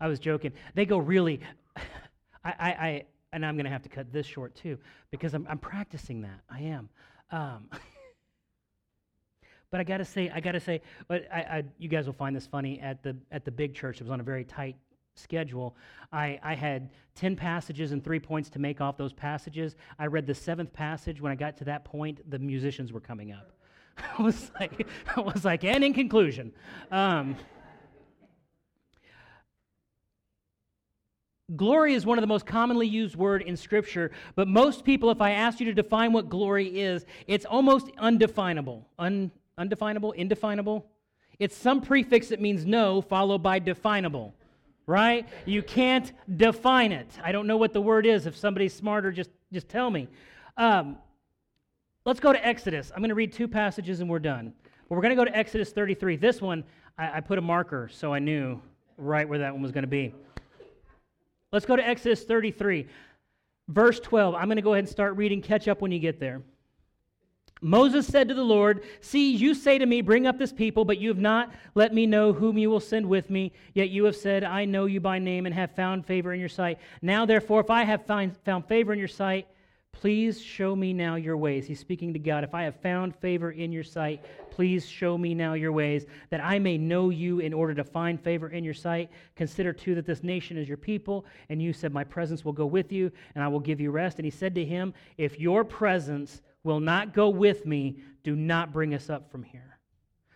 I 0.00 0.08
was 0.08 0.18
joking. 0.18 0.52
They 0.74 0.84
go 0.84 0.98
really. 0.98 1.40
I, 2.44 2.52
I, 2.58 3.04
and 3.32 3.44
I'm 3.44 3.56
going 3.56 3.64
to 3.64 3.70
have 3.70 3.82
to 3.82 3.88
cut 3.88 4.12
this 4.12 4.26
short 4.26 4.54
too 4.54 4.78
because 5.10 5.34
I'm, 5.34 5.46
I'm 5.48 5.58
practicing 5.58 6.22
that. 6.22 6.40
I 6.50 6.60
am. 6.60 6.88
Um, 7.30 7.68
but 9.70 9.80
I 9.80 9.84
got 9.84 9.98
to 9.98 10.04
say, 10.04 10.30
I 10.34 10.40
got 10.40 10.52
to 10.52 10.60
say, 10.60 10.82
but 11.08 11.26
I, 11.32 11.40
I, 11.40 11.64
you 11.78 11.88
guys 11.88 12.06
will 12.06 12.12
find 12.12 12.36
this 12.36 12.46
funny 12.46 12.80
at 12.80 13.02
the 13.02 13.16
at 13.30 13.44
the 13.44 13.50
big 13.50 13.74
church. 13.74 13.96
It 13.96 14.04
was 14.04 14.10
on 14.10 14.20
a 14.20 14.24
very 14.24 14.44
tight 14.44 14.76
schedule. 15.14 15.76
I, 16.12 16.38
I 16.42 16.54
had 16.54 16.90
10 17.16 17.36
passages 17.36 17.92
and 17.92 18.02
three 18.02 18.20
points 18.20 18.48
to 18.50 18.58
make 18.58 18.80
off 18.80 18.96
those 18.96 19.12
passages. 19.12 19.76
I 19.98 20.06
read 20.06 20.26
the 20.26 20.34
seventh 20.34 20.72
passage. 20.72 21.20
When 21.20 21.32
I 21.32 21.34
got 21.34 21.56
to 21.58 21.64
that 21.64 21.84
point, 21.84 22.30
the 22.30 22.38
musicians 22.38 22.92
were 22.92 23.00
coming 23.00 23.32
up. 23.32 23.52
I 24.18 24.22
was 24.22 24.50
like, 24.58 24.86
I 25.16 25.20
was 25.20 25.44
like, 25.44 25.64
and 25.64 25.84
in 25.84 25.94
conclusion. 25.94 26.52
Um, 26.90 27.36
Glory 31.56 31.94
is 31.94 32.06
one 32.06 32.18
of 32.18 32.22
the 32.22 32.28
most 32.28 32.46
commonly 32.46 32.86
used 32.86 33.16
word 33.16 33.42
in 33.42 33.56
Scripture, 33.56 34.10
but 34.36 34.48
most 34.48 34.84
people, 34.84 35.10
if 35.10 35.20
I 35.20 35.32
ask 35.32 35.60
you 35.60 35.66
to 35.66 35.74
define 35.74 36.12
what 36.12 36.28
glory 36.28 36.80
is, 36.80 37.04
it's 37.26 37.44
almost 37.44 37.90
undefinable. 37.98 38.88
Un, 38.98 39.30
undefinable? 39.58 40.12
Indefinable? 40.12 40.86
It's 41.38 41.56
some 41.56 41.80
prefix 41.80 42.28
that 42.28 42.40
means 42.40 42.64
no, 42.64 43.02
followed 43.02 43.42
by 43.42 43.58
definable, 43.58 44.34
right? 44.86 45.28
You 45.44 45.62
can't 45.62 46.12
define 46.36 46.92
it. 46.92 47.08
I 47.22 47.32
don't 47.32 47.46
know 47.46 47.56
what 47.56 47.72
the 47.72 47.82
word 47.82 48.06
is. 48.06 48.26
If 48.26 48.36
somebody's 48.36 48.72
smarter, 48.72 49.10
just, 49.12 49.30
just 49.52 49.68
tell 49.68 49.90
me. 49.90 50.08
Um, 50.56 50.96
let's 52.04 52.20
go 52.20 52.32
to 52.32 52.46
Exodus. 52.46 52.92
I'm 52.94 53.00
going 53.00 53.10
to 53.10 53.14
read 53.14 53.32
two 53.32 53.48
passages 53.48 54.00
and 54.00 54.08
we're 54.08 54.20
done. 54.20 54.54
But 54.88 54.94
we're 54.94 55.02
going 55.02 55.16
to 55.16 55.20
go 55.20 55.24
to 55.24 55.36
Exodus 55.36 55.70
33. 55.72 56.16
This 56.16 56.40
one, 56.40 56.64
I, 56.96 57.18
I 57.18 57.20
put 57.20 57.38
a 57.38 57.42
marker 57.42 57.90
so 57.92 58.14
I 58.14 58.20
knew 58.20 58.60
right 58.96 59.28
where 59.28 59.40
that 59.40 59.52
one 59.52 59.62
was 59.62 59.72
going 59.72 59.84
to 59.84 59.88
be. 59.88 60.14
Let's 61.52 61.66
go 61.66 61.76
to 61.76 61.86
Exodus 61.86 62.24
33, 62.24 62.86
verse 63.68 64.00
12. 64.00 64.34
I'm 64.34 64.46
going 64.46 64.56
to 64.56 64.62
go 64.62 64.72
ahead 64.72 64.84
and 64.84 64.88
start 64.88 65.16
reading. 65.16 65.42
Catch 65.42 65.68
up 65.68 65.82
when 65.82 65.92
you 65.92 65.98
get 65.98 66.18
there. 66.18 66.42
Moses 67.60 68.06
said 68.06 68.28
to 68.28 68.34
the 68.34 68.42
Lord, 68.42 68.82
See, 69.00 69.36
you 69.36 69.54
say 69.54 69.78
to 69.78 69.86
me, 69.86 70.00
Bring 70.00 70.26
up 70.26 70.38
this 70.38 70.52
people, 70.52 70.84
but 70.84 70.98
you 70.98 71.08
have 71.10 71.18
not 71.18 71.52
let 71.74 71.94
me 71.94 72.06
know 72.06 72.32
whom 72.32 72.58
you 72.58 72.70
will 72.70 72.80
send 72.80 73.06
with 73.06 73.30
me. 73.30 73.52
Yet 73.74 73.90
you 73.90 74.04
have 74.06 74.16
said, 74.16 74.44
I 74.44 74.64
know 74.64 74.86
you 74.86 74.98
by 74.98 75.18
name 75.18 75.46
and 75.46 75.54
have 75.54 75.76
found 75.76 76.06
favor 76.06 76.32
in 76.32 76.40
your 76.40 76.48
sight. 76.48 76.78
Now, 77.02 77.26
therefore, 77.26 77.60
if 77.60 77.70
I 77.70 77.84
have 77.84 78.06
find, 78.06 78.36
found 78.44 78.66
favor 78.66 78.92
in 78.92 78.98
your 78.98 79.06
sight, 79.06 79.46
Please 79.92 80.42
show 80.42 80.74
me 80.74 80.92
now 80.92 81.14
your 81.14 81.36
ways. 81.36 81.66
He's 81.66 81.78
speaking 81.78 82.12
to 82.12 82.18
God. 82.18 82.42
If 82.42 82.54
I 82.54 82.64
have 82.64 82.74
found 82.80 83.14
favor 83.14 83.52
in 83.52 83.70
your 83.70 83.84
sight, 83.84 84.24
please 84.50 84.86
show 84.88 85.16
me 85.16 85.32
now 85.34 85.52
your 85.52 85.70
ways, 85.70 86.06
that 86.30 86.42
I 86.42 86.58
may 86.58 86.76
know 86.76 87.10
you 87.10 87.38
in 87.38 87.52
order 87.52 87.74
to 87.74 87.84
find 87.84 88.20
favor 88.20 88.48
in 88.48 88.64
your 88.64 88.74
sight. 88.74 89.10
Consider 89.36 89.72
too 89.72 89.94
that 89.94 90.06
this 90.06 90.24
nation 90.24 90.56
is 90.56 90.66
your 90.66 90.76
people, 90.76 91.24
and 91.50 91.62
you 91.62 91.72
said, 91.72 91.92
My 91.92 92.04
presence 92.04 92.44
will 92.44 92.52
go 92.52 92.66
with 92.66 92.90
you, 92.90 93.12
and 93.34 93.44
I 93.44 93.48
will 93.48 93.60
give 93.60 93.80
you 93.80 93.90
rest. 93.92 94.18
And 94.18 94.24
he 94.24 94.30
said 94.30 94.54
to 94.56 94.64
him, 94.64 94.92
If 95.18 95.38
your 95.38 95.62
presence 95.62 96.42
will 96.64 96.80
not 96.80 97.14
go 97.14 97.28
with 97.28 97.64
me, 97.64 97.98
do 98.24 98.34
not 98.34 98.72
bring 98.72 98.94
us 98.94 99.08
up 99.08 99.30
from 99.30 99.44
here. 99.44 99.71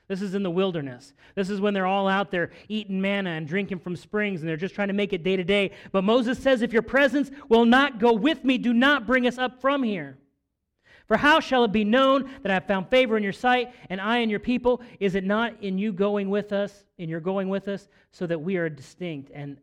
This 0.09 0.23
is 0.23 0.35
in 0.35 0.43
the 0.43 0.51
wilderness. 0.51 1.13
This 1.35 1.51
is 1.51 1.61
when 1.61 1.75
they're 1.75 1.87
all 1.87 2.07
out 2.07 2.31
there 2.31 2.51
eating 2.69 3.01
manna 3.01 3.31
and 3.31 3.49
drinking 3.49 3.81
from 3.81 3.97
springs 3.97 4.41
and 4.41 4.49
they're 4.49 4.57
just 4.57 4.75
trying 4.75 4.89
to 4.89 4.95
make 4.95 5.13
it 5.13 5.25
day 5.25 5.37
to 5.37 5.43
day. 5.43 5.73
But 5.91 6.05
Moses 6.05 6.39
says, 6.39 6.63
If 6.63 6.73
your 6.73 6.83
presence 6.83 7.31
will 7.49 7.65
not 7.65 7.99
go 7.99 8.13
with 8.13 8.45
me, 8.45 8.57
do 8.59 8.73
not 8.73 9.07
bring 9.07 9.27
us 9.27 9.39
up 9.39 9.61
from 9.61 9.83
here. 9.83 10.17
For 11.07 11.17
how 11.17 11.41
shall 11.41 11.65
it 11.65 11.73
be 11.73 11.85
known 11.85 12.29
that 12.43 12.51
I 12.51 12.55
have 12.55 12.67
found 12.67 12.89
favor 12.89 13.17
in 13.17 13.23
your 13.23 13.33
sight, 13.33 13.73
and 13.89 14.01
I 14.01 14.19
and 14.19 14.31
your 14.31 14.41
people? 14.41 14.83
Is 14.99 15.15
it 15.15 15.25
not 15.25 15.63
in 15.63 15.79
you 15.79 15.93
going 15.93 16.31
with 16.31 16.53
us, 16.53 16.85
in 16.99 17.09
your 17.09 17.21
going 17.21 17.49
with 17.49 17.69
us, 17.69 17.89
so 18.11 18.27
that 18.27 18.41
we 18.41 18.57
are 18.57 18.69
distinct, 18.69 19.31
and 19.33 19.59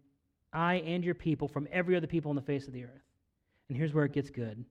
I 0.54 0.76
and 0.76 1.04
your 1.04 1.16
people 1.16 1.50
from 1.50 1.68
every 1.72 1.98
other 1.98 2.08
people 2.08 2.30
on 2.30 2.38
the 2.38 2.42
face 2.42 2.68
of 2.68 2.74
the 2.74 2.86
earth? 2.86 3.04
And 3.68 3.78
here's 3.78 3.94
where 3.94 4.06
it 4.06 4.14
gets 4.14 4.30
good. 4.30 4.64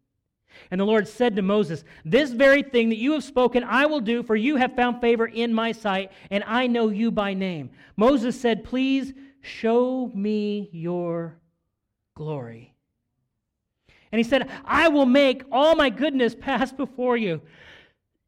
And 0.71 0.81
the 0.81 0.85
Lord 0.85 1.07
said 1.07 1.37
to 1.37 1.43
Moses, 1.43 1.85
This 2.05 2.31
very 2.31 2.63
thing 2.63 2.89
that 2.89 2.99
you 2.99 3.13
have 3.13 3.25
spoken, 3.25 3.65
I 3.65 3.87
will 3.87 4.01
do, 4.01 4.23
for 4.23 4.37
you 4.37 4.57
have 4.57 4.75
found 4.75 5.01
favor 5.01 5.27
in 5.27 5.53
my 5.53 5.73
sight, 5.73 6.13
and 6.31 6.43
I 6.47 6.67
know 6.67 6.89
you 6.89 7.11
by 7.11 7.35
name. 7.35 7.71
Moses 7.97 8.41
said, 8.41 8.65
Please 8.65 9.13
show 9.41 10.11
me 10.15 10.71
your 10.73 11.37
glory. 12.15 12.75
And 14.11 14.19
he 14.19 14.25
said, 14.25 14.51
I 14.65 14.89
will 14.89 15.07
make 15.07 15.43
all 15.51 15.75
my 15.75 15.91
goodness 15.91 16.35
pass 16.41 16.73
before 16.73 17.17
you, 17.17 17.41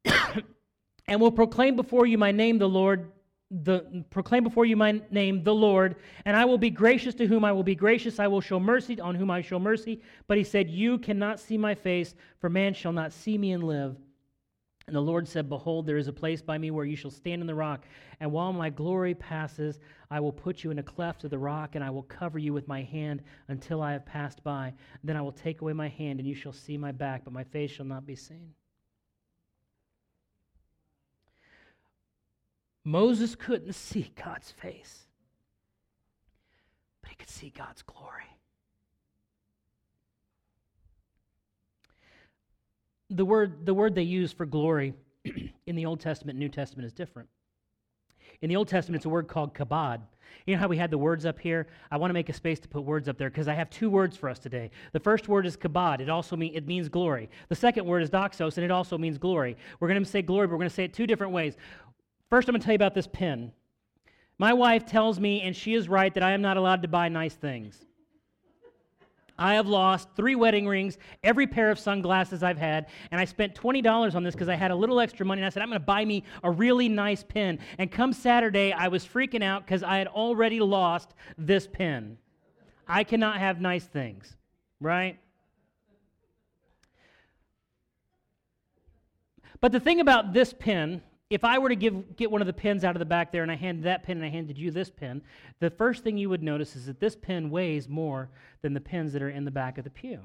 and 1.06 1.20
will 1.20 1.32
proclaim 1.32 1.76
before 1.76 2.06
you 2.06 2.18
my 2.18 2.32
name, 2.32 2.58
the 2.58 2.68
Lord, 2.68 3.10
the 3.50 4.04
proclaim 4.10 4.42
before 4.42 4.64
you 4.64 4.76
my 4.76 5.00
name, 5.10 5.44
the 5.44 5.54
Lord, 5.54 5.96
and 6.24 6.36
I 6.36 6.44
will 6.44 6.58
be 6.58 6.70
gracious 6.70 7.14
to 7.16 7.26
whom 7.26 7.44
I 7.44 7.52
will 7.52 7.62
be 7.62 7.74
gracious. 7.74 8.18
I 8.18 8.26
will 8.26 8.40
show 8.40 8.58
mercy 8.58 8.98
on 9.00 9.14
whom 9.14 9.30
I 9.30 9.42
show 9.42 9.58
mercy. 9.58 10.00
But 10.26 10.38
he 10.38 10.44
said, 10.44 10.70
You 10.70 10.98
cannot 10.98 11.38
see 11.38 11.58
my 11.58 11.74
face, 11.74 12.14
for 12.40 12.48
man 12.48 12.74
shall 12.74 12.92
not 12.92 13.12
see 13.12 13.38
me 13.38 13.52
and 13.52 13.62
live. 13.64 13.96
And 14.86 14.94
the 14.94 15.00
Lord 15.00 15.26
said, 15.26 15.48
Behold, 15.48 15.86
there 15.86 15.96
is 15.96 16.08
a 16.08 16.12
place 16.12 16.42
by 16.42 16.58
me 16.58 16.70
where 16.70 16.84
you 16.84 16.96
shall 16.96 17.10
stand 17.10 17.40
in 17.40 17.46
the 17.46 17.54
rock. 17.54 17.86
And 18.20 18.30
while 18.32 18.52
my 18.52 18.70
glory 18.70 19.14
passes, 19.14 19.78
I 20.10 20.20
will 20.20 20.32
put 20.32 20.62
you 20.62 20.70
in 20.70 20.78
a 20.78 20.82
cleft 20.82 21.24
of 21.24 21.30
the 21.30 21.38
rock, 21.38 21.74
and 21.74 21.82
I 21.82 21.90
will 21.90 22.02
cover 22.02 22.38
you 22.38 22.52
with 22.52 22.68
my 22.68 22.82
hand 22.82 23.22
until 23.48 23.82
I 23.82 23.92
have 23.92 24.04
passed 24.04 24.42
by. 24.44 24.74
Then 25.02 25.16
I 25.16 25.22
will 25.22 25.32
take 25.32 25.62
away 25.62 25.72
my 25.72 25.88
hand, 25.88 26.18
and 26.18 26.28
you 26.28 26.34
shall 26.34 26.52
see 26.52 26.76
my 26.76 26.92
back, 26.92 27.24
but 27.24 27.32
my 27.32 27.44
face 27.44 27.70
shall 27.70 27.86
not 27.86 28.04
be 28.04 28.16
seen. 28.16 28.52
Moses 32.84 33.34
couldn't 33.34 33.74
see 33.74 34.12
God's 34.22 34.50
face, 34.50 35.04
but 37.00 37.10
he 37.10 37.16
could 37.16 37.30
see 37.30 37.50
God's 37.56 37.82
glory. 37.82 38.24
The 43.10 43.24
word, 43.24 43.64
the 43.64 43.74
word 43.74 43.94
they 43.94 44.02
use 44.02 44.32
for 44.32 44.44
glory 44.44 44.94
in 45.66 45.76
the 45.76 45.86
Old 45.86 46.00
Testament 46.00 46.36
and 46.36 46.40
New 46.40 46.48
Testament 46.48 46.86
is 46.86 46.92
different. 46.92 47.28
In 48.42 48.48
the 48.48 48.56
Old 48.56 48.68
Testament, 48.68 49.00
it's 49.00 49.06
a 49.06 49.10
word 49.10 49.28
called 49.28 49.54
kabod. 49.54 50.00
You 50.46 50.54
know 50.54 50.60
how 50.60 50.68
we 50.68 50.76
had 50.76 50.90
the 50.90 50.98
words 50.98 51.24
up 51.24 51.38
here? 51.38 51.68
I 51.90 51.96
want 51.96 52.10
to 52.10 52.14
make 52.14 52.28
a 52.28 52.32
space 52.32 52.58
to 52.60 52.68
put 52.68 52.82
words 52.82 53.08
up 53.08 53.16
there 53.16 53.30
because 53.30 53.48
I 53.48 53.54
have 53.54 53.70
two 53.70 53.88
words 53.88 54.16
for 54.16 54.28
us 54.28 54.38
today. 54.38 54.70
The 54.92 55.00
first 55.00 55.28
word 55.28 55.46
is 55.46 55.56
kabod. 55.56 56.00
It 56.00 56.10
also 56.10 56.36
mean, 56.36 56.52
it 56.54 56.66
means 56.66 56.88
glory. 56.88 57.30
The 57.48 57.54
second 57.54 57.86
word 57.86 58.02
is 58.02 58.10
doxos, 58.10 58.56
and 58.56 58.64
it 58.64 58.70
also 58.70 58.98
means 58.98 59.16
glory. 59.16 59.56
We're 59.80 59.88
going 59.88 60.02
to 60.02 60.08
say 60.08 60.22
glory, 60.22 60.46
but 60.46 60.52
we're 60.52 60.58
going 60.58 60.70
to 60.70 60.74
say 60.74 60.84
it 60.84 60.92
two 60.92 61.06
different 61.06 61.32
ways. 61.32 61.56
First, 62.34 62.48
I'm 62.48 62.54
going 62.54 62.62
to 62.62 62.64
tell 62.64 62.72
you 62.72 62.78
about 62.78 62.94
this 62.94 63.06
pen. 63.06 63.52
My 64.38 64.52
wife 64.52 64.84
tells 64.84 65.20
me, 65.20 65.42
and 65.42 65.54
she 65.54 65.74
is 65.74 65.88
right, 65.88 66.12
that 66.14 66.24
I 66.24 66.32
am 66.32 66.42
not 66.42 66.56
allowed 66.56 66.82
to 66.82 66.88
buy 66.88 67.08
nice 67.08 67.36
things. 67.36 67.78
I 69.38 69.54
have 69.54 69.68
lost 69.68 70.08
three 70.16 70.34
wedding 70.34 70.66
rings, 70.66 70.98
every 71.22 71.46
pair 71.46 71.70
of 71.70 71.78
sunglasses 71.78 72.42
I've 72.42 72.58
had, 72.58 72.86
and 73.12 73.20
I 73.20 73.24
spent 73.24 73.54
$20 73.54 74.16
on 74.16 74.24
this 74.24 74.34
because 74.34 74.48
I 74.48 74.56
had 74.56 74.72
a 74.72 74.74
little 74.74 74.98
extra 74.98 75.24
money. 75.24 75.42
And 75.42 75.46
I 75.46 75.50
said, 75.50 75.62
I'm 75.62 75.68
going 75.68 75.78
to 75.78 75.86
buy 75.86 76.04
me 76.04 76.24
a 76.42 76.50
really 76.50 76.88
nice 76.88 77.22
pen. 77.22 77.60
And 77.78 77.88
come 77.88 78.12
Saturday, 78.12 78.72
I 78.72 78.88
was 78.88 79.06
freaking 79.06 79.44
out 79.44 79.64
because 79.64 79.84
I 79.84 79.98
had 79.98 80.08
already 80.08 80.58
lost 80.58 81.14
this 81.38 81.68
pen. 81.68 82.18
I 82.88 83.04
cannot 83.04 83.38
have 83.38 83.60
nice 83.60 83.84
things, 83.84 84.36
right? 84.80 85.20
But 89.60 89.70
the 89.70 89.78
thing 89.78 90.00
about 90.00 90.32
this 90.32 90.52
pen 90.52 91.00
if 91.30 91.44
I 91.44 91.58
were 91.58 91.68
to 91.68 91.76
give, 91.76 92.16
get 92.16 92.30
one 92.30 92.40
of 92.40 92.46
the 92.46 92.52
pens 92.52 92.84
out 92.84 92.94
of 92.94 92.98
the 92.98 93.06
back 93.06 93.32
there 93.32 93.42
and 93.42 93.50
I 93.50 93.56
handed 93.56 93.84
that 93.84 94.02
pen 94.02 94.18
and 94.18 94.26
I 94.26 94.28
handed 94.28 94.58
you 94.58 94.70
this 94.70 94.90
pen, 94.90 95.22
the 95.58 95.70
first 95.70 96.04
thing 96.04 96.18
you 96.18 96.28
would 96.28 96.42
notice 96.42 96.76
is 96.76 96.86
that 96.86 97.00
this 97.00 97.16
pen 97.16 97.50
weighs 97.50 97.88
more 97.88 98.28
than 98.62 98.74
the 98.74 98.80
pens 98.80 99.12
that 99.14 99.22
are 99.22 99.30
in 99.30 99.44
the 99.44 99.50
back 99.50 99.78
of 99.78 99.84
the 99.84 99.90
pew. 99.90 100.20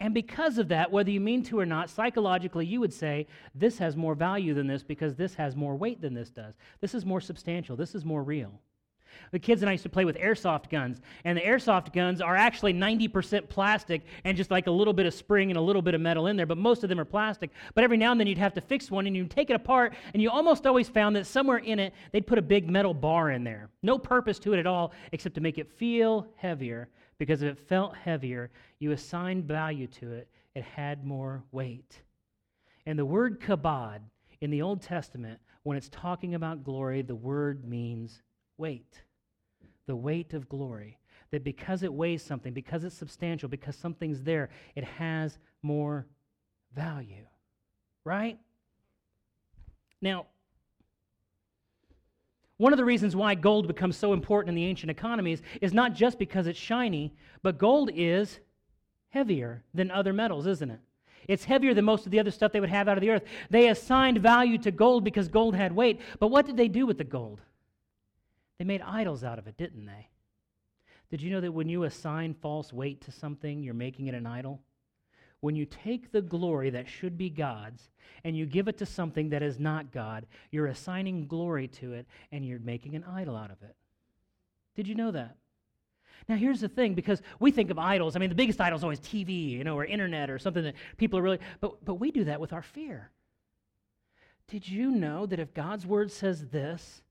And 0.00 0.14
because 0.14 0.58
of 0.58 0.68
that, 0.68 0.90
whether 0.90 1.10
you 1.10 1.20
mean 1.20 1.42
to 1.44 1.58
or 1.58 1.66
not, 1.66 1.90
psychologically 1.90 2.64
you 2.64 2.80
would 2.80 2.92
say, 2.92 3.26
this 3.54 3.78
has 3.78 3.96
more 3.96 4.14
value 4.14 4.54
than 4.54 4.66
this 4.66 4.82
because 4.82 5.14
this 5.14 5.34
has 5.34 5.56
more 5.56 5.76
weight 5.76 6.00
than 6.00 6.14
this 6.14 6.30
does. 6.30 6.54
This 6.80 6.94
is 6.94 7.04
more 7.04 7.20
substantial. 7.20 7.76
This 7.76 7.94
is 7.94 8.04
more 8.04 8.22
real. 8.22 8.60
The 9.32 9.38
kids 9.38 9.62
and 9.62 9.68
I 9.68 9.72
used 9.72 9.82
to 9.82 9.88
play 9.88 10.04
with 10.04 10.16
airsoft 10.16 10.70
guns, 10.70 11.00
and 11.24 11.36
the 11.36 11.42
airsoft 11.42 11.92
guns 11.92 12.20
are 12.20 12.36
actually 12.36 12.74
90% 12.74 13.48
plastic 13.48 14.02
and 14.24 14.36
just 14.36 14.50
like 14.50 14.66
a 14.66 14.70
little 14.70 14.92
bit 14.92 15.06
of 15.06 15.14
spring 15.14 15.50
and 15.50 15.58
a 15.58 15.60
little 15.60 15.82
bit 15.82 15.94
of 15.94 16.00
metal 16.00 16.26
in 16.26 16.36
there, 16.36 16.46
but 16.46 16.58
most 16.58 16.82
of 16.82 16.88
them 16.88 17.00
are 17.00 17.04
plastic. 17.04 17.50
But 17.74 17.84
every 17.84 17.96
now 17.96 18.12
and 18.12 18.20
then 18.20 18.26
you'd 18.26 18.38
have 18.38 18.54
to 18.54 18.60
fix 18.60 18.90
one, 18.90 19.06
and 19.06 19.16
you'd 19.16 19.30
take 19.30 19.50
it 19.50 19.54
apart, 19.54 19.94
and 20.12 20.22
you 20.22 20.30
almost 20.30 20.66
always 20.66 20.88
found 20.88 21.16
that 21.16 21.26
somewhere 21.26 21.58
in 21.58 21.78
it 21.78 21.94
they'd 22.12 22.26
put 22.26 22.38
a 22.38 22.42
big 22.42 22.68
metal 22.68 22.94
bar 22.94 23.30
in 23.30 23.44
there. 23.44 23.70
No 23.82 23.98
purpose 23.98 24.38
to 24.40 24.52
it 24.52 24.58
at 24.58 24.66
all 24.66 24.92
except 25.12 25.34
to 25.34 25.40
make 25.40 25.58
it 25.58 25.70
feel 25.70 26.26
heavier, 26.36 26.88
because 27.18 27.42
if 27.42 27.52
it 27.52 27.68
felt 27.68 27.96
heavier, 27.96 28.50
you 28.78 28.92
assigned 28.92 29.44
value 29.44 29.86
to 29.88 30.12
it, 30.12 30.28
it 30.54 30.64
had 30.64 31.04
more 31.04 31.44
weight. 31.52 32.00
And 32.86 32.98
the 32.98 33.04
word 33.04 33.40
kabod 33.40 34.00
in 34.40 34.50
the 34.50 34.62
Old 34.62 34.82
Testament, 34.82 35.40
when 35.64 35.76
it's 35.76 35.88
talking 35.90 36.34
about 36.34 36.64
glory, 36.64 37.02
the 37.02 37.14
word 37.14 37.68
means 37.68 38.22
weight 38.58 39.02
the 39.88 39.96
weight 39.96 40.34
of 40.34 40.48
glory. 40.48 40.98
That 41.32 41.42
because 41.42 41.82
it 41.82 41.92
weighs 41.92 42.22
something, 42.22 42.52
because 42.52 42.84
it's 42.84 42.94
substantial, 42.94 43.48
because 43.48 43.74
something's 43.74 44.22
there, 44.22 44.48
it 44.76 44.84
has 44.84 45.36
more 45.62 46.06
value. 46.74 47.26
Right? 48.04 48.38
Now, 50.00 50.26
one 52.56 52.72
of 52.72 52.76
the 52.76 52.84
reasons 52.84 53.16
why 53.16 53.34
gold 53.34 53.66
becomes 53.66 53.96
so 53.96 54.12
important 54.12 54.50
in 54.50 54.54
the 54.54 54.64
ancient 54.64 54.90
economies 54.90 55.42
is 55.60 55.74
not 55.74 55.94
just 55.94 56.18
because 56.18 56.46
it's 56.46 56.58
shiny, 56.58 57.14
but 57.42 57.58
gold 57.58 57.90
is 57.94 58.40
heavier 59.10 59.64
than 59.74 59.90
other 59.90 60.12
metals, 60.12 60.46
isn't 60.46 60.70
it? 60.70 60.80
It's 61.26 61.44
heavier 61.44 61.74
than 61.74 61.84
most 61.84 62.06
of 62.06 62.12
the 62.12 62.20
other 62.20 62.30
stuff 62.30 62.52
they 62.52 62.60
would 62.60 62.70
have 62.70 62.88
out 62.88 62.96
of 62.96 63.02
the 63.02 63.10
earth. 63.10 63.24
They 63.50 63.68
assigned 63.68 64.18
value 64.18 64.56
to 64.58 64.70
gold 64.70 65.04
because 65.04 65.28
gold 65.28 65.54
had 65.54 65.72
weight. 65.72 66.00
But 66.20 66.28
what 66.28 66.46
did 66.46 66.56
they 66.56 66.68
do 66.68 66.86
with 66.86 66.96
the 66.96 67.04
gold? 67.04 67.42
They 68.58 68.64
made 68.64 68.82
idols 68.82 69.24
out 69.24 69.38
of 69.38 69.46
it, 69.46 69.56
didn't 69.56 69.86
they? 69.86 70.08
Did 71.10 71.22
you 71.22 71.30
know 71.30 71.40
that 71.40 71.52
when 71.52 71.68
you 71.68 71.84
assign 71.84 72.34
false 72.34 72.72
weight 72.72 73.00
to 73.02 73.12
something, 73.12 73.62
you're 73.62 73.74
making 73.74 74.08
it 74.08 74.14
an 74.14 74.26
idol? 74.26 74.60
When 75.40 75.54
you 75.54 75.64
take 75.64 76.10
the 76.10 76.20
glory 76.20 76.70
that 76.70 76.88
should 76.88 77.16
be 77.16 77.30
God's 77.30 77.90
and 78.24 78.36
you 78.36 78.44
give 78.44 78.68
it 78.68 78.78
to 78.78 78.86
something 78.86 79.30
that 79.30 79.42
is 79.42 79.58
not 79.58 79.92
God, 79.92 80.26
you're 80.50 80.66
assigning 80.66 81.28
glory 81.28 81.68
to 81.68 81.92
it 81.92 82.06
and 82.32 82.44
you're 82.44 82.58
making 82.58 82.96
an 82.96 83.04
idol 83.04 83.36
out 83.36 83.50
of 83.50 83.62
it. 83.62 83.76
Did 84.74 84.88
you 84.88 84.96
know 84.96 85.12
that? 85.12 85.36
Now, 86.28 86.36
here's 86.36 86.60
the 86.60 86.68
thing 86.68 86.94
because 86.94 87.22
we 87.38 87.52
think 87.52 87.70
of 87.70 87.78
idols. 87.78 88.16
I 88.16 88.18
mean, 88.18 88.28
the 88.28 88.34
biggest 88.34 88.60
idol 88.60 88.76
is 88.76 88.82
always 88.82 89.00
TV, 89.00 89.50
you 89.50 89.64
know, 89.64 89.76
or 89.76 89.84
internet 89.84 90.28
or 90.28 90.38
something 90.38 90.64
that 90.64 90.74
people 90.96 91.18
are 91.18 91.22
really, 91.22 91.38
but, 91.60 91.84
but 91.84 91.94
we 91.94 92.10
do 92.10 92.24
that 92.24 92.40
with 92.40 92.52
our 92.52 92.62
fear. 92.62 93.10
Did 94.48 94.68
you 94.68 94.90
know 94.90 95.24
that 95.26 95.38
if 95.38 95.54
God's 95.54 95.86
word 95.86 96.10
says 96.10 96.48
this, 96.48 97.02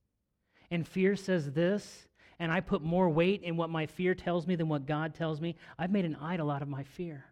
and 0.71 0.88
fear 0.88 1.15
says 1.15 1.51
this, 1.51 2.08
and 2.39 2.51
I 2.51 2.60
put 2.60 2.82
more 2.82 3.10
weight 3.10 3.43
in 3.43 3.58
what 3.58 3.69
my 3.69 3.86
fear 3.86 4.13
tells 4.13 4.45
me 4.45 4.56
than 4.56 4.69
what 4.69 4.86
God 4.86 5.15
tells 5.15 5.41
me, 5.41 5.56
I've 5.77 5.91
made 5.91 6.06
an 6.06 6.15
idol 6.15 6.51
out 6.51 6.62
of 6.62 6.67
my 6.67 6.84
fear. 6.84 7.25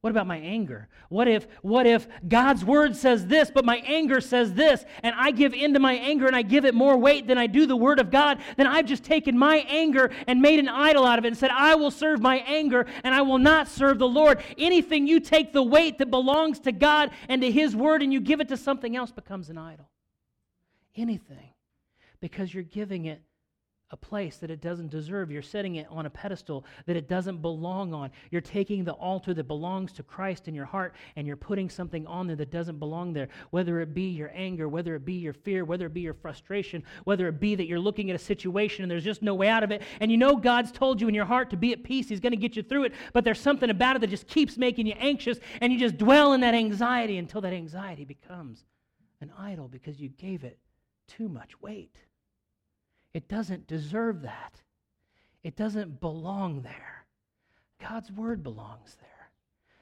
What 0.00 0.10
about 0.10 0.26
my 0.26 0.38
anger? 0.38 0.88
What 1.10 1.28
if 1.28 1.46
what 1.60 1.86
if 1.86 2.08
God's 2.26 2.64
word 2.64 2.96
says 2.96 3.26
this 3.26 3.50
but 3.50 3.66
my 3.66 3.76
anger 3.84 4.22
says 4.22 4.54
this 4.54 4.82
and 5.02 5.14
I 5.14 5.30
give 5.30 5.52
into 5.52 5.78
my 5.78 5.92
anger 5.92 6.26
and 6.26 6.34
I 6.34 6.40
give 6.40 6.64
it 6.64 6.74
more 6.74 6.96
weight 6.96 7.26
than 7.26 7.36
I 7.36 7.46
do 7.46 7.66
the 7.66 7.76
word 7.76 7.98
of 7.98 8.10
God? 8.10 8.40
Then 8.56 8.66
I've 8.66 8.86
just 8.86 9.04
taken 9.04 9.36
my 9.36 9.58
anger 9.68 10.10
and 10.26 10.40
made 10.40 10.58
an 10.58 10.68
idol 10.68 11.04
out 11.04 11.18
of 11.18 11.26
it 11.26 11.28
and 11.28 11.36
said 11.36 11.50
I 11.50 11.74
will 11.74 11.90
serve 11.90 12.22
my 12.22 12.38
anger 12.38 12.86
and 13.04 13.14
I 13.14 13.20
will 13.20 13.38
not 13.38 13.68
serve 13.68 13.98
the 13.98 14.08
Lord. 14.08 14.42
Anything 14.56 15.06
you 15.06 15.20
take 15.20 15.52
the 15.52 15.62
weight 15.62 15.98
that 15.98 16.10
belongs 16.10 16.60
to 16.60 16.72
God 16.72 17.10
and 17.28 17.42
to 17.42 17.50
his 17.50 17.76
word 17.76 18.02
and 18.02 18.10
you 18.10 18.20
give 18.20 18.40
it 18.40 18.48
to 18.48 18.56
something 18.56 18.96
else 18.96 19.12
becomes 19.12 19.50
an 19.50 19.58
idol. 19.58 19.90
Anything 20.96 21.49
because 22.20 22.52
you're 22.52 22.62
giving 22.62 23.06
it 23.06 23.22
a 23.92 23.96
place 23.96 24.36
that 24.36 24.50
it 24.50 24.60
doesn't 24.60 24.88
deserve. 24.88 25.32
You're 25.32 25.42
setting 25.42 25.76
it 25.76 25.86
on 25.90 26.06
a 26.06 26.10
pedestal 26.10 26.64
that 26.86 26.96
it 26.96 27.08
doesn't 27.08 27.42
belong 27.42 27.92
on. 27.92 28.10
You're 28.30 28.40
taking 28.40 28.84
the 28.84 28.92
altar 28.92 29.34
that 29.34 29.48
belongs 29.48 29.92
to 29.94 30.04
Christ 30.04 30.46
in 30.46 30.54
your 30.54 30.64
heart 30.64 30.94
and 31.16 31.26
you're 31.26 31.36
putting 31.36 31.68
something 31.68 32.06
on 32.06 32.28
there 32.28 32.36
that 32.36 32.52
doesn't 32.52 32.78
belong 32.78 33.12
there. 33.12 33.28
Whether 33.50 33.80
it 33.80 33.92
be 33.92 34.10
your 34.10 34.30
anger, 34.32 34.68
whether 34.68 34.94
it 34.94 35.04
be 35.04 35.14
your 35.14 35.32
fear, 35.32 35.64
whether 35.64 35.86
it 35.86 35.94
be 35.94 36.02
your 36.02 36.14
frustration, 36.14 36.84
whether 37.04 37.26
it 37.26 37.40
be 37.40 37.56
that 37.56 37.66
you're 37.66 37.80
looking 37.80 38.10
at 38.10 38.16
a 38.16 38.20
situation 38.20 38.84
and 38.84 38.90
there's 38.90 39.04
just 39.04 39.22
no 39.22 39.34
way 39.34 39.48
out 39.48 39.64
of 39.64 39.72
it. 39.72 39.82
And 39.98 40.10
you 40.10 40.16
know 40.16 40.36
God's 40.36 40.70
told 40.70 41.00
you 41.00 41.08
in 41.08 41.14
your 41.14 41.24
heart 41.24 41.50
to 41.50 41.56
be 41.56 41.72
at 41.72 41.82
peace. 41.82 42.08
He's 42.08 42.20
going 42.20 42.32
to 42.32 42.36
get 42.36 42.54
you 42.54 42.62
through 42.62 42.84
it. 42.84 42.92
But 43.12 43.24
there's 43.24 43.40
something 43.40 43.70
about 43.70 43.96
it 43.96 44.00
that 44.00 44.10
just 44.10 44.28
keeps 44.28 44.56
making 44.56 44.86
you 44.86 44.94
anxious 44.98 45.38
and 45.60 45.72
you 45.72 45.78
just 45.80 45.98
dwell 45.98 46.32
in 46.32 46.42
that 46.42 46.54
anxiety 46.54 47.18
until 47.18 47.40
that 47.40 47.52
anxiety 47.52 48.04
becomes 48.04 48.64
an 49.20 49.32
idol 49.36 49.66
because 49.66 50.00
you 50.00 50.10
gave 50.10 50.44
it 50.44 50.58
too 51.08 51.28
much 51.28 51.60
weight. 51.60 51.96
It 53.12 53.28
doesn't 53.28 53.66
deserve 53.66 54.22
that. 54.22 54.60
It 55.42 55.56
doesn't 55.56 56.00
belong 56.00 56.62
there. 56.62 57.06
God's 57.80 58.12
word 58.12 58.42
belongs 58.42 58.96
there 59.00 59.30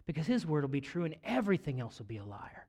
because 0.06 0.26
his 0.26 0.46
word 0.46 0.62
will 0.62 0.68
be 0.68 0.80
true 0.80 1.04
and 1.04 1.16
everything 1.24 1.80
else 1.80 1.98
will 1.98 2.06
be 2.06 2.18
a 2.18 2.24
liar. 2.24 2.66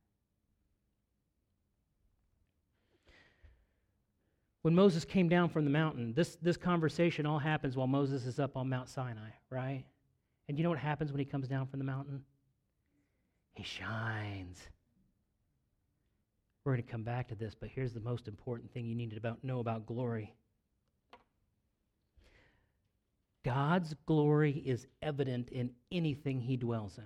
When 4.61 4.75
Moses 4.75 5.05
came 5.05 5.29
down 5.29 5.49
from 5.49 5.63
the 5.63 5.71
mountain, 5.71 6.13
this, 6.13 6.37
this 6.41 6.57
conversation 6.57 7.25
all 7.25 7.39
happens 7.39 7.77
while 7.77 7.87
Moses 7.87 8.25
is 8.25 8.39
up 8.39 8.57
on 8.57 8.67
Mount 8.67 8.89
Sinai, 8.89 9.29
right? 9.49 9.85
And 10.49 10.57
you 10.57 10.63
know 10.63 10.69
what 10.69 10.79
happens 10.79 11.11
when 11.11 11.19
he 11.19 11.25
comes 11.25 11.47
down 11.47 11.67
from 11.67 11.79
the 11.79 11.85
mountain? 11.85 12.23
He 13.53 13.63
shines. 13.63 14.59
We're 16.65 16.73
going 16.73 16.83
to 16.83 16.91
come 16.91 17.03
back 17.03 17.29
to 17.29 17.35
this, 17.35 17.55
but 17.55 17.69
here's 17.69 17.93
the 17.93 18.01
most 18.01 18.27
important 18.27 18.73
thing 18.73 18.85
you 18.85 18.95
need 18.95 19.11
to 19.11 19.17
about, 19.17 19.41
know 19.43 19.59
about 19.59 19.85
glory 19.85 20.33
God's 23.49 23.95
glory 24.05 24.61
is 24.63 24.85
evident 25.01 25.49
in 25.49 25.71
anything 25.91 26.39
he 26.39 26.55
dwells 26.55 26.99
in. 26.99 27.03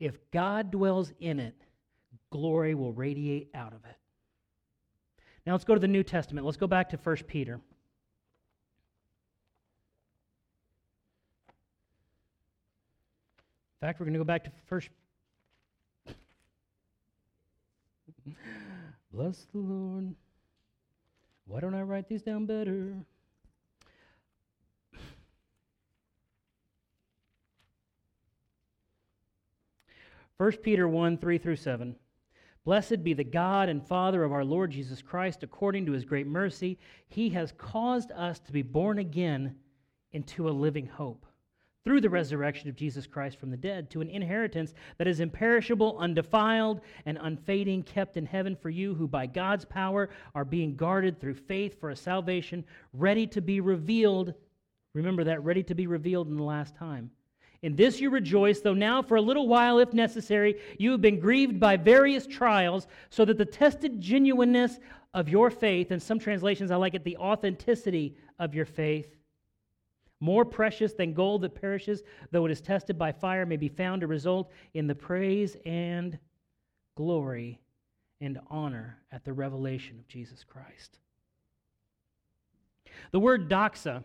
If 0.00 0.16
God 0.30 0.70
dwells 0.70 1.12
in 1.20 1.38
it, 1.38 1.54
glory 2.30 2.74
will 2.74 2.94
radiate 2.94 3.50
out 3.54 3.74
of 3.74 3.84
it. 3.84 3.96
Now 5.44 5.52
let's 5.52 5.64
go 5.64 5.74
to 5.74 5.80
the 5.80 5.86
New 5.86 6.02
Testament. 6.02 6.46
Let's 6.46 6.56
go 6.56 6.66
back 6.66 6.88
to 6.90 6.96
1 6.96 7.16
Peter. 7.26 7.56
In 7.56 7.60
fact, 13.82 14.00
we're 14.00 14.06
going 14.06 14.14
to 14.14 14.20
go 14.20 14.24
back 14.24 14.44
to 14.44 14.52
1 14.66 14.82
Bless 19.12 19.46
the 19.52 19.58
Lord. 19.58 20.14
Why 21.44 21.60
don't 21.60 21.74
I 21.74 21.82
write 21.82 22.08
these 22.08 22.22
down 22.22 22.46
better? 22.46 22.94
First 30.38 30.62
Peter 30.62 30.88
1 30.88 31.18
3 31.18 31.38
through 31.38 31.56
7. 31.56 31.96
Blessed 32.64 33.02
be 33.02 33.12
the 33.12 33.24
God 33.24 33.68
and 33.68 33.84
Father 33.84 34.22
of 34.22 34.32
our 34.32 34.44
Lord 34.44 34.70
Jesus 34.70 35.02
Christ, 35.02 35.42
according 35.42 35.84
to 35.86 35.92
his 35.92 36.04
great 36.04 36.28
mercy, 36.28 36.78
he 37.08 37.30
has 37.30 37.52
caused 37.58 38.12
us 38.12 38.38
to 38.40 38.52
be 38.52 38.62
born 38.62 38.98
again 38.98 39.56
into 40.12 40.48
a 40.48 40.50
living 40.50 40.86
hope 40.86 41.26
through 41.84 42.00
the 42.00 42.10
resurrection 42.10 42.68
of 42.68 42.76
Jesus 42.76 43.06
Christ 43.06 43.38
from 43.38 43.50
the 43.50 43.56
dead 43.56 43.90
to 43.90 44.00
an 44.00 44.08
inheritance 44.08 44.74
that 44.98 45.08
is 45.08 45.18
imperishable, 45.18 45.98
undefiled, 45.98 46.80
and 47.06 47.18
unfading, 47.20 47.82
kept 47.82 48.16
in 48.16 48.26
heaven 48.26 48.54
for 48.54 48.70
you, 48.70 48.94
who 48.94 49.08
by 49.08 49.26
God's 49.26 49.64
power 49.64 50.08
are 50.34 50.44
being 50.44 50.76
guarded 50.76 51.20
through 51.20 51.34
faith 51.34 51.80
for 51.80 51.90
a 51.90 51.96
salvation 51.96 52.64
ready 52.92 53.26
to 53.26 53.40
be 53.40 53.60
revealed. 53.60 54.34
Remember 54.94 55.24
that, 55.24 55.42
ready 55.42 55.64
to 55.64 55.74
be 55.74 55.88
revealed 55.88 56.28
in 56.28 56.36
the 56.36 56.44
last 56.44 56.76
time. 56.76 57.10
In 57.62 57.76
this 57.76 58.00
you 58.00 58.10
rejoice, 58.10 58.60
though 58.60 58.74
now 58.74 59.02
for 59.02 59.16
a 59.16 59.22
little 59.22 59.46
while, 59.46 59.78
if 59.78 59.92
necessary, 59.92 60.60
you 60.78 60.90
have 60.90 61.00
been 61.00 61.20
grieved 61.20 61.60
by 61.60 61.76
various 61.76 62.26
trials, 62.26 62.88
so 63.08 63.24
that 63.24 63.38
the 63.38 63.44
tested 63.44 64.00
genuineness 64.00 64.80
of 65.14 65.28
your 65.28 65.50
faith, 65.50 65.90
and 65.90 66.02
some 66.02 66.18
translations 66.18 66.70
I 66.70 66.76
like 66.76 66.94
it, 66.94 67.04
the 67.04 67.18
authenticity 67.18 68.16
of 68.38 68.54
your 68.54 68.64
faith, 68.64 69.14
more 70.18 70.44
precious 70.44 70.92
than 70.94 71.14
gold 71.14 71.42
that 71.42 71.60
perishes, 71.60 72.02
though 72.30 72.46
it 72.46 72.52
is 72.52 72.60
tested 72.60 72.98
by 72.98 73.12
fire, 73.12 73.46
may 73.46 73.56
be 73.56 73.68
found 73.68 74.00
to 74.00 74.06
result 74.06 74.50
in 74.74 74.86
the 74.86 74.94
praise 74.94 75.56
and 75.64 76.18
glory 76.96 77.60
and 78.20 78.40
honor 78.48 78.98
at 79.10 79.24
the 79.24 79.32
revelation 79.32 79.98
of 79.98 80.08
Jesus 80.08 80.44
Christ. 80.44 80.98
The 83.10 83.20
word 83.20 83.48
doxa 83.48 84.04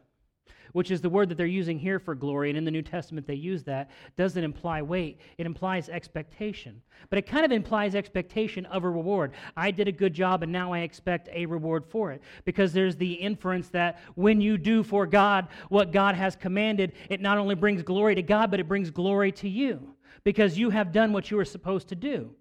which 0.74 0.92
is 0.92 1.02
the 1.02 1.10
word 1.10 1.30
that 1.30 1.36
they're 1.36 1.46
using 1.46 1.80
here 1.80 2.00
for 2.00 2.16
glory, 2.16 2.50
and 2.50 2.58
in 2.58 2.66
the 2.66 2.72
New 2.72 2.82
Testament 2.82 3.26
they 3.26 3.36
use 3.36 3.64
that, 3.64 3.90
doesn't 4.16 4.44
imply 4.44 4.82
weight. 4.82 5.20
It 5.38 5.46
implies 5.46 5.90
expectation. 5.90 6.82
But 7.10 7.20
it 7.20 7.28
kind 7.28 7.46
of 7.46 7.52
implies 7.52 7.96
expectation 7.96 8.66
of 8.68 8.84
a 8.84 8.90
reward. 8.90 9.34
I 9.56 9.72
did 9.72 9.88
a 9.88 9.92
good 9.92 10.14
job, 10.14 10.44
and 10.44 10.52
now 10.52 10.74
I 10.74 10.80
expect 10.80 11.30
a 11.32 11.46
reward 11.46 11.86
for 11.86 12.12
it. 12.12 12.22
Because 12.46 12.74
there's 12.74 12.96
the 12.96 13.14
inference 13.14 13.70
that 13.70 14.00
when 14.16 14.42
you 14.42 14.58
do 14.58 14.84
for 14.84 15.06
God 15.06 15.48
what 15.70 15.92
God 15.92 16.16
has 16.16 16.36
commanded, 16.36 16.94
it 17.10 17.22
not 17.22 17.38
only 17.38 17.56
brings 17.56 17.84
glory 17.84 18.16
to 18.16 18.22
God, 18.22 18.52
but 18.52 18.60
it 18.60 18.68
brings 18.68 18.92
glory 18.92 19.32
to 19.34 19.50
you. 19.50 19.96
Because 20.24 20.58
you 20.58 20.70
have 20.70 20.92
done 20.92 21.14
what 21.14 21.32
you 21.32 21.38
were 21.38 21.46
supposed 21.46 21.88
to 21.90 21.96
do. 21.96 22.32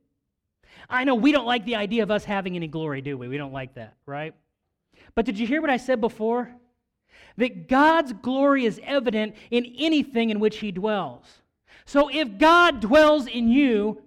I 0.88 1.04
know 1.04 1.14
we 1.14 1.32
don't 1.32 1.46
like 1.46 1.64
the 1.64 1.76
idea 1.76 2.02
of 2.02 2.10
us 2.10 2.24
having 2.24 2.56
any 2.56 2.68
glory, 2.68 3.00
do 3.00 3.16
we? 3.16 3.28
We 3.28 3.38
don't 3.38 3.52
like 3.52 3.74
that, 3.74 3.94
right? 4.04 4.34
But 5.14 5.24
did 5.24 5.38
you 5.38 5.46
hear 5.46 5.60
what 5.60 5.70
I 5.70 5.76
said 5.76 6.00
before? 6.00 6.50
That 7.36 7.68
God's 7.68 8.12
glory 8.12 8.64
is 8.64 8.80
evident 8.84 9.34
in 9.50 9.64
anything 9.78 10.30
in 10.30 10.40
which 10.40 10.58
he 10.58 10.72
dwells. 10.72 11.24
So 11.84 12.08
if 12.08 12.38
God 12.38 12.80
dwells 12.80 13.26
in 13.26 13.48
you, 13.48 14.02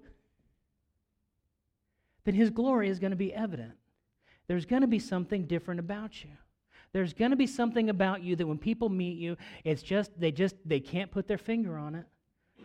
then 2.26 2.36
his 2.36 2.50
glory 2.50 2.90
is 2.90 3.00
going 3.00 3.12
to 3.12 3.18
be 3.18 3.34
evident. 3.34 3.74
There's 4.48 4.66
going 4.66 4.82
to 4.82 4.88
be 4.88 5.00
something 5.00 5.46
different 5.46 5.80
about 5.80 6.24
you. 6.24 6.32
There's 6.92 7.14
going 7.14 7.32
to 7.32 7.38
be 7.38 7.48
something 7.48 7.90
about 7.90 8.24
you 8.24 8.36
that 8.36 8.48
when 8.48 8.58
people 8.58 8.90
meet 8.90 9.18
you, 9.18 9.38
it's 9.64 9.84
just 9.84 10.12
they 10.20 10.32
just 10.32 10.56
they 10.66 10.80
can't 10.80 11.12
put 11.12 11.28
their 11.28 11.38
finger 11.38 11.78
on 11.78 11.96
it. 11.96 12.06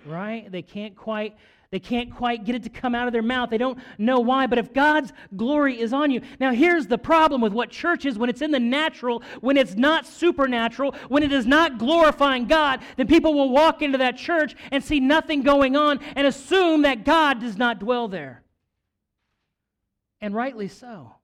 Right? 0.07 0.50
They 0.50 0.62
can't 0.62 0.96
quite 0.96 1.37
they 1.75 1.81
can't 1.81 2.15
quite 2.15 2.45
get 2.45 2.55
it 2.55 2.63
to 2.63 2.69
come 2.69 2.95
out 2.95 3.09
of 3.09 3.13
their 3.13 3.21
mouth. 3.21 3.51
They 3.51 3.59
don't 3.59 3.81
know 3.99 4.21
why. 4.21 4.47
But 4.47 4.61
if 4.61 4.73
God's 4.73 5.13
glory 5.35 5.81
is 5.81 5.93
on 5.93 6.13
you. 6.13 6.21
Now, 6.39 6.53
here's 6.53 6.87
the 6.87 6.99
problem 6.99 7.41
with 7.41 7.53
what 7.53 7.69
church 7.69 8.07
is 8.07 8.17
when 8.17 8.31
it's 8.31 8.43
in 8.43 8.53
the 8.53 8.61
natural, 8.61 9.25
when 9.41 9.57
it's 9.57 9.75
not 9.75 10.07
supernatural, 10.07 10.95
when 11.09 11.25
it 11.25 11.33
is 11.33 11.47
not 11.47 11.79
glorifying 11.79 12.47
God, 12.47 12.79
then 12.97 13.09
people 13.09 13.35
will 13.35 13.51
walk 13.51 13.83
into 13.83 13.99
that 13.99 14.17
church 14.17 14.55
and 14.71 14.85
see 14.85 15.01
nothing 15.01 15.43
going 15.43 15.75
on 15.75 15.99
and 16.15 16.29
assume 16.29 16.83
that 16.83 17.05
God 17.05 17.41
does 17.41 17.57
not 17.57 17.81
dwell 17.81 18.07
there. 18.07 18.45
And 20.21 20.33
rightly 20.33 20.69
so. 20.69 21.17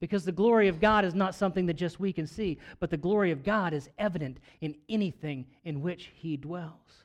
Because 0.00 0.24
the 0.24 0.32
glory 0.32 0.68
of 0.68 0.80
God 0.80 1.04
is 1.04 1.14
not 1.14 1.34
something 1.34 1.66
that 1.66 1.74
just 1.74 2.00
we 2.00 2.14
can 2.14 2.26
see, 2.26 2.56
but 2.80 2.88
the 2.88 2.96
glory 2.96 3.30
of 3.30 3.44
God 3.44 3.74
is 3.74 3.90
evident 3.98 4.38
in 4.62 4.74
anything 4.88 5.44
in 5.64 5.82
which 5.82 6.12
He 6.14 6.38
dwells. 6.38 7.03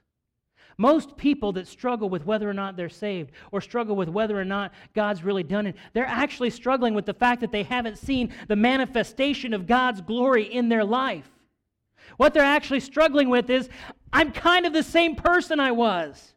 Most 0.79 1.17
people 1.17 1.51
that 1.51 1.67
struggle 1.67 2.09
with 2.09 2.25
whether 2.25 2.49
or 2.49 2.53
not 2.53 2.77
they're 2.77 2.87
saved 2.87 3.33
or 3.51 3.59
struggle 3.59 3.97
with 3.97 4.07
whether 4.07 4.39
or 4.39 4.45
not 4.45 4.71
God's 4.95 5.25
really 5.25 5.43
done 5.43 5.67
it, 5.67 5.75
they're 5.91 6.05
actually 6.05 6.49
struggling 6.49 6.93
with 6.93 7.05
the 7.05 7.13
fact 7.13 7.41
that 7.41 7.51
they 7.51 7.63
haven't 7.63 7.97
seen 7.97 8.33
the 8.47 8.55
manifestation 8.55 9.53
of 9.53 9.67
God's 9.67 9.99
glory 9.99 10.43
in 10.43 10.69
their 10.69 10.85
life. 10.85 11.29
What 12.15 12.33
they're 12.33 12.43
actually 12.43 12.79
struggling 12.79 13.27
with 13.27 13.49
is 13.49 13.67
I'm 14.13 14.31
kind 14.31 14.65
of 14.65 14.71
the 14.71 14.81
same 14.81 15.17
person 15.17 15.59
I 15.59 15.73
was. 15.73 16.33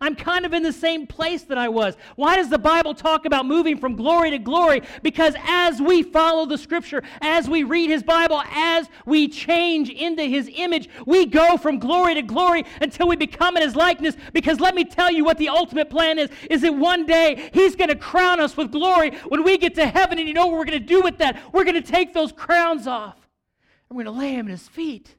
I'm 0.00 0.14
kind 0.14 0.44
of 0.44 0.52
in 0.52 0.62
the 0.62 0.72
same 0.72 1.06
place 1.06 1.42
that 1.44 1.58
I 1.58 1.68
was. 1.68 1.96
Why 2.16 2.36
does 2.36 2.48
the 2.48 2.58
Bible 2.58 2.94
talk 2.94 3.24
about 3.24 3.46
moving 3.46 3.78
from 3.78 3.96
glory 3.96 4.30
to 4.30 4.38
glory? 4.38 4.82
Because 5.02 5.34
as 5.46 5.80
we 5.80 6.02
follow 6.02 6.46
the 6.46 6.58
scripture, 6.58 7.02
as 7.20 7.48
we 7.48 7.62
read 7.62 7.90
his 7.90 8.02
Bible, 8.02 8.42
as 8.50 8.88
we 9.04 9.28
change 9.28 9.88
into 9.90 10.22
his 10.22 10.50
image, 10.54 10.88
we 11.06 11.26
go 11.26 11.56
from 11.56 11.78
glory 11.78 12.14
to 12.14 12.22
glory 12.22 12.64
until 12.80 13.08
we 13.08 13.16
become 13.16 13.56
in 13.56 13.62
his 13.62 13.76
likeness. 13.76 14.16
Because 14.32 14.60
let 14.60 14.74
me 14.74 14.84
tell 14.84 15.10
you 15.10 15.24
what 15.24 15.38
the 15.38 15.48
ultimate 15.48 15.90
plan 15.90 16.18
is, 16.18 16.30
is 16.50 16.62
that 16.62 16.74
one 16.74 17.06
day 17.06 17.50
he's 17.52 17.76
going 17.76 17.90
to 17.90 17.96
crown 17.96 18.40
us 18.40 18.56
with 18.56 18.72
glory 18.72 19.12
when 19.28 19.44
we 19.44 19.58
get 19.58 19.74
to 19.76 19.86
heaven. 19.86 20.18
And 20.18 20.28
you 20.28 20.34
know 20.34 20.46
what 20.46 20.58
we're 20.58 20.64
going 20.64 20.80
to 20.80 20.86
do 20.86 21.02
with 21.02 21.18
that? 21.18 21.40
We're 21.52 21.64
going 21.64 21.82
to 21.82 21.92
take 21.92 22.12
those 22.12 22.32
crowns 22.32 22.86
off 22.86 23.16
and 23.88 23.96
we're 23.96 24.04
going 24.04 24.14
to 24.14 24.20
lay 24.20 24.32
him 24.32 24.46
at 24.46 24.50
his 24.50 24.68
feet. 24.68 25.14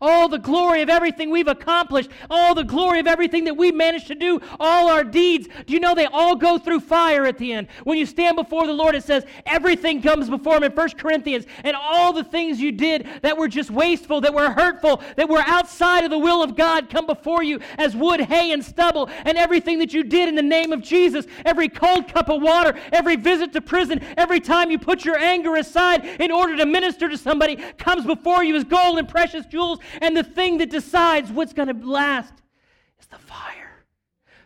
All 0.00 0.28
the 0.28 0.38
glory 0.38 0.82
of 0.82 0.88
everything 0.88 1.30
we've 1.30 1.48
accomplished, 1.48 2.10
all 2.30 2.54
the 2.54 2.64
glory 2.64 3.00
of 3.00 3.06
everything 3.06 3.44
that 3.44 3.56
we 3.56 3.72
managed 3.72 4.08
to 4.08 4.14
do, 4.14 4.40
all 4.58 4.88
our 4.88 5.04
deeds. 5.04 5.48
Do 5.66 5.72
you 5.72 5.80
know 5.80 5.94
they 5.94 6.06
all 6.06 6.36
go 6.36 6.58
through 6.58 6.80
fire 6.80 7.24
at 7.26 7.38
the 7.38 7.52
end? 7.52 7.68
When 7.84 7.98
you 7.98 8.06
stand 8.06 8.36
before 8.36 8.66
the 8.66 8.72
Lord, 8.72 8.94
it 8.94 9.04
says 9.04 9.24
everything 9.46 10.02
comes 10.02 10.28
before 10.28 10.56
Him 10.56 10.64
in 10.64 10.72
1 10.72 10.88
Corinthians. 10.90 11.46
And 11.62 11.76
all 11.76 12.12
the 12.12 12.24
things 12.24 12.60
you 12.60 12.72
did 12.72 13.08
that 13.22 13.36
were 13.36 13.48
just 13.48 13.70
wasteful, 13.70 14.20
that 14.22 14.34
were 14.34 14.50
hurtful, 14.50 15.02
that 15.16 15.28
were 15.28 15.42
outside 15.46 16.04
of 16.04 16.10
the 16.10 16.18
will 16.18 16.42
of 16.42 16.56
God 16.56 16.90
come 16.90 17.06
before 17.06 17.42
you 17.42 17.60
as 17.78 17.94
wood, 17.96 18.20
hay, 18.20 18.52
and 18.52 18.64
stubble. 18.64 19.08
And 19.24 19.38
everything 19.38 19.78
that 19.78 19.92
you 19.92 20.04
did 20.04 20.28
in 20.28 20.34
the 20.34 20.42
name 20.42 20.72
of 20.72 20.82
Jesus, 20.82 21.26
every 21.44 21.68
cold 21.68 22.08
cup 22.08 22.28
of 22.28 22.42
water, 22.42 22.78
every 22.92 23.16
visit 23.16 23.52
to 23.52 23.60
prison, 23.60 24.00
every 24.16 24.40
time 24.40 24.70
you 24.70 24.78
put 24.78 25.04
your 25.04 25.18
anger 25.18 25.56
aside 25.56 26.04
in 26.20 26.30
order 26.30 26.56
to 26.56 26.66
minister 26.66 27.08
to 27.08 27.18
somebody, 27.18 27.56
comes 27.78 28.04
before 28.04 28.44
you 28.44 28.56
as 28.56 28.64
gold 28.64 28.98
and 28.98 29.08
precious 29.08 29.46
jewels 29.46 29.78
and 30.00 30.16
the 30.16 30.24
thing 30.24 30.58
that 30.58 30.70
decides 30.70 31.30
what's 31.30 31.52
going 31.52 31.68
to 31.68 31.86
last 31.86 32.34
is 33.00 33.06
the 33.06 33.18
fire. 33.18 33.84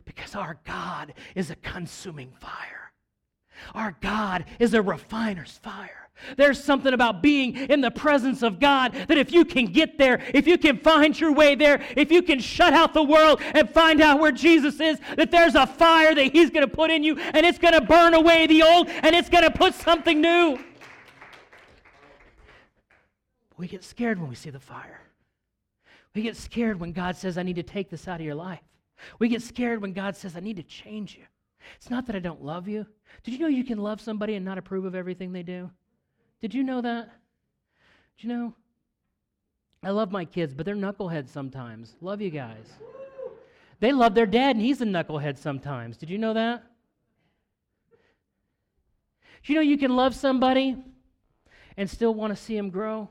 Because 0.04 0.34
our 0.34 0.58
God 0.64 1.14
is 1.34 1.50
a 1.50 1.56
consuming 1.56 2.32
fire. 2.40 2.92
Our 3.74 3.96
God 4.00 4.44
is 4.58 4.74
a 4.74 4.82
refiner's 4.82 5.58
fire. 5.58 6.08
There's 6.36 6.62
something 6.62 6.92
about 6.92 7.22
being 7.22 7.54
in 7.54 7.80
the 7.80 7.90
presence 7.90 8.42
of 8.42 8.58
God 8.58 8.92
that 8.92 9.16
if 9.16 9.32
you 9.32 9.44
can 9.44 9.66
get 9.66 9.98
there, 9.98 10.20
if 10.34 10.46
you 10.46 10.58
can 10.58 10.78
find 10.78 11.18
your 11.18 11.32
way 11.32 11.54
there, 11.54 11.80
if 11.96 12.10
you 12.10 12.22
can 12.22 12.40
shut 12.40 12.72
out 12.72 12.92
the 12.92 13.02
world 13.02 13.40
and 13.54 13.70
find 13.70 14.00
out 14.00 14.18
where 14.18 14.32
Jesus 14.32 14.80
is, 14.80 14.98
that 15.16 15.30
there's 15.30 15.54
a 15.54 15.66
fire 15.66 16.14
that 16.14 16.32
He's 16.32 16.50
going 16.50 16.68
to 16.68 16.74
put 16.74 16.90
in 16.90 17.04
you 17.04 17.16
and 17.18 17.46
it's 17.46 17.58
going 17.58 17.74
to 17.74 17.80
burn 17.80 18.14
away 18.14 18.46
the 18.46 18.62
old 18.62 18.88
and 18.88 19.14
it's 19.14 19.28
going 19.28 19.44
to 19.44 19.50
put 19.50 19.74
something 19.74 20.20
new. 20.20 20.58
We 23.56 23.66
get 23.66 23.82
scared 23.84 24.20
when 24.20 24.28
we 24.28 24.36
see 24.36 24.50
the 24.50 24.60
fire. 24.60 25.00
We 26.14 26.22
get 26.22 26.36
scared 26.36 26.80
when 26.80 26.92
God 26.92 27.16
says, 27.16 27.38
I 27.38 27.42
need 27.42 27.56
to 27.56 27.62
take 27.62 27.90
this 27.90 28.08
out 28.08 28.20
of 28.20 28.26
your 28.26 28.34
life. 28.34 28.60
We 29.18 29.28
get 29.28 29.42
scared 29.42 29.80
when 29.80 29.92
God 29.92 30.16
says, 30.16 30.36
I 30.36 30.40
need 30.40 30.56
to 30.56 30.62
change 30.62 31.16
you. 31.16 31.24
It's 31.76 31.90
not 31.90 32.06
that 32.06 32.16
I 32.16 32.20
don't 32.20 32.42
love 32.42 32.68
you. 32.68 32.86
Did 33.22 33.34
you 33.34 33.40
know 33.40 33.48
you 33.48 33.64
can 33.64 33.78
love 33.78 34.00
somebody 34.00 34.34
and 34.34 34.44
not 34.44 34.58
approve 34.58 34.84
of 34.84 34.94
everything 34.94 35.32
they 35.32 35.42
do? 35.42 35.70
Did 36.40 36.54
you 36.54 36.62
know 36.62 36.80
that? 36.80 37.10
Did 38.16 38.24
you 38.24 38.28
know? 38.28 38.54
I 39.82 39.90
love 39.90 40.10
my 40.10 40.24
kids, 40.24 40.54
but 40.54 40.66
they're 40.66 40.74
knuckleheads 40.74 41.28
sometimes. 41.28 41.94
Love 42.00 42.20
you 42.20 42.30
guys. 42.30 42.66
They 43.80 43.92
love 43.92 44.14
their 44.14 44.26
dad, 44.26 44.56
and 44.56 44.64
he's 44.64 44.80
a 44.80 44.84
knucklehead 44.84 45.38
sometimes. 45.38 45.96
Did 45.96 46.10
you 46.10 46.18
know 46.18 46.34
that? 46.34 46.64
Do 49.44 49.52
you 49.52 49.54
know 49.54 49.62
you 49.62 49.78
can 49.78 49.94
love 49.94 50.16
somebody 50.16 50.76
and 51.76 51.88
still 51.88 52.12
want 52.12 52.36
to 52.36 52.42
see 52.42 52.56
them 52.56 52.70
grow? 52.70 53.08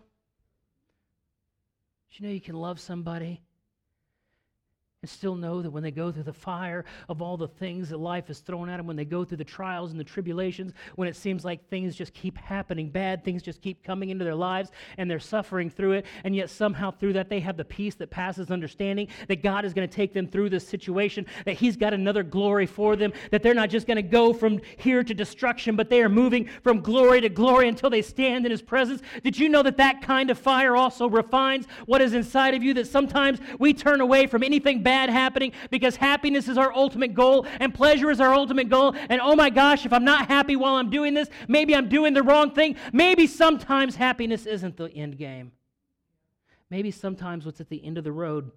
You 2.11 2.25
know 2.25 2.33
you 2.33 2.41
can 2.41 2.55
love 2.55 2.79
somebody 2.79 3.41
and 5.03 5.09
still 5.09 5.35
know 5.35 5.61
that 5.61 5.69
when 5.69 5.83
they 5.83 5.91
go 5.91 6.11
through 6.11 6.23
the 6.23 6.33
fire 6.33 6.83
of 7.07 7.21
all 7.21 7.37
the 7.37 7.47
things 7.47 7.89
that 7.89 7.99
life 7.99 8.25
has 8.27 8.39
thrown 8.39 8.67
at 8.67 8.77
them, 8.77 8.87
when 8.87 8.95
they 8.95 9.05
go 9.05 9.23
through 9.23 9.37
the 9.37 9.43
trials 9.43 9.91
and 9.91 9.99
the 9.99 10.03
tribulations, 10.03 10.73
when 10.95 11.07
it 11.07 11.15
seems 11.15 11.45
like 11.45 11.69
things 11.69 11.95
just 11.95 12.15
keep 12.15 12.35
happening, 12.35 12.89
bad 12.89 13.23
things 13.23 13.43
just 13.43 13.61
keep 13.61 13.83
coming 13.83 14.09
into 14.09 14.25
their 14.25 14.33
lives, 14.33 14.71
and 14.97 15.09
they're 15.09 15.19
suffering 15.19 15.69
through 15.69 15.91
it, 15.91 16.05
and 16.23 16.35
yet 16.35 16.49
somehow 16.49 16.89
through 16.89 17.13
that 17.13 17.29
they 17.29 17.39
have 17.39 17.57
the 17.57 17.63
peace 17.63 17.93
that 17.93 18.09
passes 18.09 18.49
understanding, 18.49 19.07
that 19.27 19.43
God 19.43 19.65
is 19.65 19.73
going 19.75 19.87
to 19.87 19.95
take 19.95 20.13
them 20.13 20.25
through 20.25 20.49
this 20.49 20.67
situation, 20.67 21.27
that 21.45 21.53
He's 21.53 21.77
got 21.77 21.93
another 21.93 22.23
glory 22.23 22.65
for 22.65 22.95
them, 22.95 23.13
that 23.29 23.43
they're 23.43 23.53
not 23.53 23.69
just 23.69 23.85
going 23.85 23.97
to 23.97 24.01
go 24.01 24.33
from 24.33 24.59
here 24.77 25.03
to 25.03 25.13
destruction, 25.13 25.75
but 25.75 25.91
they 25.91 26.01
are 26.01 26.09
moving 26.09 26.49
from 26.63 26.81
glory 26.81 27.21
to 27.21 27.29
glory 27.29 27.67
until 27.67 27.91
they 27.91 28.01
stand 28.01 28.45
in 28.45 28.51
His 28.51 28.63
presence. 28.63 29.03
Did 29.23 29.37
you 29.37 29.47
know 29.47 29.61
that 29.61 29.77
that 29.77 30.01
kind 30.01 30.31
of 30.31 30.39
fire 30.39 30.75
also 30.75 31.07
refines 31.07 31.67
what 31.85 32.01
is 32.01 32.13
inside 32.15 32.55
of 32.55 32.63
you? 32.63 32.73
That 32.73 32.87
sometimes 32.87 33.39
we 33.59 33.75
turn 33.75 34.01
away 34.01 34.25
from 34.25 34.41
anything 34.41 34.81
bad 34.87 35.09
happening 35.09 35.51
because 35.69 35.97
happiness 35.97 36.47
is 36.47 36.57
our 36.57 36.73
ultimate 36.73 37.13
goal 37.13 37.45
and 37.59 37.73
pleasure 37.73 38.09
is 38.09 38.21
our 38.21 38.33
ultimate 38.33 38.69
goal. 38.69 38.95
And 39.09 39.19
oh 39.19 39.35
my 39.35 39.49
gosh, 39.49 39.85
if 39.85 39.91
I'm 39.91 40.05
not 40.05 40.29
happy 40.29 40.55
while 40.55 40.75
I'm 40.75 40.89
doing 40.89 41.13
this, 41.13 41.27
maybe 41.49 41.75
I'm 41.75 41.89
doing 41.89 42.13
the 42.13 42.23
wrong 42.23 42.51
thing. 42.51 42.77
Maybe 42.93 43.27
sometimes 43.27 43.97
happiness 43.97 44.45
isn't 44.45 44.77
the 44.77 44.89
end 44.89 45.17
game. 45.17 45.51
Maybe 46.69 46.89
sometimes 46.89 47.45
what's 47.45 47.59
at 47.59 47.67
the 47.67 47.83
end 47.83 47.97
of 47.97 48.05
the 48.05 48.13
road 48.13 48.49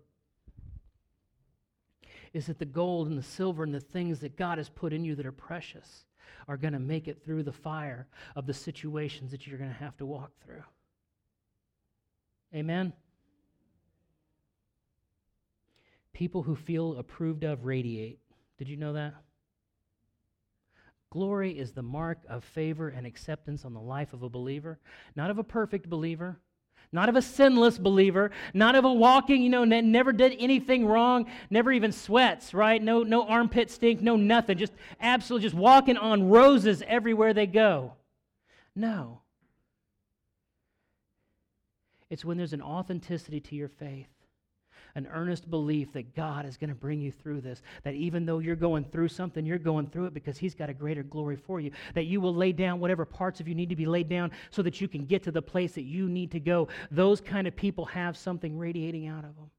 is 2.32 2.46
that 2.46 2.60
the 2.60 2.64
gold 2.64 3.08
and 3.08 3.18
the 3.18 3.24
silver 3.24 3.64
and 3.64 3.74
the 3.74 3.80
things 3.80 4.20
that 4.20 4.36
God 4.36 4.58
has 4.58 4.68
put 4.68 4.92
in 4.92 5.04
you 5.04 5.16
that 5.16 5.26
are 5.26 5.32
precious 5.32 6.04
are 6.46 6.56
going 6.56 6.74
to 6.74 6.78
make 6.78 7.08
it 7.08 7.24
through 7.24 7.42
the 7.42 7.52
fire 7.52 8.06
of 8.36 8.46
the 8.46 8.54
situations 8.54 9.32
that 9.32 9.48
you're 9.48 9.58
going 9.58 9.70
to 9.70 9.76
have 9.76 9.96
to 9.96 10.06
walk 10.06 10.30
through. 10.44 10.62
Amen. 12.54 12.92
People 16.12 16.42
who 16.42 16.56
feel 16.56 16.96
approved 16.98 17.44
of 17.44 17.64
radiate. 17.64 18.18
Did 18.58 18.68
you 18.68 18.76
know 18.76 18.92
that? 18.94 19.14
Glory 21.10 21.58
is 21.58 21.72
the 21.72 21.82
mark 21.82 22.18
of 22.28 22.44
favor 22.44 22.88
and 22.88 23.06
acceptance 23.06 23.64
on 23.64 23.74
the 23.74 23.80
life 23.80 24.12
of 24.12 24.22
a 24.22 24.28
believer, 24.28 24.78
not 25.16 25.30
of 25.30 25.38
a 25.38 25.44
perfect 25.44 25.90
believer, 25.90 26.38
not 26.92 27.08
of 27.08 27.16
a 27.16 27.22
sinless 27.22 27.78
believer, 27.78 28.30
not 28.54 28.74
of 28.74 28.84
a 28.84 28.92
walking, 28.92 29.42
you 29.42 29.48
know, 29.48 29.64
never 29.64 30.12
did 30.12 30.36
anything 30.38 30.86
wrong, 30.86 31.26
never 31.48 31.72
even 31.72 31.90
sweats, 31.90 32.54
right? 32.54 32.82
No, 32.82 33.02
no 33.02 33.26
armpit 33.26 33.70
stink, 33.70 34.00
no 34.00 34.16
nothing, 34.16 34.58
just 34.58 34.72
absolutely 35.00 35.46
just 35.46 35.56
walking 35.56 35.96
on 35.96 36.28
roses 36.28 36.82
everywhere 36.86 37.32
they 37.32 37.46
go. 37.46 37.94
No. 38.76 39.22
It's 42.08 42.24
when 42.24 42.36
there's 42.36 42.52
an 42.52 42.62
authenticity 42.62 43.40
to 43.40 43.54
your 43.54 43.68
faith 43.68 44.08
an 44.94 45.06
earnest 45.12 45.50
belief 45.50 45.92
that 45.92 46.14
God 46.14 46.46
is 46.46 46.56
going 46.56 46.70
to 46.70 46.76
bring 46.76 47.00
you 47.00 47.12
through 47.12 47.40
this. 47.40 47.62
That 47.82 47.94
even 47.94 48.26
though 48.26 48.38
you're 48.38 48.56
going 48.56 48.84
through 48.84 49.08
something, 49.08 49.44
you're 49.44 49.58
going 49.58 49.86
through 49.86 50.06
it 50.06 50.14
because 50.14 50.38
He's 50.38 50.54
got 50.54 50.70
a 50.70 50.74
greater 50.74 51.02
glory 51.02 51.36
for 51.36 51.60
you. 51.60 51.70
That 51.94 52.06
you 52.06 52.20
will 52.20 52.34
lay 52.34 52.52
down 52.52 52.80
whatever 52.80 53.04
parts 53.04 53.40
of 53.40 53.48
you 53.48 53.54
need 53.54 53.68
to 53.70 53.76
be 53.76 53.86
laid 53.86 54.08
down 54.08 54.30
so 54.50 54.62
that 54.62 54.80
you 54.80 54.88
can 54.88 55.04
get 55.06 55.22
to 55.24 55.30
the 55.30 55.42
place 55.42 55.72
that 55.72 55.82
you 55.82 56.08
need 56.08 56.30
to 56.32 56.40
go. 56.40 56.68
Those 56.90 57.20
kind 57.20 57.46
of 57.46 57.56
people 57.56 57.84
have 57.86 58.16
something 58.16 58.58
radiating 58.58 59.06
out 59.06 59.24
of 59.24 59.36
them. 59.36 59.50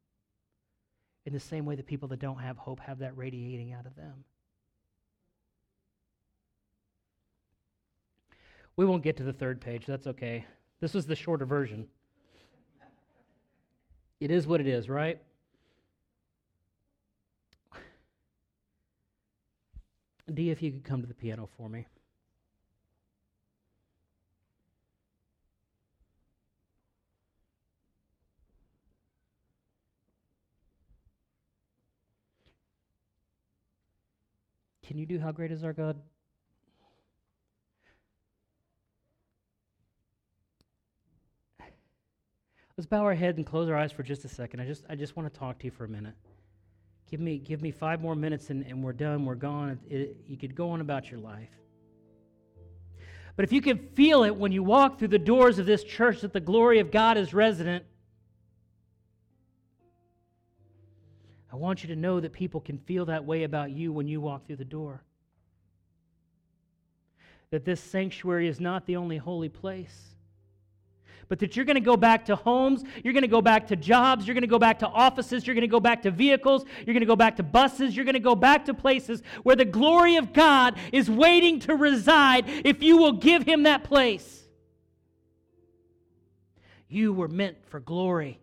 In 1.25 1.33
the 1.33 1.39
same 1.39 1.65
way 1.65 1.75
that 1.75 1.85
people 1.85 2.07
that 2.09 2.19
don't 2.19 2.39
have 2.39 2.57
hope 2.57 2.79
have 2.79 2.99
that 2.99 3.15
radiating 3.15 3.73
out 3.73 3.85
of 3.85 3.95
them. 3.95 4.23
We 8.75 8.85
won't 8.85 9.03
get 9.03 9.17
to 9.17 9.23
the 9.23 9.33
third 9.33 9.61
page. 9.61 9.85
That's 9.85 10.07
okay. 10.07 10.45
This 10.79 10.93
was 10.93 11.05
the 11.05 11.15
shorter 11.15 11.45
version. 11.45 11.87
It 14.21 14.29
is 14.29 14.45
what 14.45 14.61
it 14.61 14.67
is, 14.67 14.87
right? 14.87 15.19
D, 20.31 20.51
if 20.51 20.61
you 20.61 20.71
could 20.71 20.83
come 20.83 21.01
to 21.01 21.07
the 21.07 21.15
piano 21.15 21.49
for 21.57 21.67
me. 21.67 21.87
Can 34.85 34.99
you 34.99 35.07
do 35.07 35.17
How 35.17 35.31
Great 35.31 35.51
Is 35.51 35.63
Our 35.63 35.73
God? 35.73 35.99
Let's 42.81 42.89
bow 42.89 43.03
our 43.03 43.13
head 43.13 43.37
and 43.37 43.45
close 43.45 43.69
our 43.69 43.77
eyes 43.77 43.91
for 43.91 44.01
just 44.01 44.25
a 44.25 44.27
second. 44.27 44.59
I 44.59 44.65
just, 44.65 44.85
I 44.89 44.95
just 44.95 45.15
want 45.15 45.31
to 45.31 45.39
talk 45.39 45.59
to 45.59 45.65
you 45.65 45.69
for 45.69 45.85
a 45.85 45.87
minute. 45.87 46.15
Give 47.11 47.19
me, 47.19 47.37
give 47.37 47.61
me 47.61 47.69
five 47.69 48.01
more 48.01 48.15
minutes 48.15 48.49
and, 48.49 48.65
and 48.65 48.83
we're 48.83 48.91
done. 48.91 49.23
We're 49.23 49.35
gone. 49.35 49.79
It, 49.87 49.95
it, 49.95 50.17
you 50.27 50.35
could 50.35 50.55
go 50.55 50.71
on 50.71 50.81
about 50.81 51.11
your 51.11 51.19
life. 51.19 51.51
But 53.35 53.45
if 53.45 53.51
you 53.51 53.61
can 53.61 53.77
feel 53.77 54.23
it 54.23 54.35
when 54.35 54.51
you 54.51 54.63
walk 54.63 54.97
through 54.97 55.09
the 55.09 55.19
doors 55.19 55.59
of 55.59 55.67
this 55.67 55.83
church 55.83 56.21
that 56.21 56.33
the 56.33 56.39
glory 56.39 56.79
of 56.79 56.89
God 56.89 57.19
is 57.19 57.35
resident, 57.35 57.85
I 61.53 61.57
want 61.57 61.83
you 61.83 61.89
to 61.89 61.95
know 61.95 62.19
that 62.19 62.33
people 62.33 62.61
can 62.61 62.79
feel 62.79 63.05
that 63.05 63.23
way 63.23 63.43
about 63.43 63.69
you 63.69 63.93
when 63.93 64.07
you 64.07 64.19
walk 64.21 64.47
through 64.47 64.55
the 64.55 64.65
door. 64.65 65.03
That 67.51 67.63
this 67.63 67.79
sanctuary 67.79 68.47
is 68.47 68.59
not 68.59 68.87
the 68.87 68.95
only 68.95 69.17
holy 69.17 69.49
place 69.49 70.15
but 71.29 71.39
that 71.39 71.55
you're 71.55 71.65
going 71.65 71.75
to 71.75 71.81
go 71.81 71.97
back 71.97 72.25
to 72.25 72.35
homes, 72.35 72.83
you're 73.03 73.13
going 73.13 73.21
to 73.23 73.27
go 73.27 73.41
back 73.41 73.67
to 73.67 73.75
jobs, 73.75 74.27
you're 74.27 74.33
going 74.33 74.41
to 74.41 74.47
go 74.47 74.59
back 74.59 74.79
to 74.79 74.87
offices, 74.87 75.45
you're 75.45 75.53
going 75.53 75.61
to 75.61 75.67
go 75.67 75.79
back 75.79 76.01
to 76.01 76.11
vehicles, 76.11 76.65
you're 76.85 76.93
going 76.93 76.99
to 77.01 77.05
go 77.05 77.15
back 77.15 77.37
to 77.37 77.43
buses, 77.43 77.95
you're 77.95 78.05
going 78.05 78.13
to 78.13 78.19
go 78.19 78.35
back 78.35 78.65
to 78.65 78.73
places 78.73 79.21
where 79.43 79.55
the 79.55 79.65
glory 79.65 80.15
of 80.15 80.33
God 80.33 80.77
is 80.91 81.09
waiting 81.09 81.59
to 81.61 81.75
reside 81.75 82.45
if 82.47 82.83
you 82.83 82.97
will 82.97 83.13
give 83.13 83.43
Him 83.43 83.63
that 83.63 83.83
place. 83.83 84.39
You 86.87 87.13
were 87.13 87.29
meant 87.29 87.57
for 87.67 87.79
glory. 87.79 88.41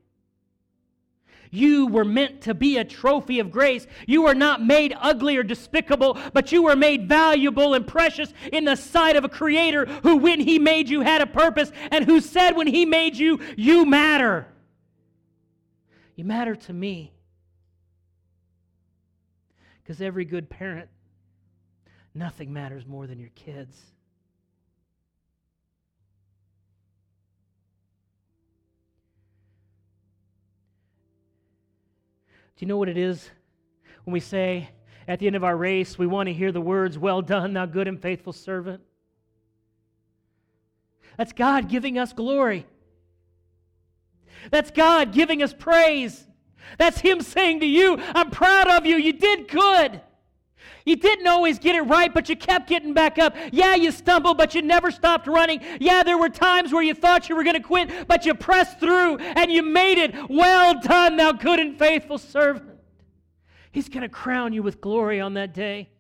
You 1.50 1.86
were 1.86 2.04
meant 2.04 2.42
to 2.42 2.54
be 2.54 2.76
a 2.76 2.84
trophy 2.84 3.38
of 3.40 3.50
grace. 3.50 3.86
You 4.06 4.22
were 4.22 4.34
not 4.34 4.62
made 4.62 4.94
ugly 5.00 5.36
or 5.36 5.42
despicable, 5.42 6.18
but 6.32 6.52
you 6.52 6.62
were 6.62 6.76
made 6.76 7.08
valuable 7.08 7.74
and 7.74 7.86
precious 7.86 8.32
in 8.52 8.64
the 8.64 8.76
sight 8.76 9.16
of 9.16 9.24
a 9.24 9.28
creator 9.28 9.86
who, 10.02 10.16
when 10.16 10.40
he 10.40 10.58
made 10.58 10.88
you, 10.88 11.00
had 11.00 11.20
a 11.20 11.26
purpose 11.26 11.72
and 11.90 12.04
who 12.04 12.20
said, 12.20 12.52
when 12.52 12.66
he 12.66 12.84
made 12.84 13.16
you, 13.16 13.40
you 13.56 13.84
matter. 13.84 14.46
You 16.16 16.24
matter 16.24 16.56
to 16.56 16.72
me. 16.72 17.12
Because 19.82 20.02
every 20.02 20.24
good 20.24 20.50
parent, 20.50 20.88
nothing 22.14 22.52
matters 22.52 22.86
more 22.86 23.06
than 23.06 23.18
your 23.18 23.30
kids. 23.30 23.80
Do 32.58 32.64
you 32.64 32.68
know 32.68 32.76
what 32.76 32.88
it 32.88 32.98
is 32.98 33.30
when 34.02 34.12
we 34.12 34.18
say 34.18 34.68
at 35.06 35.20
the 35.20 35.28
end 35.28 35.36
of 35.36 35.44
our 35.44 35.56
race, 35.56 35.96
we 35.96 36.08
want 36.08 36.26
to 36.26 36.32
hear 36.32 36.50
the 36.50 36.60
words, 36.60 36.98
Well 36.98 37.22
done, 37.22 37.52
thou 37.52 37.66
good 37.66 37.86
and 37.86 38.02
faithful 38.02 38.32
servant? 38.32 38.82
That's 41.16 41.32
God 41.32 41.68
giving 41.68 41.98
us 41.98 42.12
glory. 42.12 42.66
That's 44.50 44.72
God 44.72 45.12
giving 45.12 45.40
us 45.40 45.54
praise. 45.54 46.26
That's 46.78 46.98
Him 46.98 47.20
saying 47.20 47.60
to 47.60 47.66
you, 47.66 47.96
I'm 48.12 48.30
proud 48.30 48.66
of 48.66 48.86
you. 48.86 48.96
You 48.96 49.12
did 49.12 49.46
good. 49.46 50.00
You 50.88 50.96
didn't 50.96 51.26
always 51.26 51.58
get 51.58 51.76
it 51.76 51.82
right, 51.82 52.12
but 52.14 52.30
you 52.30 52.36
kept 52.36 52.66
getting 52.66 52.94
back 52.94 53.18
up. 53.18 53.36
Yeah, 53.52 53.74
you 53.74 53.92
stumbled, 53.92 54.38
but 54.38 54.54
you 54.54 54.62
never 54.62 54.90
stopped 54.90 55.26
running. 55.26 55.60
Yeah, 55.80 56.02
there 56.02 56.16
were 56.16 56.30
times 56.30 56.72
where 56.72 56.82
you 56.82 56.94
thought 56.94 57.28
you 57.28 57.36
were 57.36 57.44
going 57.44 57.56
to 57.56 57.62
quit, 57.62 58.08
but 58.08 58.24
you 58.24 58.32
pressed 58.32 58.80
through 58.80 59.18
and 59.18 59.52
you 59.52 59.62
made 59.62 59.98
it. 59.98 60.14
Well 60.30 60.80
done, 60.80 61.18
thou 61.18 61.32
good 61.32 61.60
and 61.60 61.78
faithful 61.78 62.16
servant. 62.16 62.80
He's 63.70 63.90
going 63.90 64.00
to 64.00 64.08
crown 64.08 64.54
you 64.54 64.62
with 64.62 64.80
glory 64.80 65.20
on 65.20 65.34
that 65.34 65.52
day. 65.52 65.90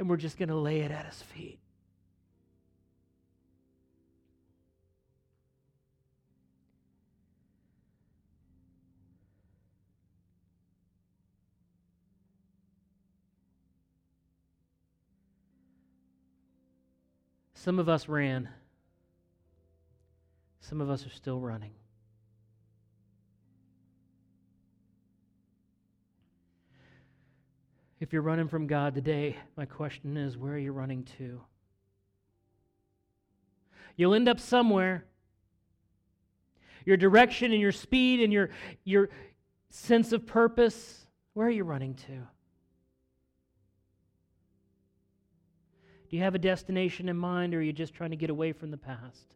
And 0.00 0.10
we're 0.10 0.16
just 0.16 0.36
going 0.36 0.48
to 0.48 0.56
lay 0.56 0.80
it 0.80 0.90
at 0.90 1.06
his 1.06 1.22
feet. 1.22 1.60
Some 17.66 17.80
of 17.80 17.88
us 17.88 18.08
ran. 18.08 18.48
Some 20.60 20.80
of 20.80 20.88
us 20.88 21.04
are 21.04 21.10
still 21.10 21.40
running. 21.40 21.72
If 27.98 28.12
you're 28.12 28.22
running 28.22 28.46
from 28.46 28.68
God 28.68 28.94
today, 28.94 29.36
my 29.56 29.64
question 29.64 30.16
is 30.16 30.38
where 30.38 30.52
are 30.52 30.58
you 30.58 30.70
running 30.70 31.08
to? 31.18 31.40
You'll 33.96 34.14
end 34.14 34.28
up 34.28 34.38
somewhere. 34.38 35.04
Your 36.84 36.96
direction 36.96 37.50
and 37.50 37.60
your 37.60 37.72
speed 37.72 38.20
and 38.20 38.32
your, 38.32 38.50
your 38.84 39.08
sense 39.70 40.12
of 40.12 40.24
purpose, 40.24 41.08
where 41.34 41.48
are 41.48 41.50
you 41.50 41.64
running 41.64 41.94
to? 41.94 42.28
Do 46.08 46.16
you 46.16 46.22
have 46.22 46.34
a 46.34 46.38
destination 46.38 47.08
in 47.08 47.16
mind, 47.16 47.54
or 47.54 47.58
are 47.58 47.62
you 47.62 47.72
just 47.72 47.94
trying 47.94 48.10
to 48.10 48.16
get 48.16 48.30
away 48.30 48.52
from 48.52 48.70
the 48.70 48.76
past? 48.76 49.34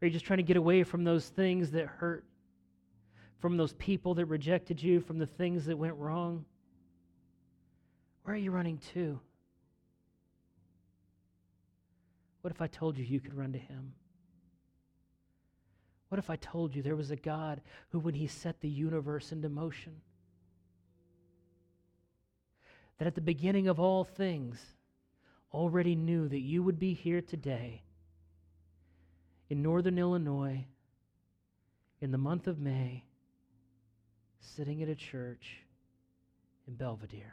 Are 0.00 0.06
you 0.06 0.12
just 0.12 0.24
trying 0.24 0.38
to 0.38 0.44
get 0.44 0.56
away 0.56 0.82
from 0.84 1.04
those 1.04 1.28
things 1.28 1.70
that 1.72 1.86
hurt, 1.86 2.24
from 3.38 3.56
those 3.56 3.72
people 3.74 4.14
that 4.14 4.26
rejected 4.26 4.80
you, 4.82 5.00
from 5.00 5.18
the 5.18 5.26
things 5.26 5.66
that 5.66 5.76
went 5.76 5.94
wrong? 5.94 6.44
Where 8.22 8.34
are 8.34 8.38
you 8.38 8.50
running 8.50 8.78
to? 8.94 9.18
What 12.42 12.52
if 12.52 12.60
I 12.60 12.68
told 12.68 12.96
you 12.96 13.04
you 13.04 13.18
could 13.18 13.34
run 13.34 13.52
to 13.52 13.58
Him? 13.58 13.92
What 16.08 16.18
if 16.20 16.30
I 16.30 16.36
told 16.36 16.76
you 16.76 16.82
there 16.82 16.94
was 16.94 17.10
a 17.10 17.16
God 17.16 17.60
who, 17.88 17.98
when 17.98 18.14
He 18.14 18.28
set 18.28 18.60
the 18.60 18.68
universe 18.68 19.32
into 19.32 19.48
motion, 19.48 19.96
that 22.98 23.08
at 23.08 23.16
the 23.16 23.20
beginning 23.20 23.66
of 23.66 23.80
all 23.80 24.04
things 24.04 24.75
already 25.56 25.96
knew 25.96 26.28
that 26.28 26.40
you 26.40 26.62
would 26.62 26.78
be 26.78 26.92
here 26.92 27.22
today 27.22 27.82
in 29.48 29.62
northern 29.62 29.98
Illinois 29.98 30.66
in 32.00 32.12
the 32.12 32.18
month 32.18 32.46
of 32.46 32.58
May, 32.58 33.04
sitting 34.38 34.82
at 34.82 34.88
a 34.88 34.94
church 34.94 35.62
in 36.68 36.74
Belvidere? 36.74 37.32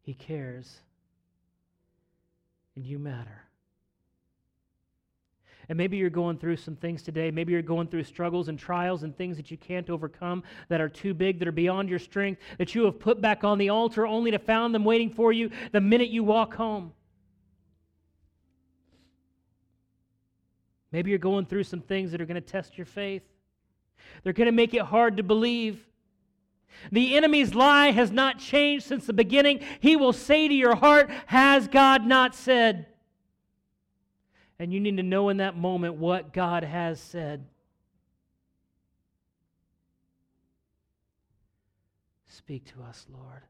He 0.00 0.14
cares, 0.14 0.78
and 2.74 2.86
you 2.86 2.98
matter. 2.98 3.47
And 5.68 5.76
maybe 5.76 5.98
you're 5.98 6.08
going 6.08 6.38
through 6.38 6.56
some 6.56 6.76
things 6.76 7.02
today. 7.02 7.30
Maybe 7.30 7.52
you're 7.52 7.60
going 7.60 7.88
through 7.88 8.04
struggles 8.04 8.48
and 8.48 8.58
trials 8.58 9.02
and 9.02 9.16
things 9.16 9.36
that 9.36 9.50
you 9.50 9.58
can't 9.58 9.90
overcome, 9.90 10.42
that 10.68 10.80
are 10.80 10.88
too 10.88 11.12
big, 11.12 11.38
that 11.38 11.48
are 11.48 11.52
beyond 11.52 11.90
your 11.90 11.98
strength, 11.98 12.40
that 12.56 12.74
you 12.74 12.84
have 12.84 12.98
put 12.98 13.20
back 13.20 13.44
on 13.44 13.58
the 13.58 13.68
altar 13.68 14.06
only 14.06 14.30
to 14.30 14.38
find 14.38 14.74
them 14.74 14.84
waiting 14.84 15.10
for 15.10 15.30
you 15.30 15.50
the 15.72 15.80
minute 15.80 16.08
you 16.08 16.24
walk 16.24 16.54
home. 16.54 16.92
Maybe 20.90 21.10
you're 21.10 21.18
going 21.18 21.44
through 21.44 21.64
some 21.64 21.80
things 21.80 22.12
that 22.12 22.20
are 22.20 22.26
going 22.26 22.40
to 22.40 22.40
test 22.40 22.78
your 22.78 22.86
faith. 22.86 23.22
They're 24.22 24.32
going 24.32 24.46
to 24.46 24.52
make 24.52 24.72
it 24.72 24.82
hard 24.82 25.18
to 25.18 25.22
believe. 25.22 25.84
The 26.90 27.16
enemy's 27.16 27.54
lie 27.54 27.90
has 27.90 28.10
not 28.10 28.38
changed 28.38 28.86
since 28.86 29.04
the 29.06 29.12
beginning. 29.12 29.60
He 29.80 29.96
will 29.96 30.12
say 30.14 30.48
to 30.48 30.54
your 30.54 30.76
heart, 30.76 31.10
Has 31.26 31.68
God 31.68 32.06
not 32.06 32.34
said? 32.34 32.86
And 34.58 34.72
you 34.72 34.80
need 34.80 34.96
to 34.96 35.02
know 35.02 35.28
in 35.28 35.36
that 35.36 35.56
moment 35.56 35.94
what 35.94 36.32
God 36.32 36.64
has 36.64 37.00
said. 37.00 37.44
Speak 42.26 42.64
to 42.66 42.82
us, 42.82 43.06
Lord, 43.12 43.42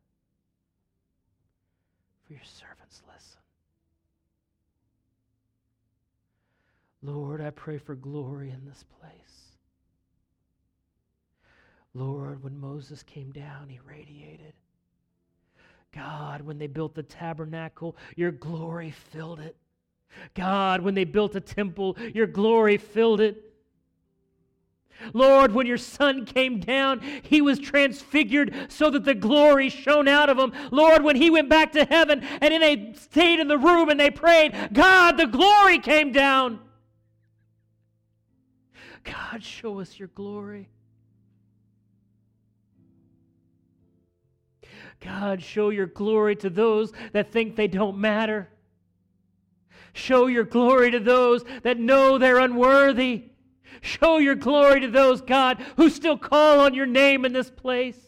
for 2.27 2.33
your 2.33 2.43
servants 2.45 3.03
listen. 3.07 3.41
Lord, 7.03 7.41
I 7.41 7.51
pray 7.51 7.79
for 7.79 7.95
glory 7.95 8.51
in 8.51 8.65
this 8.67 8.85
place. 9.01 9.13
Lord, 11.95 12.43
when 12.43 12.59
Moses 12.59 13.03
came 13.03 13.31
down, 13.31 13.69
he 13.69 13.79
radiated. 13.89 14.53
God, 15.93 16.43
when 16.43 16.59
they 16.59 16.67
built 16.67 16.95
the 16.95 17.03
tabernacle, 17.03 17.97
your 18.17 18.31
glory 18.31 18.91
filled 18.91 19.41
it. 19.41 19.57
God, 20.35 20.81
when 20.83 20.95
they 20.95 21.05
built 21.05 21.35
a 21.35 21.41
temple, 21.41 21.97
your 22.15 22.27
glory 22.27 22.77
filled 22.77 23.21
it. 23.21 23.45
Lord, 25.13 25.53
when 25.53 25.67
your 25.67 25.79
son 25.79 26.25
came 26.25 26.61
down, 26.61 27.01
he 27.23 27.41
was 27.41 27.59
transfigured 27.59 28.55
so 28.69 28.91
that 28.91 29.05
the 29.05 29.15
glory 29.15 29.69
shone 29.69 30.09
out 30.09 30.29
of 30.29 30.39
him. 30.39 30.53
Lord, 30.71 31.03
when 31.03 31.17
he 31.17 31.31
went 31.31 31.49
back 31.49 31.73
to 31.73 31.85
heaven 31.85 32.21
and 32.23 32.53
then 32.53 32.61
they 32.61 32.93
stayed 32.99 33.41
in 33.41 33.49
the 33.49 33.59
room 33.59 33.89
and 33.89 33.99
they 33.99 34.11
prayed, 34.11 34.71
God, 34.73 35.17
the 35.17 35.27
glory 35.27 35.79
came 35.79 36.13
down. 36.13 36.61
God, 39.05 39.43
show 39.43 39.81
us 39.81 39.99
your 39.99 40.09
glory. 40.09 40.69
God, 45.01 45.41
show 45.43 45.71
your 45.71 45.87
glory 45.87 46.35
to 46.37 46.51
those 46.51 46.93
that 47.13 47.31
think 47.31 47.55
they 47.55 47.69
don't 47.69 47.99
matter. 47.99 48.49
Show 49.93 50.27
your 50.27 50.45
glory 50.45 50.91
to 50.91 51.01
those 51.01 51.45
that 51.63 51.79
know 51.79 52.19
they're 52.19 52.39
unworthy. 52.39 53.25
Show 53.81 54.19
your 54.19 54.35
glory 54.35 54.81
to 54.81 54.89
those, 54.89 55.21
God, 55.21 55.59
who 55.77 55.89
still 55.91 56.19
call 56.19 56.61
on 56.61 56.75
your 56.75 56.87
name 56.87 57.25
in 57.25 57.33
this 57.33 57.51
place. 57.51 57.99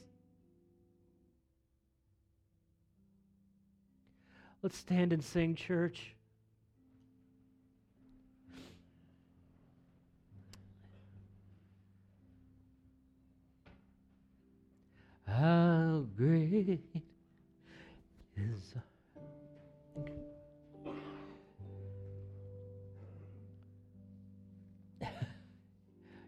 Let's 4.63 4.77
stand 4.77 5.13
and 5.13 5.25
sing, 5.25 5.55
church. 5.55 6.15
How 15.27 16.05
great 16.17 16.81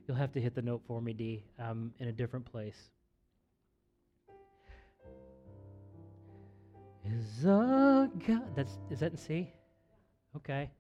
You'll 0.07 0.17
have 0.17 0.33
to 0.33 0.41
hit 0.41 0.55
the 0.55 0.63
note 0.63 0.83
for 0.87 1.01
me, 1.01 1.13
D. 1.13 1.45
I'm 1.59 1.93
in 1.99 2.09
a 2.09 2.13
different 2.13 2.45
place. 2.45 2.91
Is 7.05 7.45
a 7.45 8.11
God. 8.27 8.55
That's 8.55 8.79
is 8.91 9.01
that 9.01 9.13
in 9.13 9.17
C? 9.17 9.53
Okay. 10.37 10.71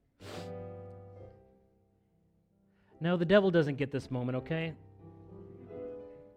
No, 3.00 3.16
the 3.16 3.24
devil 3.24 3.50
doesn't 3.50 3.76
get 3.76 3.90
this 3.90 4.10
moment, 4.10 4.36
okay? 4.36 4.74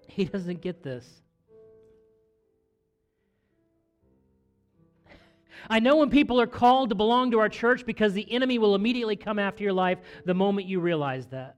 He 0.08 0.26
doesn't 0.26 0.62
get 0.62 0.82
this. 0.82 1.22
I 5.70 5.80
know 5.80 5.98
when 5.98 6.10
people 6.10 6.42
are 6.42 6.48
called 6.48 6.90
to 6.90 6.96
belong 6.96 7.32
to 7.32 7.40
our 7.40 7.50
church 7.50 7.86
because 7.86 8.14
the 8.14 8.32
enemy 8.32 8.58
will 8.58 8.76
immediately 8.76 9.16
come 9.16 9.40
after 9.40 9.64
your 9.64 9.74
life 9.74 10.00
the 10.26 10.34
moment 10.34 10.68
you 10.68 10.80
realize 10.80 11.28
that. 11.28 11.58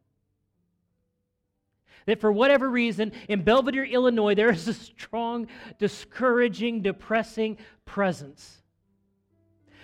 That 2.07 2.21
for 2.21 2.31
whatever 2.31 2.69
reason, 2.69 3.11
in 3.27 3.43
Belvidere, 3.43 3.91
Illinois, 3.91 4.33
there 4.33 4.49
is 4.49 4.67
a 4.67 4.73
strong, 4.73 5.47
discouraging, 5.77 6.81
depressing 6.81 7.57
presence. 7.85 8.63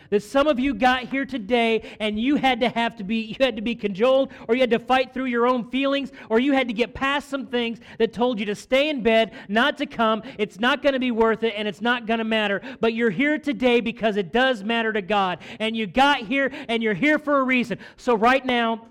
That 0.09 0.23
some 0.23 0.47
of 0.47 0.57
you 0.57 0.73
got 0.73 1.03
here 1.03 1.25
today 1.25 1.97
and 1.99 2.17
you 2.17 2.37
had 2.37 2.61
to 2.61 2.69
have 2.69 2.95
to 2.97 3.03
be 3.03 3.17
you 3.17 3.35
had 3.39 3.55
to 3.55 3.61
be 3.61 3.75
cajoled 3.75 4.31
or 4.47 4.55
you 4.55 4.61
had 4.61 4.69
to 4.69 4.79
fight 4.79 5.13
through 5.13 5.25
your 5.25 5.47
own 5.47 5.69
feelings 5.69 6.11
or 6.29 6.39
you 6.39 6.53
had 6.53 6.67
to 6.67 6.73
get 6.73 6.93
past 6.93 7.29
some 7.29 7.47
things 7.47 7.79
that 7.97 8.13
told 8.13 8.39
you 8.39 8.45
to 8.45 8.55
stay 8.55 8.89
in 8.89 9.01
bed 9.01 9.33
not 9.49 9.77
to 9.79 9.85
come. 9.85 10.21
It's 10.37 10.59
not 10.59 10.81
going 10.81 10.93
to 10.93 10.99
be 10.99 11.11
worth 11.11 11.43
it 11.43 11.53
and 11.57 11.67
it's 11.67 11.81
not 11.81 12.05
going 12.05 12.19
to 12.19 12.25
matter. 12.25 12.61
But 12.79 12.93
you're 12.93 13.09
here 13.09 13.37
today 13.37 13.81
because 13.81 14.15
it 14.15 14.31
does 14.31 14.63
matter 14.63 14.93
to 14.93 15.01
god. 15.01 15.39
And 15.59 15.75
you 15.75 15.87
got 15.87 16.19
here 16.19 16.51
and 16.69 16.83
you're 16.83 16.93
here 16.93 17.17
for 17.17 17.39
a 17.39 17.43
reason. 17.43 17.79
So 17.97 18.15
right 18.15 18.45
now 18.45 18.85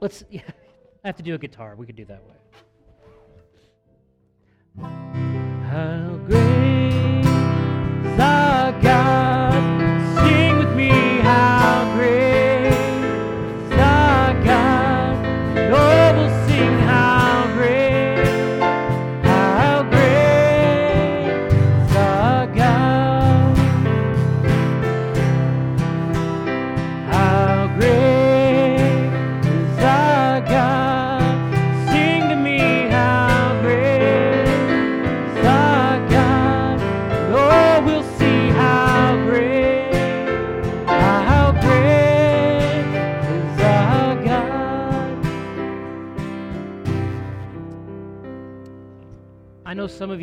let's 0.00 0.24
i 1.06 1.08
have 1.08 1.16
to 1.16 1.22
do 1.22 1.34
a 1.34 1.38
guitar. 1.38 1.76
We 1.76 1.86
could 1.86 1.94
do 1.94 2.04
that 2.06 2.20
way. 2.24 2.34
How 5.70 6.18
great 6.26 7.20
is 7.20 8.18
our 8.18 8.72
god 8.82 9.15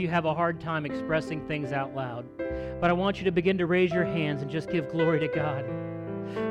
you 0.04 0.10
have 0.10 0.26
a 0.26 0.34
hard 0.34 0.60
time 0.60 0.86
expressing 0.86 1.48
things 1.48 1.72
out 1.72 1.96
loud, 1.96 2.26
but 2.82 2.90
I 2.90 2.94
want 2.94 3.20
you 3.20 3.24
to 3.24 3.32
begin 3.32 3.58
to 3.58 3.66
raise 3.66 3.94
your 3.94 4.04
hands 4.04 4.42
and 4.42 4.52
just 4.52 4.70
give 4.70 4.90
glory 4.92 5.18
to 5.22 5.30
God. 5.30 5.66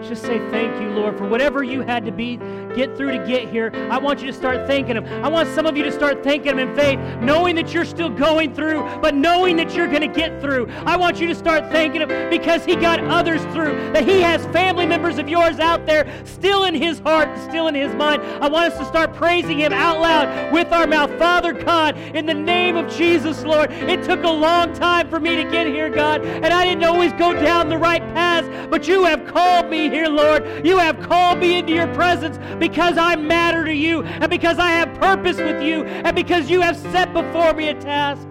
Just 0.02 0.22
say 0.22 0.38
thank 0.50 0.80
you, 0.80 0.88
Lord, 0.88 1.18
for 1.18 1.28
whatever 1.28 1.62
you 1.62 1.82
had 1.82 2.06
to 2.06 2.12
be 2.12 2.38
get 2.74 2.96
through 2.96 3.12
to 3.12 3.26
get 3.26 3.48
here. 3.48 3.70
I 3.90 3.98
want 3.98 4.20
you 4.20 4.26
to 4.26 4.32
start 4.32 4.66
thanking 4.66 4.96
Him. 4.96 5.06
I 5.24 5.28
want 5.28 5.48
some 5.50 5.66
of 5.66 5.76
you 5.76 5.84
to 5.84 5.92
start 5.92 6.22
thanking 6.22 6.52
Him 6.52 6.58
in 6.58 6.74
faith, 6.74 6.98
knowing 7.20 7.56
that 7.56 7.72
you're 7.72 7.84
still 7.84 8.10
going 8.10 8.54
through, 8.54 8.82
but 9.00 9.14
knowing 9.14 9.56
that 9.56 9.74
you're 9.74 9.88
going 9.88 10.00
to 10.00 10.08
get 10.08 10.40
through. 10.40 10.68
I 10.86 10.96
want 10.96 11.20
you 11.20 11.26
to 11.28 11.34
start 11.34 11.70
thanking 11.70 12.00
Him 12.00 12.30
because 12.30 12.64
He 12.64 12.76
got 12.76 13.00
others 13.00 13.42
through, 13.54 13.92
that 13.92 14.06
He 14.06 14.20
has 14.20 14.44
family 14.46 14.86
members 14.86 15.18
of 15.18 15.28
yours 15.28 15.58
out 15.58 15.86
there 15.86 16.10
still 16.24 16.64
in 16.64 16.74
His 16.74 16.98
heart, 17.00 17.28
still 17.48 17.68
in 17.68 17.74
His 17.74 17.94
mind. 17.94 18.22
I 18.22 18.48
want 18.48 18.72
us 18.72 18.78
to 18.78 18.84
start 18.86 19.14
praising 19.14 19.58
Him 19.58 19.72
out 19.72 20.00
loud 20.00 20.52
with 20.52 20.72
our 20.72 20.86
mouth. 20.86 21.10
Father 21.18 21.52
God, 21.52 21.96
in 21.96 22.26
the 22.26 22.34
name 22.34 22.76
of 22.76 22.90
Jesus, 22.90 23.42
Lord, 23.44 23.70
it 23.72 24.02
took 24.04 24.24
a 24.24 24.30
long 24.30 24.72
time 24.72 25.08
for 25.08 25.20
me 25.20 25.36
to 25.36 25.50
get 25.50 25.66
here, 25.66 25.90
God, 25.90 26.24
and 26.24 26.46
I 26.46 26.64
didn't 26.64 26.84
always 26.84 27.12
go 27.14 27.32
down 27.32 27.68
the 27.68 27.78
right 27.78 28.02
path, 28.14 28.70
but 28.70 28.88
you 28.88 29.04
have 29.04 29.26
called 29.26 29.68
me 29.68 29.88
here, 29.88 30.08
Lord. 30.08 30.66
You 30.66 30.78
have 30.78 31.00
called 31.00 31.38
me 31.38 31.58
into 31.58 31.72
your 31.72 31.92
presence 31.94 32.38
because 32.62 32.96
I 32.96 33.16
matter 33.16 33.64
to 33.64 33.74
you 33.74 34.04
and 34.04 34.30
because 34.30 34.56
I 34.60 34.68
have 34.68 34.94
purpose 34.94 35.36
with 35.36 35.60
you 35.60 35.82
and 35.82 36.14
because 36.14 36.48
you 36.48 36.60
have 36.60 36.76
set 36.76 37.12
before 37.12 37.52
me 37.54 37.66
a 37.66 37.74
task. 37.74 38.28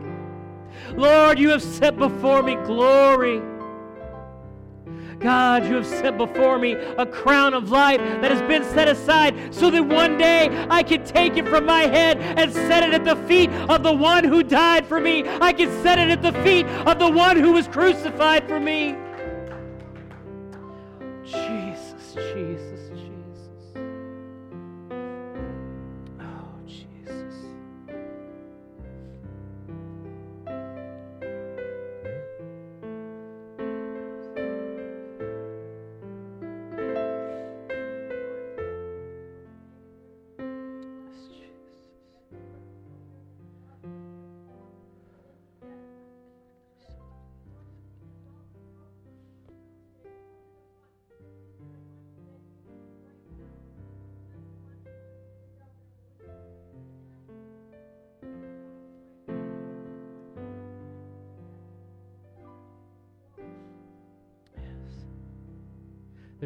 Lord, 0.94 1.38
you 1.38 1.50
have 1.50 1.62
set 1.62 1.98
before 1.98 2.42
me 2.42 2.56
glory. 2.56 3.42
God, 5.20 5.66
you 5.66 5.76
have 5.76 5.86
set 5.86 6.18
before 6.18 6.58
me 6.58 6.72
a 6.72 7.06
crown 7.06 7.54
of 7.54 7.72
life 7.72 8.00
that 8.00 8.32
has 8.32 8.42
been 8.44 8.64
set 8.64 8.88
aside 8.88 9.54
so 9.54 9.70
that 9.70 9.84
one 9.84 10.18
day 10.18 10.48
I 10.70 10.82
can 10.82 11.04
take 11.04 11.36
it 11.36 11.46
from 11.50 11.66
my 11.66 11.82
head 11.82 12.18
and 12.18 12.54
set 12.54 12.84
it 12.84 12.94
at 12.94 13.04
the 13.04 13.18
feet 13.28 13.50
of 13.68 13.84
the 13.84 13.94
one 13.94 14.24
who 14.24 14.44
died 14.44 14.86
for 14.88 15.02
me. 15.02 15.26
I 15.42 15.52
can 15.52 15.70
set 15.84 16.00
it 16.00 16.10
at 16.10 16.22
the 16.22 16.32
feet 16.42 16.66
of 16.88 17.00
the 17.00 17.10
one 17.10 17.36
who 17.36 17.52
was 17.52 17.68
crucified 17.68 18.48
for 18.48 18.62
me. 18.62 18.96
Jesus, 21.26 22.14
Jesus. 22.14 22.71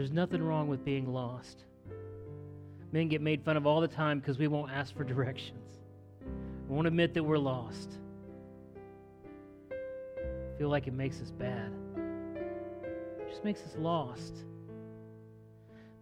There's 0.05 0.13
nothing 0.13 0.43
wrong 0.43 0.67
with 0.67 0.85
being 0.85 1.11
lost. 1.11 1.65
Men 2.91 3.07
get 3.07 3.21
made 3.21 3.43
fun 3.43 3.57
of 3.57 3.65
all 3.65 3.81
the 3.81 3.87
time 3.87 4.19
because 4.19 4.37
we 4.37 4.47
won't 4.47 4.71
ask 4.71 4.95
for 4.95 5.03
directions. 5.15 5.79
We 6.69 6.75
won't 6.75 6.85
admit 6.85 7.15
that 7.15 7.23
we're 7.23 7.39
lost. 7.39 7.97
Feel 10.59 10.69
like 10.69 10.85
it 10.85 10.93
makes 10.93 11.19
us 11.23 11.31
bad. 11.31 11.71
It 11.95 13.29
just 13.31 13.43
makes 13.43 13.61
us 13.63 13.75
lost. 13.79 14.43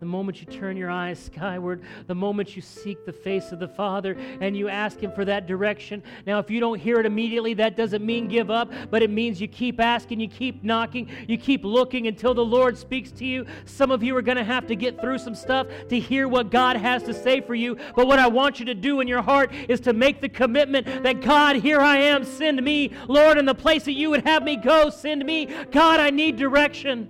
The 0.04 0.10
moment 0.10 0.42
you 0.42 0.48
turn 0.48 0.76
your 0.76 0.92
eyes 0.92 1.18
skyward, 1.18 1.82
the 2.08 2.14
moment 2.14 2.58
you 2.58 2.62
seek 2.62 3.06
the 3.06 3.14
face 3.14 3.54
of 3.54 3.60
the 3.60 3.70
Father 3.70 4.18
and 4.42 4.54
you 4.54 4.68
ask 4.68 5.00
Him 5.00 5.14
for 5.14 5.24
that 5.24 5.48
direction. 5.48 6.04
Now, 6.28 6.40
if 6.40 6.52
you 6.52 6.60
don't 6.60 6.78
hear 6.78 7.00
it 7.00 7.06
immediately, 7.06 7.54
that 7.54 7.78
doesn't 7.78 8.06
mean 8.06 8.28
give 8.28 8.52
up, 8.52 8.70
but 8.92 9.02
it 9.02 9.10
means 9.10 9.40
you 9.40 9.48
keep 9.48 9.80
asking, 9.80 10.20
you 10.20 10.28
keep 10.28 10.62
knocking, 10.62 11.10
you 11.26 11.38
keep 11.38 11.64
looking 11.64 12.08
until 12.08 12.34
the 12.34 12.44
Lord 12.44 12.78
speaks 12.78 13.14
to 13.14 13.26
you. 13.26 13.46
Some 13.64 13.92
of 13.92 14.04
you 14.04 14.14
are 14.18 14.22
going 14.22 14.36
to 14.36 14.44
have 14.44 14.68
to 14.68 14.76
get 14.76 15.00
through 15.00 15.20
some 15.20 15.36
stuff 15.36 15.68
to 15.88 15.98
hear 15.98 16.28
what 16.28 16.52
God 16.52 16.76
has 16.76 17.04
to 17.04 17.14
say 17.14 17.40
for 17.40 17.56
you. 17.56 17.78
But 17.96 18.06
what 18.06 18.20
I 18.20 18.28
want 18.28 18.60
you 18.60 18.66
to 18.66 18.76
do 18.76 19.00
in 19.00 19.08
your 19.08 19.22
heart 19.22 19.54
is 19.70 19.80
to 19.80 19.94
make 19.94 20.20
the 20.20 20.28
commitment 20.28 20.86
that 21.04 21.22
God, 21.22 21.56
here 21.56 21.80
I 21.80 21.96
am, 21.96 22.26
send 22.26 22.62
me. 22.62 22.92
Lord, 23.08 23.38
in 23.38 23.46
the 23.46 23.56
place 23.56 23.86
that 23.86 23.94
you 23.94 24.10
would 24.10 24.26
have 24.26 24.44
me 24.44 24.58
go, 24.58 24.90
send 24.90 25.24
me. 25.24 25.46
God, 25.72 26.02
I 26.02 26.10
need 26.10 26.36
direction 26.36 27.08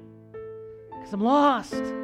because 0.91 1.11
I'm 1.11 1.21
lost. 1.21 2.03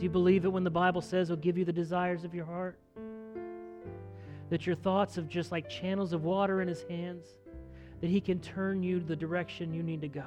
Do 0.00 0.04
you 0.04 0.10
believe 0.10 0.46
it 0.46 0.48
when 0.48 0.64
the 0.64 0.70
Bible 0.70 1.02
says 1.02 1.28
He'll 1.28 1.36
give 1.36 1.58
you 1.58 1.66
the 1.66 1.74
desires 1.74 2.24
of 2.24 2.34
your 2.34 2.46
heart? 2.46 2.78
That 4.48 4.66
your 4.66 4.74
thoughts 4.74 5.18
are 5.18 5.22
just 5.22 5.52
like 5.52 5.68
channels 5.68 6.14
of 6.14 6.24
water 6.24 6.62
in 6.62 6.68
His 6.68 6.84
hands, 6.88 7.26
that 8.00 8.08
He 8.08 8.18
can 8.18 8.40
turn 8.40 8.82
you 8.82 9.00
the 9.00 9.14
direction 9.14 9.74
you 9.74 9.82
need 9.82 10.00
to 10.00 10.08
go. 10.08 10.24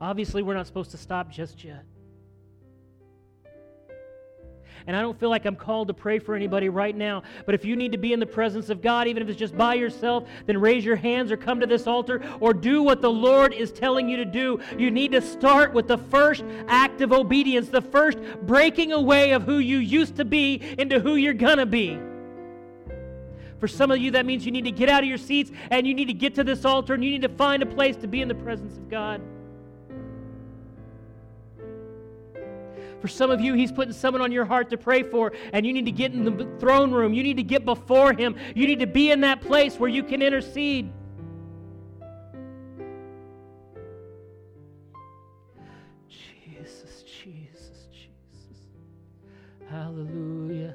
Obviously, 0.00 0.44
we're 0.44 0.54
not 0.54 0.68
supposed 0.68 0.92
to 0.92 0.96
stop 0.96 1.28
just 1.28 1.64
yet. 1.64 1.84
And 4.86 4.96
I 4.96 5.00
don't 5.00 5.18
feel 5.18 5.30
like 5.30 5.44
I'm 5.44 5.56
called 5.56 5.88
to 5.88 5.94
pray 5.94 6.18
for 6.18 6.34
anybody 6.34 6.68
right 6.68 6.96
now. 6.96 7.22
But 7.46 7.54
if 7.54 7.64
you 7.64 7.76
need 7.76 7.92
to 7.92 7.98
be 7.98 8.12
in 8.12 8.20
the 8.20 8.26
presence 8.26 8.70
of 8.70 8.80
God, 8.80 9.06
even 9.06 9.22
if 9.22 9.28
it's 9.28 9.38
just 9.38 9.56
by 9.56 9.74
yourself, 9.74 10.28
then 10.46 10.60
raise 10.60 10.84
your 10.84 10.96
hands 10.96 11.30
or 11.30 11.36
come 11.36 11.60
to 11.60 11.66
this 11.66 11.86
altar 11.86 12.22
or 12.40 12.54
do 12.54 12.82
what 12.82 13.02
the 13.02 13.10
Lord 13.10 13.52
is 13.52 13.72
telling 13.72 14.08
you 14.08 14.16
to 14.16 14.24
do. 14.24 14.60
You 14.78 14.90
need 14.90 15.12
to 15.12 15.20
start 15.20 15.72
with 15.72 15.88
the 15.88 15.98
first 15.98 16.44
act 16.68 17.00
of 17.00 17.12
obedience, 17.12 17.68
the 17.68 17.82
first 17.82 18.18
breaking 18.42 18.92
away 18.92 19.32
of 19.32 19.42
who 19.42 19.58
you 19.58 19.78
used 19.78 20.16
to 20.16 20.24
be 20.24 20.62
into 20.78 21.00
who 21.00 21.16
you're 21.16 21.34
going 21.34 21.58
to 21.58 21.66
be. 21.66 21.98
For 23.58 23.66
some 23.66 23.90
of 23.90 23.98
you, 23.98 24.12
that 24.12 24.24
means 24.24 24.46
you 24.46 24.52
need 24.52 24.64
to 24.64 24.70
get 24.70 24.88
out 24.88 25.02
of 25.02 25.08
your 25.08 25.18
seats 25.18 25.50
and 25.70 25.86
you 25.86 25.94
need 25.94 26.06
to 26.06 26.14
get 26.14 26.34
to 26.36 26.44
this 26.44 26.64
altar 26.64 26.94
and 26.94 27.04
you 27.04 27.10
need 27.10 27.22
to 27.22 27.28
find 27.28 27.62
a 27.62 27.66
place 27.66 27.96
to 27.96 28.06
be 28.06 28.22
in 28.22 28.28
the 28.28 28.34
presence 28.34 28.76
of 28.76 28.88
God. 28.88 29.20
For 33.00 33.08
some 33.08 33.30
of 33.30 33.40
you, 33.40 33.54
He's 33.54 33.70
putting 33.70 33.92
someone 33.92 34.22
on 34.22 34.32
your 34.32 34.44
heart 34.44 34.70
to 34.70 34.76
pray 34.76 35.02
for, 35.02 35.32
and 35.52 35.64
you 35.66 35.72
need 35.72 35.86
to 35.86 35.92
get 35.92 36.12
in 36.12 36.24
the 36.24 36.44
throne 36.58 36.90
room. 36.90 37.14
You 37.14 37.22
need 37.22 37.36
to 37.36 37.42
get 37.42 37.64
before 37.64 38.12
Him. 38.12 38.36
You 38.54 38.66
need 38.66 38.80
to 38.80 38.86
be 38.86 39.10
in 39.10 39.20
that 39.20 39.40
place 39.40 39.78
where 39.78 39.90
you 39.90 40.02
can 40.02 40.22
intercede. 40.22 40.90
Jesus, 46.08 47.02
Jesus, 47.02 47.86
Jesus. 47.92 48.62
Hallelujah. 49.70 50.74